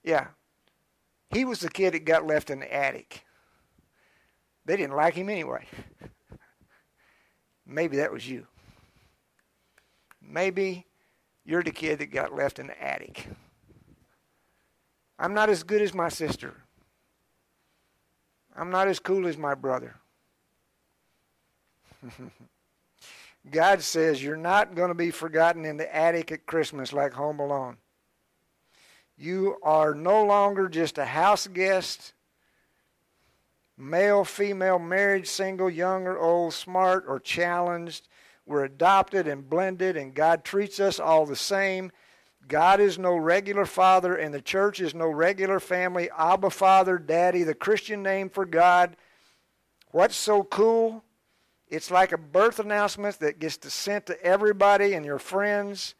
Yeah. 0.07 0.27
He 1.31 1.43
was 1.43 1.59
the 1.59 1.69
kid 1.69 1.93
that 1.93 2.05
got 2.05 2.25
left 2.25 2.49
in 2.49 2.61
the 2.61 2.73
attic. 2.73 3.25
They 4.63 4.77
didn't 4.77 4.95
like 4.95 5.15
him 5.15 5.27
anyway. 5.27 5.67
Maybe 7.65 7.97
that 7.97 8.13
was 8.13 8.25
you. 8.25 8.47
Maybe 10.21 10.85
you're 11.43 11.61
the 11.61 11.71
kid 11.71 11.99
that 11.99 12.05
got 12.05 12.33
left 12.33 12.57
in 12.57 12.67
the 12.67 12.81
attic. 12.81 13.27
I'm 15.19 15.33
not 15.33 15.49
as 15.49 15.63
good 15.63 15.81
as 15.81 15.93
my 15.93 16.07
sister. 16.07 16.53
I'm 18.55 18.69
not 18.69 18.87
as 18.87 18.99
cool 18.99 19.27
as 19.27 19.37
my 19.37 19.55
brother. 19.55 19.93
God 23.51 23.81
says 23.81 24.23
you're 24.23 24.37
not 24.37 24.73
going 24.73 24.87
to 24.87 24.95
be 24.95 25.11
forgotten 25.11 25.65
in 25.65 25.75
the 25.75 25.93
attic 25.93 26.31
at 26.31 26.45
Christmas 26.45 26.93
like 26.93 27.11
Home 27.11 27.41
Alone. 27.41 27.75
You 29.17 29.57
are 29.63 29.95
no 29.95 30.23
longer 30.23 30.69
just 30.69 30.97
a 30.97 31.05
house 31.05 31.47
guest, 31.47 32.13
male, 33.75 34.23
female, 34.23 34.77
married, 34.77 35.27
single, 35.27 35.69
young 35.69 36.05
or 36.05 36.19
old, 36.19 36.53
smart 36.53 37.05
or 37.07 37.19
challenged. 37.19 38.07
We're 38.45 38.65
adopted 38.65 39.27
and 39.27 39.49
blended, 39.49 39.97
and 39.97 40.13
God 40.13 40.43
treats 40.43 40.79
us 40.79 40.99
all 40.99 41.25
the 41.25 41.35
same. 41.35 41.91
God 42.47 42.79
is 42.79 42.97
no 42.97 43.17
regular 43.17 43.65
father, 43.65 44.15
and 44.15 44.33
the 44.33 44.41
church 44.41 44.79
is 44.79 44.93
no 44.93 45.07
regular 45.07 45.59
family. 45.59 46.09
Abba, 46.17 46.49
Father, 46.49 46.97
Daddy, 46.97 47.43
the 47.43 47.53
Christian 47.53 48.03
name 48.03 48.29
for 48.29 48.45
God. 48.45 48.95
What's 49.91 50.15
so 50.15 50.43
cool? 50.43 51.03
It's 51.67 51.91
like 51.91 52.13
a 52.13 52.17
birth 52.17 52.59
announcement 52.59 53.19
that 53.19 53.39
gets 53.39 53.57
to 53.57 53.69
sent 53.69 54.05
to 54.05 54.21
everybody 54.23 54.93
and 54.93 55.05
your 55.05 55.19
friends. 55.19 55.95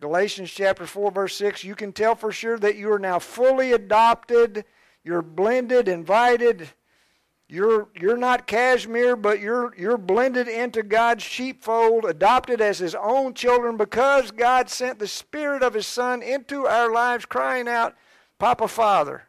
Galatians 0.00 0.50
chapter 0.50 0.86
4, 0.86 1.10
verse 1.10 1.36
6, 1.36 1.64
you 1.64 1.74
can 1.74 1.92
tell 1.92 2.14
for 2.14 2.30
sure 2.30 2.58
that 2.58 2.76
you 2.76 2.92
are 2.92 2.98
now 2.98 3.18
fully 3.18 3.72
adopted, 3.72 4.64
you're 5.02 5.22
blended, 5.22 5.88
invited. 5.88 6.68
You're, 7.48 7.88
you're 7.94 8.16
not 8.16 8.48
cashmere, 8.48 9.14
but 9.14 9.38
you're, 9.38 9.72
you're 9.78 9.98
blended 9.98 10.48
into 10.48 10.82
God's 10.82 11.22
sheepfold, 11.22 12.04
adopted 12.04 12.60
as 12.60 12.80
His 12.80 12.96
own 12.96 13.34
children 13.34 13.76
because 13.76 14.32
God 14.32 14.68
sent 14.68 14.98
the 14.98 15.06
Spirit 15.06 15.62
of 15.62 15.74
His 15.74 15.86
Son 15.86 16.22
into 16.22 16.66
our 16.66 16.92
lives, 16.92 17.24
crying 17.24 17.68
out, 17.68 17.94
Papa, 18.40 18.66
Father. 18.66 19.28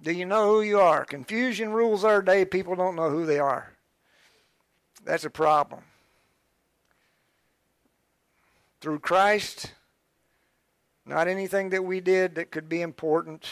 Do 0.00 0.12
you 0.12 0.26
know 0.26 0.46
who 0.46 0.62
you 0.62 0.78
are? 0.78 1.04
Confusion 1.04 1.72
rules 1.72 2.04
our 2.04 2.22
day. 2.22 2.44
People 2.44 2.76
don't 2.76 2.96
know 2.96 3.10
who 3.10 3.26
they 3.26 3.40
are. 3.40 3.72
That's 5.04 5.24
a 5.24 5.30
problem. 5.30 5.82
Through 8.80 9.00
Christ, 9.00 9.74
not 11.04 11.28
anything 11.28 11.70
that 11.70 11.84
we 11.84 12.00
did 12.00 12.34
that 12.36 12.50
could 12.50 12.68
be 12.68 12.80
important. 12.80 13.46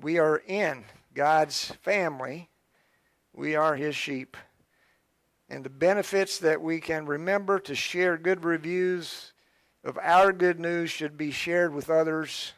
We 0.00 0.18
are 0.18 0.42
in 0.46 0.84
God's 1.14 1.72
family. 1.82 2.50
We 3.32 3.54
are 3.56 3.76
His 3.76 3.96
sheep. 3.96 4.36
And 5.48 5.64
the 5.64 5.70
benefits 5.70 6.38
that 6.38 6.60
we 6.60 6.80
can 6.80 7.06
remember 7.06 7.58
to 7.60 7.74
share 7.74 8.16
good 8.16 8.44
reviews 8.44 9.32
of 9.82 9.98
our 10.02 10.32
good 10.32 10.58
news 10.58 10.90
should 10.90 11.16
be 11.16 11.30
shared 11.30 11.74
with 11.74 11.90
others 11.90 12.54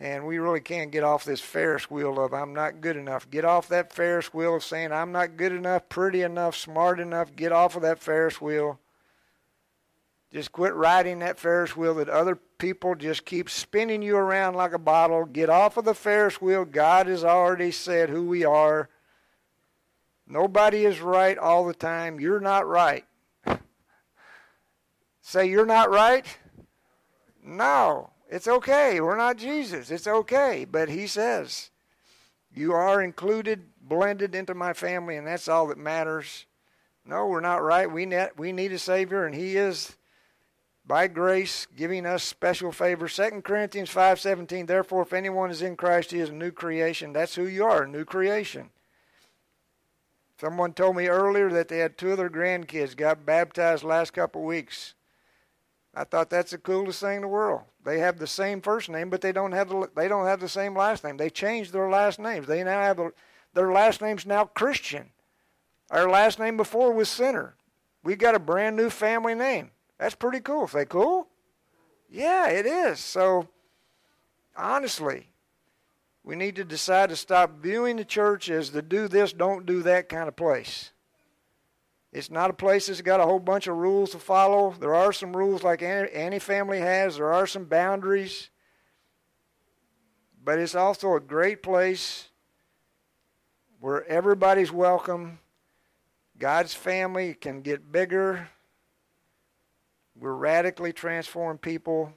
and 0.00 0.26
we 0.26 0.38
really 0.38 0.60
can't 0.60 0.90
get 0.90 1.04
off 1.04 1.24
this 1.24 1.40
Ferris 1.40 1.90
wheel 1.90 2.22
of 2.22 2.34
I'm 2.34 2.52
not 2.52 2.80
good 2.80 2.96
enough. 2.96 3.30
Get 3.30 3.44
off 3.44 3.68
that 3.68 3.92
Ferris 3.92 4.34
wheel 4.34 4.56
of 4.56 4.64
saying 4.64 4.92
I'm 4.92 5.12
not 5.12 5.36
good 5.36 5.52
enough, 5.52 5.88
pretty 5.88 6.22
enough, 6.22 6.56
smart 6.56 7.00
enough. 7.00 7.34
Get 7.36 7.52
off 7.52 7.76
of 7.76 7.82
that 7.82 8.00
Ferris 8.00 8.40
wheel. 8.40 8.78
Just 10.34 10.50
quit 10.50 10.74
riding 10.74 11.20
that 11.20 11.38
Ferris 11.38 11.76
wheel 11.76 11.94
that 11.94 12.08
other 12.08 12.34
people 12.34 12.96
just 12.96 13.24
keep 13.24 13.48
spinning 13.48 14.02
you 14.02 14.16
around 14.16 14.54
like 14.54 14.72
a 14.72 14.80
bottle. 14.80 15.26
Get 15.26 15.48
off 15.48 15.76
of 15.76 15.84
the 15.84 15.94
Ferris 15.94 16.40
wheel. 16.42 16.64
God 16.64 17.06
has 17.06 17.22
already 17.22 17.70
said 17.70 18.10
who 18.10 18.24
we 18.24 18.44
are. 18.44 18.88
Nobody 20.26 20.86
is 20.86 21.00
right 21.00 21.38
all 21.38 21.64
the 21.64 21.72
time. 21.72 22.18
You're 22.18 22.40
not 22.40 22.66
right. 22.66 23.04
Say 25.22 25.48
you're 25.48 25.66
not 25.66 25.88
right? 25.88 26.26
No. 27.40 28.10
It's 28.28 28.48
okay. 28.48 29.00
We're 29.00 29.16
not 29.16 29.36
Jesus. 29.36 29.88
It's 29.92 30.08
okay. 30.08 30.66
But 30.68 30.88
he 30.88 31.06
says, 31.06 31.70
You 32.52 32.72
are 32.72 33.00
included, 33.00 33.66
blended 33.80 34.34
into 34.34 34.54
my 34.54 34.72
family, 34.72 35.16
and 35.16 35.28
that's 35.28 35.46
all 35.46 35.68
that 35.68 35.78
matters. 35.78 36.46
No, 37.06 37.28
we're 37.28 37.40
not 37.40 37.62
right. 37.62 37.88
We 37.88 38.04
need, 38.04 38.30
we 38.36 38.50
need 38.50 38.72
a 38.72 38.80
Savior, 38.80 39.26
and 39.26 39.34
He 39.36 39.56
is, 39.56 39.94
by 40.86 41.06
grace, 41.06 41.66
giving 41.76 42.04
us 42.04 42.22
special 42.22 42.70
favor. 42.72 43.08
2 43.08 43.42
Corinthians 43.42 43.90
5.17, 43.90 44.66
Therefore, 44.66 45.02
if 45.02 45.12
anyone 45.12 45.50
is 45.50 45.62
in 45.62 45.76
Christ, 45.76 46.10
he 46.10 46.20
is 46.20 46.28
a 46.28 46.34
new 46.34 46.50
creation. 46.50 47.12
That's 47.12 47.34
who 47.34 47.46
you 47.46 47.64
are, 47.64 47.84
a 47.84 47.88
new 47.88 48.04
creation. 48.04 48.70
Someone 50.40 50.72
told 50.72 50.96
me 50.96 51.06
earlier 51.06 51.50
that 51.50 51.68
they 51.68 51.78
had 51.78 51.96
two 51.96 52.10
of 52.10 52.18
their 52.18 52.28
grandkids 52.28 52.96
got 52.96 53.24
baptized 53.24 53.84
last 53.84 54.12
couple 54.12 54.42
of 54.42 54.46
weeks. 54.46 54.94
I 55.94 56.04
thought 56.04 56.28
that's 56.28 56.50
the 56.50 56.58
coolest 56.58 57.00
thing 57.00 57.16
in 57.16 57.22
the 57.22 57.28
world. 57.28 57.62
They 57.84 58.00
have 58.00 58.18
the 58.18 58.26
same 58.26 58.60
first 58.60 58.88
name, 58.88 59.10
but 59.10 59.20
they 59.20 59.30
don't 59.30 59.52
have 59.52 59.68
the 59.68 59.88
they 59.94 60.08
don't 60.08 60.26
have 60.26 60.40
the 60.40 60.48
same 60.48 60.76
last 60.76 61.04
name. 61.04 61.16
They 61.16 61.30
changed 61.30 61.72
their 61.72 61.88
last 61.88 62.18
names. 62.18 62.48
They 62.48 62.64
now 62.64 62.80
have 62.80 62.98
a, 62.98 63.12
their 63.52 63.72
last 63.72 64.02
name's 64.02 64.26
now 64.26 64.46
Christian. 64.46 65.10
Our 65.90 66.10
last 66.10 66.38
name 66.38 66.56
before 66.56 66.92
was 66.92 67.08
Sinner. 67.08 67.54
We 68.02 68.16
got 68.16 68.34
a 68.34 68.40
brand 68.40 68.76
new 68.76 68.90
family 68.90 69.34
name. 69.34 69.70
That's 69.98 70.14
pretty 70.14 70.40
cool. 70.40 70.64
Is 70.64 70.72
that 70.72 70.88
cool? 70.88 71.28
Yeah, 72.10 72.48
it 72.48 72.66
is. 72.66 73.00
So 73.00 73.48
honestly, 74.56 75.28
we 76.22 76.36
need 76.36 76.56
to 76.56 76.64
decide 76.64 77.10
to 77.10 77.16
stop 77.16 77.60
viewing 77.60 77.96
the 77.96 78.04
church 78.04 78.50
as 78.50 78.70
the 78.70 78.82
do 78.82 79.08
this, 79.08 79.32
don't 79.32 79.66
do 79.66 79.82
that 79.82 80.08
kind 80.08 80.28
of 80.28 80.36
place. 80.36 80.90
It's 82.12 82.30
not 82.30 82.50
a 82.50 82.54
place 82.54 82.86
that's 82.86 83.02
got 83.02 83.20
a 83.20 83.24
whole 83.24 83.40
bunch 83.40 83.66
of 83.66 83.76
rules 83.76 84.12
to 84.12 84.18
follow. 84.18 84.74
There 84.78 84.94
are 84.94 85.12
some 85.12 85.36
rules 85.36 85.64
like 85.64 85.82
any, 85.82 86.08
any 86.12 86.38
family 86.38 86.78
has, 86.78 87.16
there 87.16 87.32
are 87.32 87.46
some 87.46 87.64
boundaries. 87.64 88.50
But 90.44 90.58
it's 90.58 90.74
also 90.74 91.14
a 91.14 91.20
great 91.20 91.62
place 91.62 92.28
where 93.80 94.06
everybody's 94.06 94.70
welcome. 94.70 95.40
God's 96.38 96.72
family 96.72 97.34
can 97.34 97.62
get 97.62 97.90
bigger. 97.90 98.48
We're 100.18 100.34
radically 100.34 100.92
transformed 100.92 101.60
people, 101.60 102.12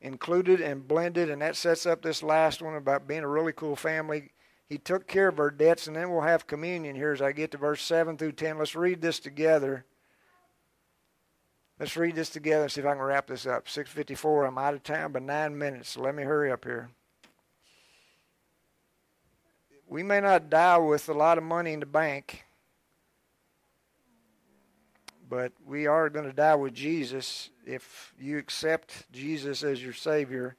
included 0.00 0.60
and 0.60 0.86
blended, 0.88 1.30
and 1.30 1.42
that 1.42 1.56
sets 1.56 1.84
up 1.86 2.02
this 2.02 2.22
last 2.22 2.62
one 2.62 2.74
about 2.74 3.06
being 3.06 3.22
a 3.22 3.28
really 3.28 3.52
cool 3.52 3.76
family. 3.76 4.32
He 4.66 4.78
took 4.78 5.06
care 5.06 5.28
of 5.28 5.38
our 5.38 5.50
debts, 5.50 5.86
and 5.86 5.96
then 5.96 6.10
we'll 6.10 6.22
have 6.22 6.46
communion 6.46 6.96
here 6.96 7.12
as 7.12 7.20
I 7.20 7.32
get 7.32 7.50
to 7.50 7.58
verse 7.58 7.82
7 7.82 8.16
through 8.16 8.32
10. 8.32 8.58
Let's 8.58 8.74
read 8.74 9.02
this 9.02 9.20
together. 9.20 9.84
Let's 11.78 11.96
read 11.96 12.14
this 12.14 12.30
together 12.30 12.64
and 12.64 12.72
see 12.72 12.80
if 12.82 12.86
I 12.86 12.94
can 12.94 13.02
wrap 13.02 13.26
this 13.26 13.46
up. 13.46 13.68
654, 13.68 14.44
I'm 14.44 14.58
out 14.58 14.74
of 14.74 14.82
time 14.82 15.12
by 15.12 15.20
nine 15.20 15.56
minutes, 15.56 15.90
so 15.90 16.02
let 16.02 16.14
me 16.14 16.22
hurry 16.22 16.52
up 16.52 16.64
here. 16.64 16.90
We 19.86 20.02
may 20.02 20.20
not 20.20 20.50
die 20.50 20.78
with 20.78 21.08
a 21.08 21.14
lot 21.14 21.36
of 21.36 21.42
money 21.42 21.72
in 21.72 21.80
the 21.80 21.86
bank, 21.86 22.44
but 25.30 25.52
we 25.66 25.86
are 25.86 26.10
going 26.10 26.26
to 26.26 26.32
die 26.32 26.56
with 26.56 26.74
Jesus 26.74 27.48
if 27.64 28.12
you 28.20 28.36
accept 28.36 29.10
Jesus 29.12 29.62
as 29.62 29.82
your 29.82 29.94
Savior 29.94 30.56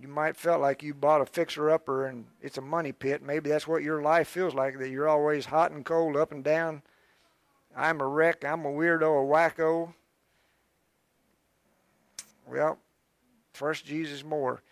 you 0.00 0.08
might 0.08 0.36
felt 0.36 0.60
like 0.60 0.82
you 0.82 0.94
bought 0.94 1.20
a 1.20 1.26
fixer 1.26 1.70
upper 1.70 2.06
and 2.06 2.26
it's 2.40 2.58
a 2.58 2.62
money 2.62 2.92
pit. 2.92 3.22
Maybe 3.22 3.50
that's 3.50 3.68
what 3.68 3.82
your 3.82 4.02
life 4.02 4.28
feels 4.28 4.54
like 4.54 4.78
that 4.78 4.90
you're 4.90 5.08
always 5.08 5.46
hot 5.46 5.72
and 5.72 5.84
cold, 5.84 6.16
up 6.16 6.32
and 6.32 6.42
down. 6.42 6.82
I'm 7.76 8.00
a 8.00 8.06
wreck, 8.06 8.44
I'm 8.44 8.64
a 8.64 8.70
weirdo, 8.70 9.02
a 9.02 9.26
wacko. 9.26 9.94
Well, 12.46 12.78
trust 13.52 13.84
Jesus 13.84 14.24
more. 14.24 14.62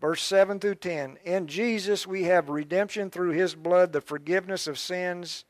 Verse 0.00 0.22
7 0.22 0.58
through 0.58 0.74
10. 0.76 1.18
In 1.24 1.46
Jesus 1.46 2.06
we 2.06 2.24
have 2.24 2.48
redemption 2.48 3.10
through 3.10 3.30
his 3.30 3.54
blood, 3.54 3.92
the 3.92 4.00
forgiveness 4.00 4.66
of 4.66 4.78
sins 4.78 5.44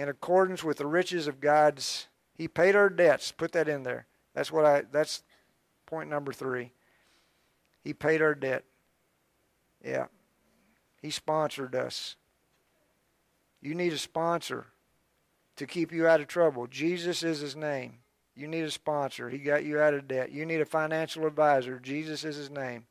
in 0.00 0.08
accordance 0.08 0.64
with 0.64 0.78
the 0.78 0.86
riches 0.86 1.26
of 1.26 1.40
God's. 1.40 2.06
He 2.34 2.48
paid 2.48 2.74
our 2.74 2.88
debts. 2.88 3.32
Put 3.32 3.52
that 3.52 3.68
in 3.68 3.82
there. 3.82 4.06
That's 4.34 4.50
what 4.50 4.64
I 4.64 4.84
that's 4.90 5.22
point 5.84 6.08
number 6.08 6.32
3. 6.32 6.72
He 7.84 7.92
paid 7.92 8.22
our 8.22 8.34
debt. 8.34 8.64
Yeah. 9.84 10.06
He 11.02 11.10
sponsored 11.10 11.74
us. 11.74 12.16
You 13.60 13.74
need 13.74 13.92
a 13.92 13.98
sponsor 13.98 14.68
to 15.56 15.66
keep 15.66 15.92
you 15.92 16.06
out 16.06 16.20
of 16.20 16.28
trouble. 16.28 16.66
Jesus 16.66 17.22
is 17.22 17.40
his 17.40 17.54
name. 17.54 17.98
You 18.34 18.48
need 18.48 18.64
a 18.64 18.70
sponsor. 18.70 19.28
He 19.28 19.36
got 19.36 19.64
you 19.64 19.80
out 19.80 19.92
of 19.92 20.08
debt. 20.08 20.32
You 20.32 20.46
need 20.46 20.62
a 20.62 20.66
financial 20.66 21.26
advisor. 21.26 21.78
Jesus 21.78 22.24
is 22.24 22.36
his 22.36 22.50
name. 22.50 22.86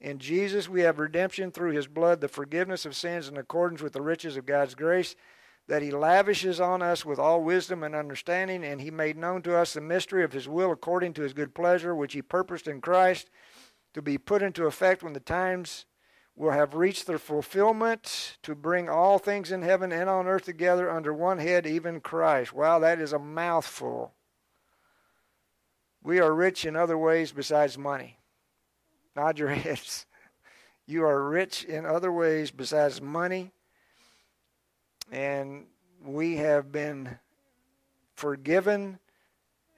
In 0.00 0.18
Jesus, 0.18 0.68
we 0.68 0.80
have 0.80 0.98
redemption 0.98 1.52
through 1.52 1.72
his 1.72 1.86
blood, 1.86 2.20
the 2.20 2.26
forgiveness 2.26 2.84
of 2.84 2.96
sins 2.96 3.28
in 3.28 3.36
accordance 3.36 3.80
with 3.82 3.92
the 3.92 4.02
riches 4.02 4.36
of 4.36 4.46
God's 4.46 4.74
grace. 4.74 5.14
That 5.66 5.82
he 5.82 5.90
lavishes 5.90 6.60
on 6.60 6.82
us 6.82 7.04
with 7.04 7.18
all 7.18 7.42
wisdom 7.42 7.82
and 7.82 7.94
understanding, 7.94 8.64
and 8.64 8.80
he 8.80 8.90
made 8.90 9.16
known 9.16 9.40
to 9.42 9.56
us 9.56 9.72
the 9.72 9.80
mystery 9.80 10.22
of 10.22 10.32
his 10.32 10.48
will 10.48 10.70
according 10.70 11.14
to 11.14 11.22
his 11.22 11.32
good 11.32 11.54
pleasure, 11.54 11.94
which 11.94 12.12
he 12.12 12.20
purposed 12.20 12.68
in 12.68 12.80
Christ 12.80 13.30
to 13.94 14.02
be 14.02 14.18
put 14.18 14.42
into 14.42 14.66
effect 14.66 15.02
when 15.02 15.14
the 15.14 15.20
times 15.20 15.86
will 16.36 16.50
have 16.50 16.74
reached 16.74 17.06
their 17.06 17.18
fulfillment 17.18 18.36
to 18.42 18.54
bring 18.54 18.88
all 18.88 19.18
things 19.18 19.52
in 19.52 19.62
heaven 19.62 19.92
and 19.92 20.10
on 20.10 20.26
earth 20.26 20.44
together 20.44 20.90
under 20.90 21.14
one 21.14 21.38
head, 21.38 21.66
even 21.66 22.00
Christ. 22.00 22.52
Wow, 22.52 22.80
that 22.80 23.00
is 23.00 23.12
a 23.12 23.18
mouthful. 23.18 24.12
We 26.02 26.20
are 26.20 26.34
rich 26.34 26.66
in 26.66 26.76
other 26.76 26.98
ways 26.98 27.32
besides 27.32 27.78
money. 27.78 28.18
Nod 29.16 29.38
your 29.38 29.48
heads. 29.54 30.06
You 30.86 31.04
are 31.04 31.26
rich 31.26 31.64
in 31.64 31.86
other 31.86 32.12
ways 32.12 32.50
besides 32.50 33.00
money 33.00 33.52
and 35.10 35.66
we 36.04 36.36
have 36.36 36.70
been 36.72 37.18
forgiven 38.14 38.98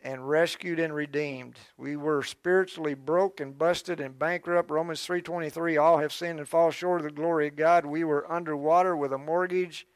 and 0.02 0.28
rescued 0.28 0.78
and 0.78 0.94
redeemed. 0.94 1.56
We 1.76 1.96
were 1.96 2.22
spiritually 2.22 2.94
broke 2.94 3.40
and 3.40 3.58
busted 3.58 4.00
and 4.00 4.18
bankrupt. 4.18 4.70
Romans 4.70 5.04
3:23 5.04 5.76
all 5.76 5.98
have 5.98 6.12
sinned 6.12 6.38
and 6.38 6.48
fall 6.48 6.70
short 6.70 7.00
of 7.00 7.04
the 7.06 7.10
glory 7.10 7.48
of 7.48 7.56
God. 7.56 7.86
We 7.86 8.04
were 8.04 8.30
underwater 8.30 8.96
with 8.96 9.12
a 9.12 9.18
mortgage 9.18 9.86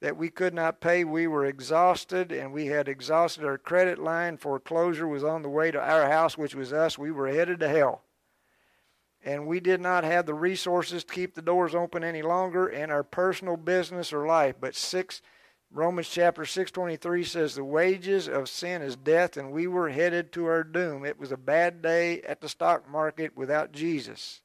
that 0.00 0.16
we 0.16 0.30
could 0.30 0.52
not 0.52 0.80
pay. 0.80 1.04
We 1.04 1.26
were 1.26 1.44
exhausted 1.44 2.32
and 2.32 2.52
we 2.52 2.66
had 2.66 2.88
exhausted 2.88 3.44
our 3.44 3.58
credit 3.58 3.98
line. 3.98 4.36
Foreclosure 4.36 5.06
was 5.06 5.24
on 5.24 5.42
the 5.42 5.48
way 5.48 5.70
to 5.70 5.80
our 5.80 6.10
house, 6.10 6.36
which 6.36 6.54
was 6.54 6.72
us. 6.72 6.98
We 6.98 7.10
were 7.10 7.28
headed 7.28 7.60
to 7.60 7.68
hell 7.68 8.02
and 9.24 9.46
we 9.46 9.60
did 9.60 9.80
not 9.80 10.04
have 10.04 10.26
the 10.26 10.34
resources 10.34 11.04
to 11.04 11.12
keep 11.12 11.34
the 11.34 11.42
doors 11.42 11.74
open 11.74 12.04
any 12.04 12.22
longer 12.22 12.68
in 12.68 12.90
our 12.90 13.02
personal 13.02 13.56
business 13.56 14.12
or 14.12 14.26
life. 14.26 14.56
But 14.60 14.74
six 14.74 15.20
Romans 15.72 16.08
chapter 16.08 16.44
623 16.44 17.24
says 17.24 17.54
the 17.54 17.64
wages 17.64 18.28
of 18.28 18.48
sin 18.48 18.82
is 18.82 18.96
death 18.96 19.36
and 19.36 19.50
we 19.50 19.66
were 19.66 19.90
headed 19.90 20.32
to 20.32 20.46
our 20.46 20.62
doom. 20.62 21.04
It 21.04 21.18
was 21.18 21.32
a 21.32 21.36
bad 21.36 21.82
day 21.82 22.22
at 22.22 22.40
the 22.40 22.48
stock 22.48 22.88
market 22.88 23.36
without 23.36 23.72
Jesus. 23.72 24.42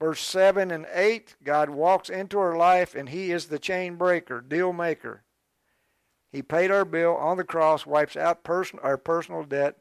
Verse 0.00 0.20
7 0.20 0.70
and 0.70 0.86
8, 0.92 1.36
God 1.44 1.70
walks 1.70 2.08
into 2.08 2.38
our 2.38 2.56
life 2.56 2.94
and 2.94 3.10
he 3.10 3.30
is 3.30 3.46
the 3.46 3.58
chain 3.58 3.96
breaker, 3.96 4.40
deal 4.40 4.72
maker. 4.72 5.22
He 6.32 6.42
paid 6.42 6.70
our 6.70 6.86
bill 6.86 7.14
on 7.14 7.36
the 7.36 7.44
cross, 7.44 7.84
wipes 7.86 8.16
out 8.16 8.42
person, 8.42 8.78
our 8.82 8.96
personal 8.96 9.44
debt. 9.44 9.76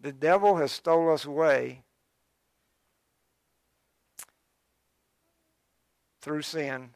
The 0.00 0.12
devil 0.12 0.56
has 0.56 0.72
stole 0.72 1.12
us 1.12 1.26
away 1.26 1.84
through 6.28 6.42
sin. 6.42 6.90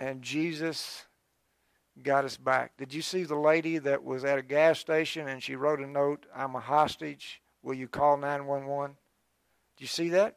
And 0.00 0.22
Jesus 0.22 1.04
got 2.02 2.24
us 2.24 2.38
back. 2.38 2.72
Did 2.78 2.94
you 2.94 3.02
see 3.02 3.24
the 3.24 3.36
lady 3.36 3.76
that 3.76 4.02
was 4.02 4.24
at 4.24 4.38
a 4.38 4.42
gas 4.42 4.78
station 4.78 5.28
and 5.28 5.42
she 5.42 5.54
wrote 5.54 5.80
a 5.80 5.86
note, 5.86 6.24
I'm 6.34 6.54
a 6.54 6.60
hostage. 6.60 7.42
Will 7.62 7.74
you 7.74 7.88
call 7.88 8.16
911? 8.16 8.96
Do 9.76 9.84
you 9.84 9.86
see 9.86 10.08
that? 10.08 10.36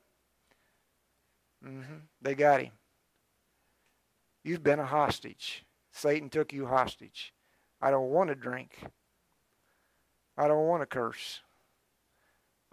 Mm-hmm. 1.66 2.00
They 2.22 2.36
got 2.36 2.62
him. 2.62 2.74
You've 4.44 4.62
been 4.62 4.80
a 4.80 4.86
hostage. 4.86 5.64
Satan 5.94 6.30
took 6.30 6.52
you 6.52 6.66
hostage. 6.66 7.34
I 7.82 7.92
don't 7.92 8.10
want 8.10 8.28
to 8.28 8.36
drink. 8.36 8.78
I 10.38 10.50
don't 10.50 10.68
want 10.68 10.82
to 10.82 10.86
curse. 10.86 11.40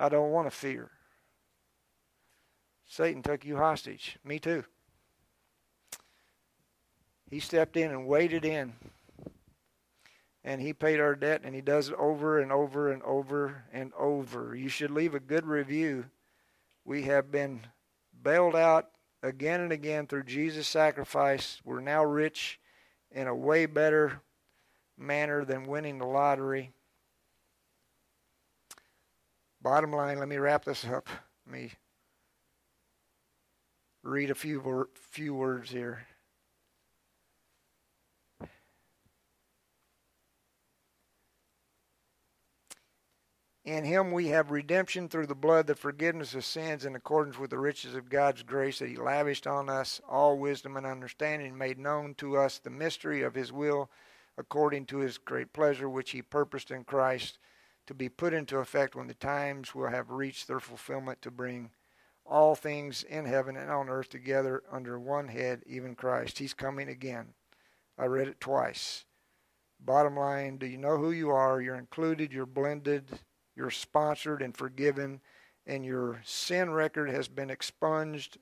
I 0.01 0.09
don't 0.09 0.33
want 0.33 0.51
to 0.51 0.57
fear. 0.57 0.91
Satan 2.93 3.23
took 3.23 3.47
you 3.47 3.57
hostage. 3.57 4.19
Me 4.23 4.39
too. 4.39 4.65
He 7.31 7.41
stepped 7.41 7.79
in 7.79 7.91
and 7.91 8.07
waded 8.07 8.45
in. 8.45 8.75
And 10.45 10.61
he 10.61 10.75
paid 10.75 11.01
our 11.01 11.15
debt, 11.15 11.41
and 11.43 11.55
he 11.55 11.63
does 11.63 11.89
it 11.89 11.95
over 11.95 12.39
and 12.39 12.53
over 12.53 12.93
and 12.93 13.03
over 13.05 13.65
and 13.73 13.95
over. 13.99 14.55
You 14.55 14.69
should 14.69 14.91
leave 14.91 15.15
a 15.15 15.21
good 15.21 15.47
review. 15.47 16.05
We 16.85 17.05
have 17.05 17.31
been 17.31 17.63
bailed 18.23 18.55
out 18.55 18.91
again 19.23 19.63
and 19.63 19.73
again 19.73 20.07
through 20.07 20.25
Jesus' 20.25 20.69
sacrifice. 20.69 21.63
We're 21.65 21.81
now 21.81 22.05
rich 22.05 22.61
in 23.11 23.27
a 23.27 23.35
way 23.35 23.65
better 23.65 24.21
manner 24.99 25.47
than 25.47 25.65
winning 25.65 25.97
the 25.97 26.05
lottery. 26.05 26.73
Bottom 29.63 29.95
line, 29.95 30.19
let 30.19 30.29
me 30.29 30.37
wrap 30.37 30.67
this 30.67 30.85
up. 30.85 31.09
Let 31.47 31.55
me 31.55 31.73
read 34.03 34.31
a 34.31 34.35
few 34.35 34.89
few 34.95 35.35
words 35.35 35.71
here. 35.71 36.07
In 43.65 43.85
him 43.85 44.11
we 44.11 44.27
have 44.29 44.51
redemption 44.51 45.09
through 45.09 45.29
the 45.29 45.37
blood, 45.37 45.69
the 45.69 45.77
forgiveness 45.77 46.35
of 46.35 46.45
sins 46.45 46.85
in 46.85 46.97
accordance 46.97 47.39
with 47.39 47.51
the 47.51 47.61
riches 47.61 47.95
of 47.95 48.11
God's 48.11 48.43
grace 48.43 48.81
that 48.81 48.89
he 48.89 48.97
lavished 48.97 49.47
on 49.47 49.69
us 49.69 50.01
all 50.09 50.37
wisdom 50.37 50.77
and 50.77 50.85
understanding, 50.85 51.57
made 51.57 51.79
known 51.79 52.15
to 52.17 52.37
us 52.37 52.59
the 52.59 52.71
mystery 52.71 53.23
of 53.23 53.37
his 53.37 53.53
will 53.53 53.89
according 54.37 54.87
to 54.87 54.99
his 54.99 55.17
great 55.17 55.53
pleasure, 55.53 55.89
which 55.89 56.11
he 56.11 56.23
purposed 56.23 56.73
in 56.73 56.83
Christ 56.83 57.39
to 57.87 57.95
be 57.95 58.09
put 58.09 58.35
into 58.35 58.59
effect 58.59 58.97
when 58.97 59.07
the 59.07 59.15
times 59.15 59.77
will 59.77 59.89
have 59.89 60.11
reached 60.11 60.49
their 60.49 60.61
fulfillment 60.61 61.23
to 61.23 61.31
bring 61.31 61.71
all 62.25 62.55
things 62.55 63.03
in 63.03 63.25
heaven 63.25 63.57
and 63.57 63.71
on 63.71 63.89
earth 63.89 64.09
together 64.09 64.63
under 64.71 64.99
one 64.99 65.29
head, 65.29 65.63
even 65.67 65.95
Christ. 65.95 66.39
He's 66.39 66.55
coming 66.55 66.89
again. 66.89 67.35
I 67.99 68.07
read 68.07 68.29
it 68.29 68.41
twice. 68.41 69.05
Bottom 69.81 70.17
line, 70.17 70.59
do 70.59 70.67
you 70.67 70.79
know 70.79 70.97
who 70.97 71.11
you 71.11 71.31
are? 71.31 71.61
You're 71.61 71.75
included, 71.77 72.33
you're 72.33 72.47
blended, 72.47 73.09
you're 73.57 73.71
sponsored 73.71 74.41
and 74.41 74.57
forgiven, 74.57 75.21
and 75.67 75.85
your 75.85 76.21
sin 76.25 76.71
record 76.71 77.11
has 77.11 77.29
been 77.29 77.51
expunged 77.51 78.39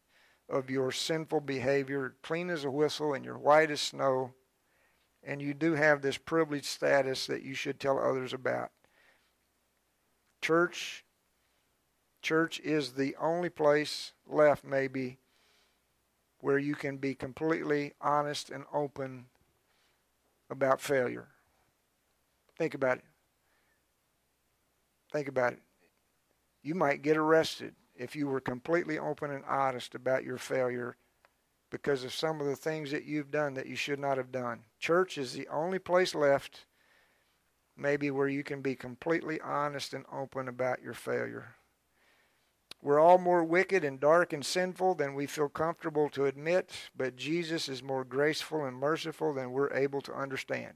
of 0.49 0.69
your 0.69 0.91
sinful 0.91 1.41
behavior, 1.41 2.17
clean 2.23 2.51
as 2.51 2.65
a 2.65 2.71
whistle 2.71 3.15
and 3.15 3.25
you're 3.25 3.39
white 3.39 3.71
as 3.71 3.81
snow. 3.81 4.35
And 5.23 5.41
you 5.41 5.55
do 5.55 5.75
have 5.75 6.01
this 6.01 6.17
privileged 6.17 6.67
status 6.67 7.27
that 7.27 7.43
you 7.43 7.55
should 7.55 7.79
tell 7.79 7.99
others 7.99 8.33
about. 8.33 8.71
Church, 10.41 11.05
Church 12.23 12.61
is 12.61 12.93
the 12.93 13.17
only 13.17 13.49
place 13.49 14.13
left, 14.27 14.65
maybe, 14.65 15.19
where 16.41 16.59
you 16.59 16.75
can 16.75 16.97
be 16.97 17.15
completely 17.15 17.93
honest 18.01 18.51
and 18.51 18.65
open 18.73 19.27
about 20.51 20.81
failure. 20.81 21.29
Think 22.57 22.75
about 22.75 22.99
it. 22.99 23.05
Think 25.13 25.29
about 25.29 25.55
it. 25.55 25.63
You 26.63 26.75
might 26.75 27.03
get 27.03 27.17
arrested 27.17 27.75
if 27.97 28.15
you 28.15 28.27
were 28.27 28.41
completely 28.41 28.99
open 28.99 29.31
and 29.31 29.45
honest 29.47 29.95
about 29.95 30.25
your 30.25 30.39
failure 30.39 30.97
because 31.71 32.05
of 32.05 32.13
some 32.13 32.41
of 32.41 32.47
the 32.47 32.57
things 32.57 32.91
that 32.91 33.05
you've 33.05 33.31
done 33.31 33.55
that 33.55 33.67
you 33.67 33.77
should 33.77 33.99
not 33.99 34.17
have 34.17 34.33
done. 34.33 34.61
Church 34.79 35.17
is 35.17 35.33
the 35.33 35.49
only 35.49 35.79
place 35.79 36.15
left, 36.15 36.67
maybe, 37.77 38.11
where 38.11 38.29
you 38.29 38.43
can 38.43 38.61
be 38.61 38.75
completely 38.75 39.41
honest 39.41 39.95
and 39.95 40.05
open 40.13 40.49
about 40.49 40.83
your 40.83 40.95
failure. 40.95 41.55
We're 42.83 43.01
all 43.01 43.19
more 43.19 43.45
wicked 43.45 43.85
and 43.85 44.01
dark 44.01 44.33
and 44.33 44.45
sinful 44.45 44.95
than 44.95 45.15
we 45.15 45.27
feel 45.27 45.49
comfortable 45.49 46.09
to 46.11 46.25
admit, 46.25 46.73
but 46.97 47.17
Jesus 47.17 47.69
is 47.69 47.83
more 47.83 48.05
graceful 48.05 48.65
and 48.65 48.77
merciful 48.77 49.35
than 49.35 49.53
we're 49.53 49.73
able 49.75 50.01
to 50.03 50.15
understand. 50.15 50.75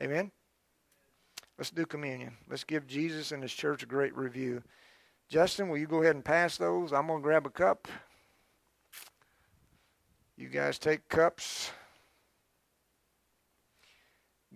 Amen? 0.00 0.30
Let's 1.58 1.70
do 1.70 1.84
communion. 1.84 2.38
Let's 2.48 2.64
give 2.64 2.86
Jesus 2.86 3.32
and 3.32 3.42
his 3.42 3.52
church 3.52 3.82
a 3.82 3.86
great 3.86 4.16
review. 4.16 4.62
Justin, 5.28 5.68
will 5.68 5.76
you 5.76 5.86
go 5.86 6.02
ahead 6.02 6.14
and 6.14 6.24
pass 6.24 6.56
those? 6.56 6.92
I'm 6.92 7.06
going 7.06 7.20
to 7.20 7.22
grab 7.22 7.44
a 7.44 7.50
cup. 7.50 7.86
You 10.38 10.48
guys 10.48 10.78
take 10.78 11.06
cups 11.08 11.70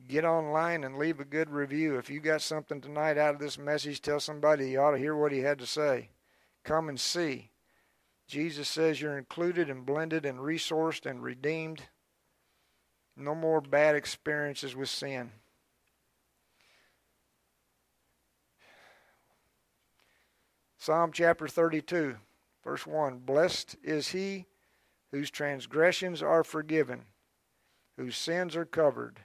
get 0.08 0.24
online 0.24 0.84
and 0.84 0.98
leave 0.98 1.20
a 1.20 1.24
good 1.24 1.50
review. 1.50 1.96
If 1.96 2.10
you 2.10 2.20
got 2.20 2.42
something 2.42 2.80
tonight 2.80 3.18
out 3.18 3.34
of 3.34 3.40
this 3.40 3.58
message, 3.58 4.00
tell 4.00 4.20
somebody 4.20 4.70
you 4.70 4.80
ought 4.80 4.92
to 4.92 4.98
hear 4.98 5.16
what 5.16 5.32
he 5.32 5.40
had 5.40 5.58
to 5.58 5.66
say. 5.66 6.10
Come 6.62 6.88
and 6.88 6.98
see. 6.98 7.50
Jesus 8.26 8.68
says 8.68 9.00
you're 9.00 9.18
included 9.18 9.68
and 9.68 9.84
blended 9.84 10.24
and 10.24 10.38
resourced 10.38 11.06
and 11.06 11.22
redeemed. 11.22 11.82
No 13.16 13.34
more 13.34 13.60
bad 13.60 13.94
experiences 13.94 14.74
with 14.74 14.88
sin. 14.88 15.30
Psalm 20.78 21.12
chapter 21.12 21.48
32, 21.48 22.16
verse 22.62 22.86
1 22.86 23.20
Blessed 23.20 23.76
is 23.82 24.08
he 24.08 24.46
whose 25.12 25.30
transgressions 25.30 26.22
are 26.22 26.44
forgiven, 26.44 27.04
whose 27.96 28.16
sins 28.16 28.54
are 28.56 28.66
covered. 28.66 29.20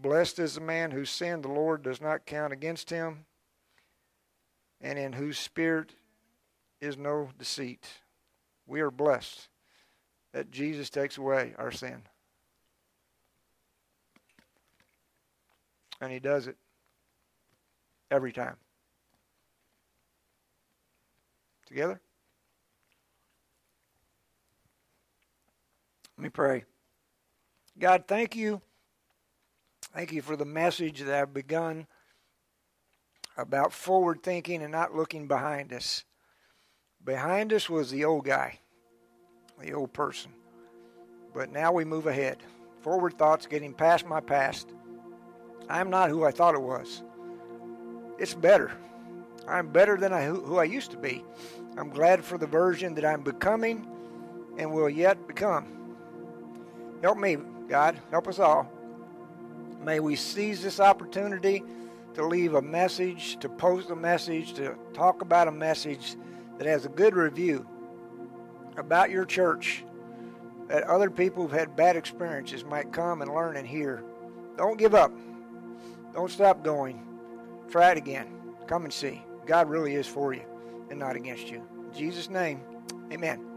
Blessed 0.00 0.38
is 0.38 0.54
the 0.54 0.60
man 0.60 0.92
whose 0.92 1.10
sin 1.10 1.42
the 1.42 1.48
Lord 1.48 1.82
does 1.82 2.00
not 2.00 2.24
count 2.24 2.52
against 2.52 2.90
him, 2.90 3.26
and 4.80 4.98
in 4.98 5.12
whose 5.12 5.38
spirit 5.38 5.92
is 6.80 6.96
no 6.96 7.30
deceit. 7.36 7.86
We 8.66 8.80
are 8.80 8.90
blessed. 8.92 9.48
that 10.32 10.50
Jesus 10.50 10.90
takes 10.90 11.18
away 11.18 11.54
our 11.58 11.72
sin. 11.72 12.02
And 16.00 16.12
he 16.12 16.20
does 16.20 16.46
it 16.46 16.56
every 18.10 18.32
time. 18.32 18.56
Together? 21.66 22.00
Let 26.16 26.22
me 26.22 26.28
pray. 26.30 26.64
God, 27.78 28.04
thank 28.06 28.36
you. 28.36 28.60
Thank 29.94 30.12
you 30.12 30.22
for 30.22 30.36
the 30.36 30.44
message 30.44 31.00
that 31.00 31.14
I've 31.14 31.32
begun 31.32 31.86
about 33.36 33.72
forward 33.72 34.22
thinking 34.22 34.62
and 34.62 34.72
not 34.72 34.94
looking 34.94 35.26
behind 35.26 35.72
us. 35.72 36.04
Behind 37.04 37.52
us 37.52 37.70
was 37.70 37.90
the 37.90 38.04
old 38.04 38.24
guy, 38.24 38.58
the 39.60 39.72
old 39.72 39.92
person. 39.92 40.32
But 41.32 41.50
now 41.50 41.72
we 41.72 41.84
move 41.84 42.06
ahead. 42.06 42.38
Forward 42.80 43.16
thoughts 43.16 43.46
getting 43.46 43.72
past 43.72 44.06
my 44.06 44.20
past. 44.20 44.68
I'm 45.68 45.90
not 45.90 46.10
who 46.10 46.24
I 46.24 46.32
thought 46.32 46.54
it 46.54 46.62
was. 46.62 47.02
It's 48.18 48.34
better. 48.34 48.72
I'm 49.46 49.68
better 49.68 49.96
than 49.96 50.12
I, 50.12 50.26
who 50.26 50.58
I 50.58 50.64
used 50.64 50.90
to 50.90 50.96
be. 50.96 51.24
I'm 51.76 51.90
glad 51.90 52.24
for 52.24 52.36
the 52.36 52.46
version 52.46 52.94
that 52.94 53.04
I'm 53.04 53.22
becoming 53.22 53.86
and 54.58 54.72
will 54.72 54.90
yet 54.90 55.26
become. 55.26 55.66
Help 57.02 57.18
me, 57.18 57.36
God. 57.68 57.98
Help 58.10 58.28
us 58.28 58.38
all. 58.38 58.70
May 59.88 60.00
we 60.00 60.16
seize 60.16 60.62
this 60.62 60.80
opportunity 60.80 61.62
to 62.12 62.26
leave 62.26 62.52
a 62.52 62.60
message, 62.60 63.38
to 63.38 63.48
post 63.48 63.88
a 63.88 63.96
message, 63.96 64.52
to 64.56 64.76
talk 64.92 65.22
about 65.22 65.48
a 65.48 65.50
message 65.50 66.16
that 66.58 66.66
has 66.66 66.84
a 66.84 66.90
good 66.90 67.16
review 67.16 67.66
about 68.76 69.08
your 69.08 69.24
church 69.24 69.86
that 70.66 70.82
other 70.82 71.08
people 71.08 71.42
who've 71.42 71.58
had 71.58 71.74
bad 71.74 71.96
experiences 71.96 72.66
might 72.66 72.92
come 72.92 73.22
and 73.22 73.34
learn 73.34 73.56
and 73.56 73.66
hear. 73.66 74.04
Don't 74.58 74.76
give 74.76 74.94
up. 74.94 75.10
Don't 76.12 76.30
stop 76.30 76.62
going. 76.62 77.02
Try 77.70 77.92
it 77.92 77.96
again. 77.96 78.26
Come 78.66 78.84
and 78.84 78.92
see. 78.92 79.22
God 79.46 79.70
really 79.70 79.94
is 79.94 80.06
for 80.06 80.34
you 80.34 80.44
and 80.90 80.98
not 80.98 81.16
against 81.16 81.48
you. 81.48 81.66
In 81.86 81.98
Jesus' 81.98 82.28
name, 82.28 82.60
amen. 83.10 83.47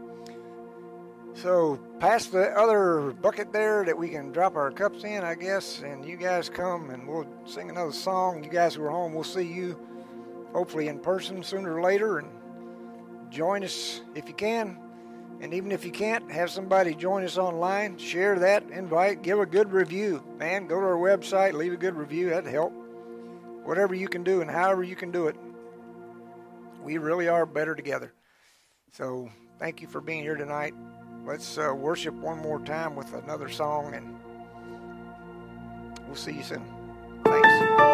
So, 1.34 1.80
pass 1.98 2.26
the 2.26 2.50
other 2.56 3.12
bucket 3.12 3.52
there 3.52 3.84
that 3.84 3.96
we 3.96 4.10
can 4.10 4.32
drop 4.32 4.54
our 4.54 4.70
cups 4.70 5.02
in, 5.02 5.24
I 5.24 5.34
guess, 5.34 5.80
and 5.80 6.04
you 6.04 6.16
guys 6.16 6.50
come 6.50 6.90
and 6.90 7.08
we'll 7.08 7.26
sing 7.46 7.70
another 7.70 7.92
song. 7.92 8.44
You 8.44 8.50
guys 8.50 8.74
who 8.74 8.84
are 8.84 8.90
home, 8.90 9.14
we'll 9.14 9.24
see 9.24 9.42
you 9.42 9.78
hopefully 10.52 10.88
in 10.88 10.98
person 10.98 11.42
sooner 11.42 11.74
or 11.74 11.82
later 11.82 12.18
and 12.18 12.28
join 13.30 13.64
us 13.64 14.02
if 14.14 14.28
you 14.28 14.34
can. 14.34 14.78
And 15.40 15.54
even 15.54 15.72
if 15.72 15.84
you 15.84 15.90
can't, 15.90 16.30
have 16.30 16.50
somebody 16.50 16.94
join 16.94 17.24
us 17.24 17.38
online, 17.38 17.98
share 17.98 18.38
that 18.38 18.62
invite, 18.70 19.22
give 19.22 19.40
a 19.40 19.46
good 19.46 19.72
review. 19.72 20.22
Man, 20.38 20.66
go 20.66 20.78
to 20.78 20.86
our 20.86 20.96
website, 20.96 21.54
leave 21.54 21.72
a 21.72 21.76
good 21.78 21.96
review, 21.96 22.30
that'd 22.30 22.52
help. 22.52 22.72
Whatever 23.64 23.94
you 23.94 24.06
can 24.06 24.22
do 24.22 24.42
and 24.42 24.50
however 24.50 24.84
you 24.84 24.94
can 24.94 25.10
do 25.10 25.26
it, 25.26 25.36
we 26.84 26.98
really 26.98 27.26
are 27.26 27.46
better 27.46 27.74
together. 27.74 28.12
So, 28.92 29.30
thank 29.58 29.80
you 29.80 29.88
for 29.88 30.00
being 30.00 30.22
here 30.22 30.36
tonight. 30.36 30.74
Let's 31.24 31.56
uh, 31.56 31.72
worship 31.74 32.14
one 32.14 32.38
more 32.38 32.60
time 32.60 32.96
with 32.96 33.12
another 33.14 33.48
song, 33.48 33.94
and 33.94 34.18
we'll 36.06 36.16
see 36.16 36.32
you 36.32 36.42
soon. 36.42 36.64
Thanks. 37.24 37.91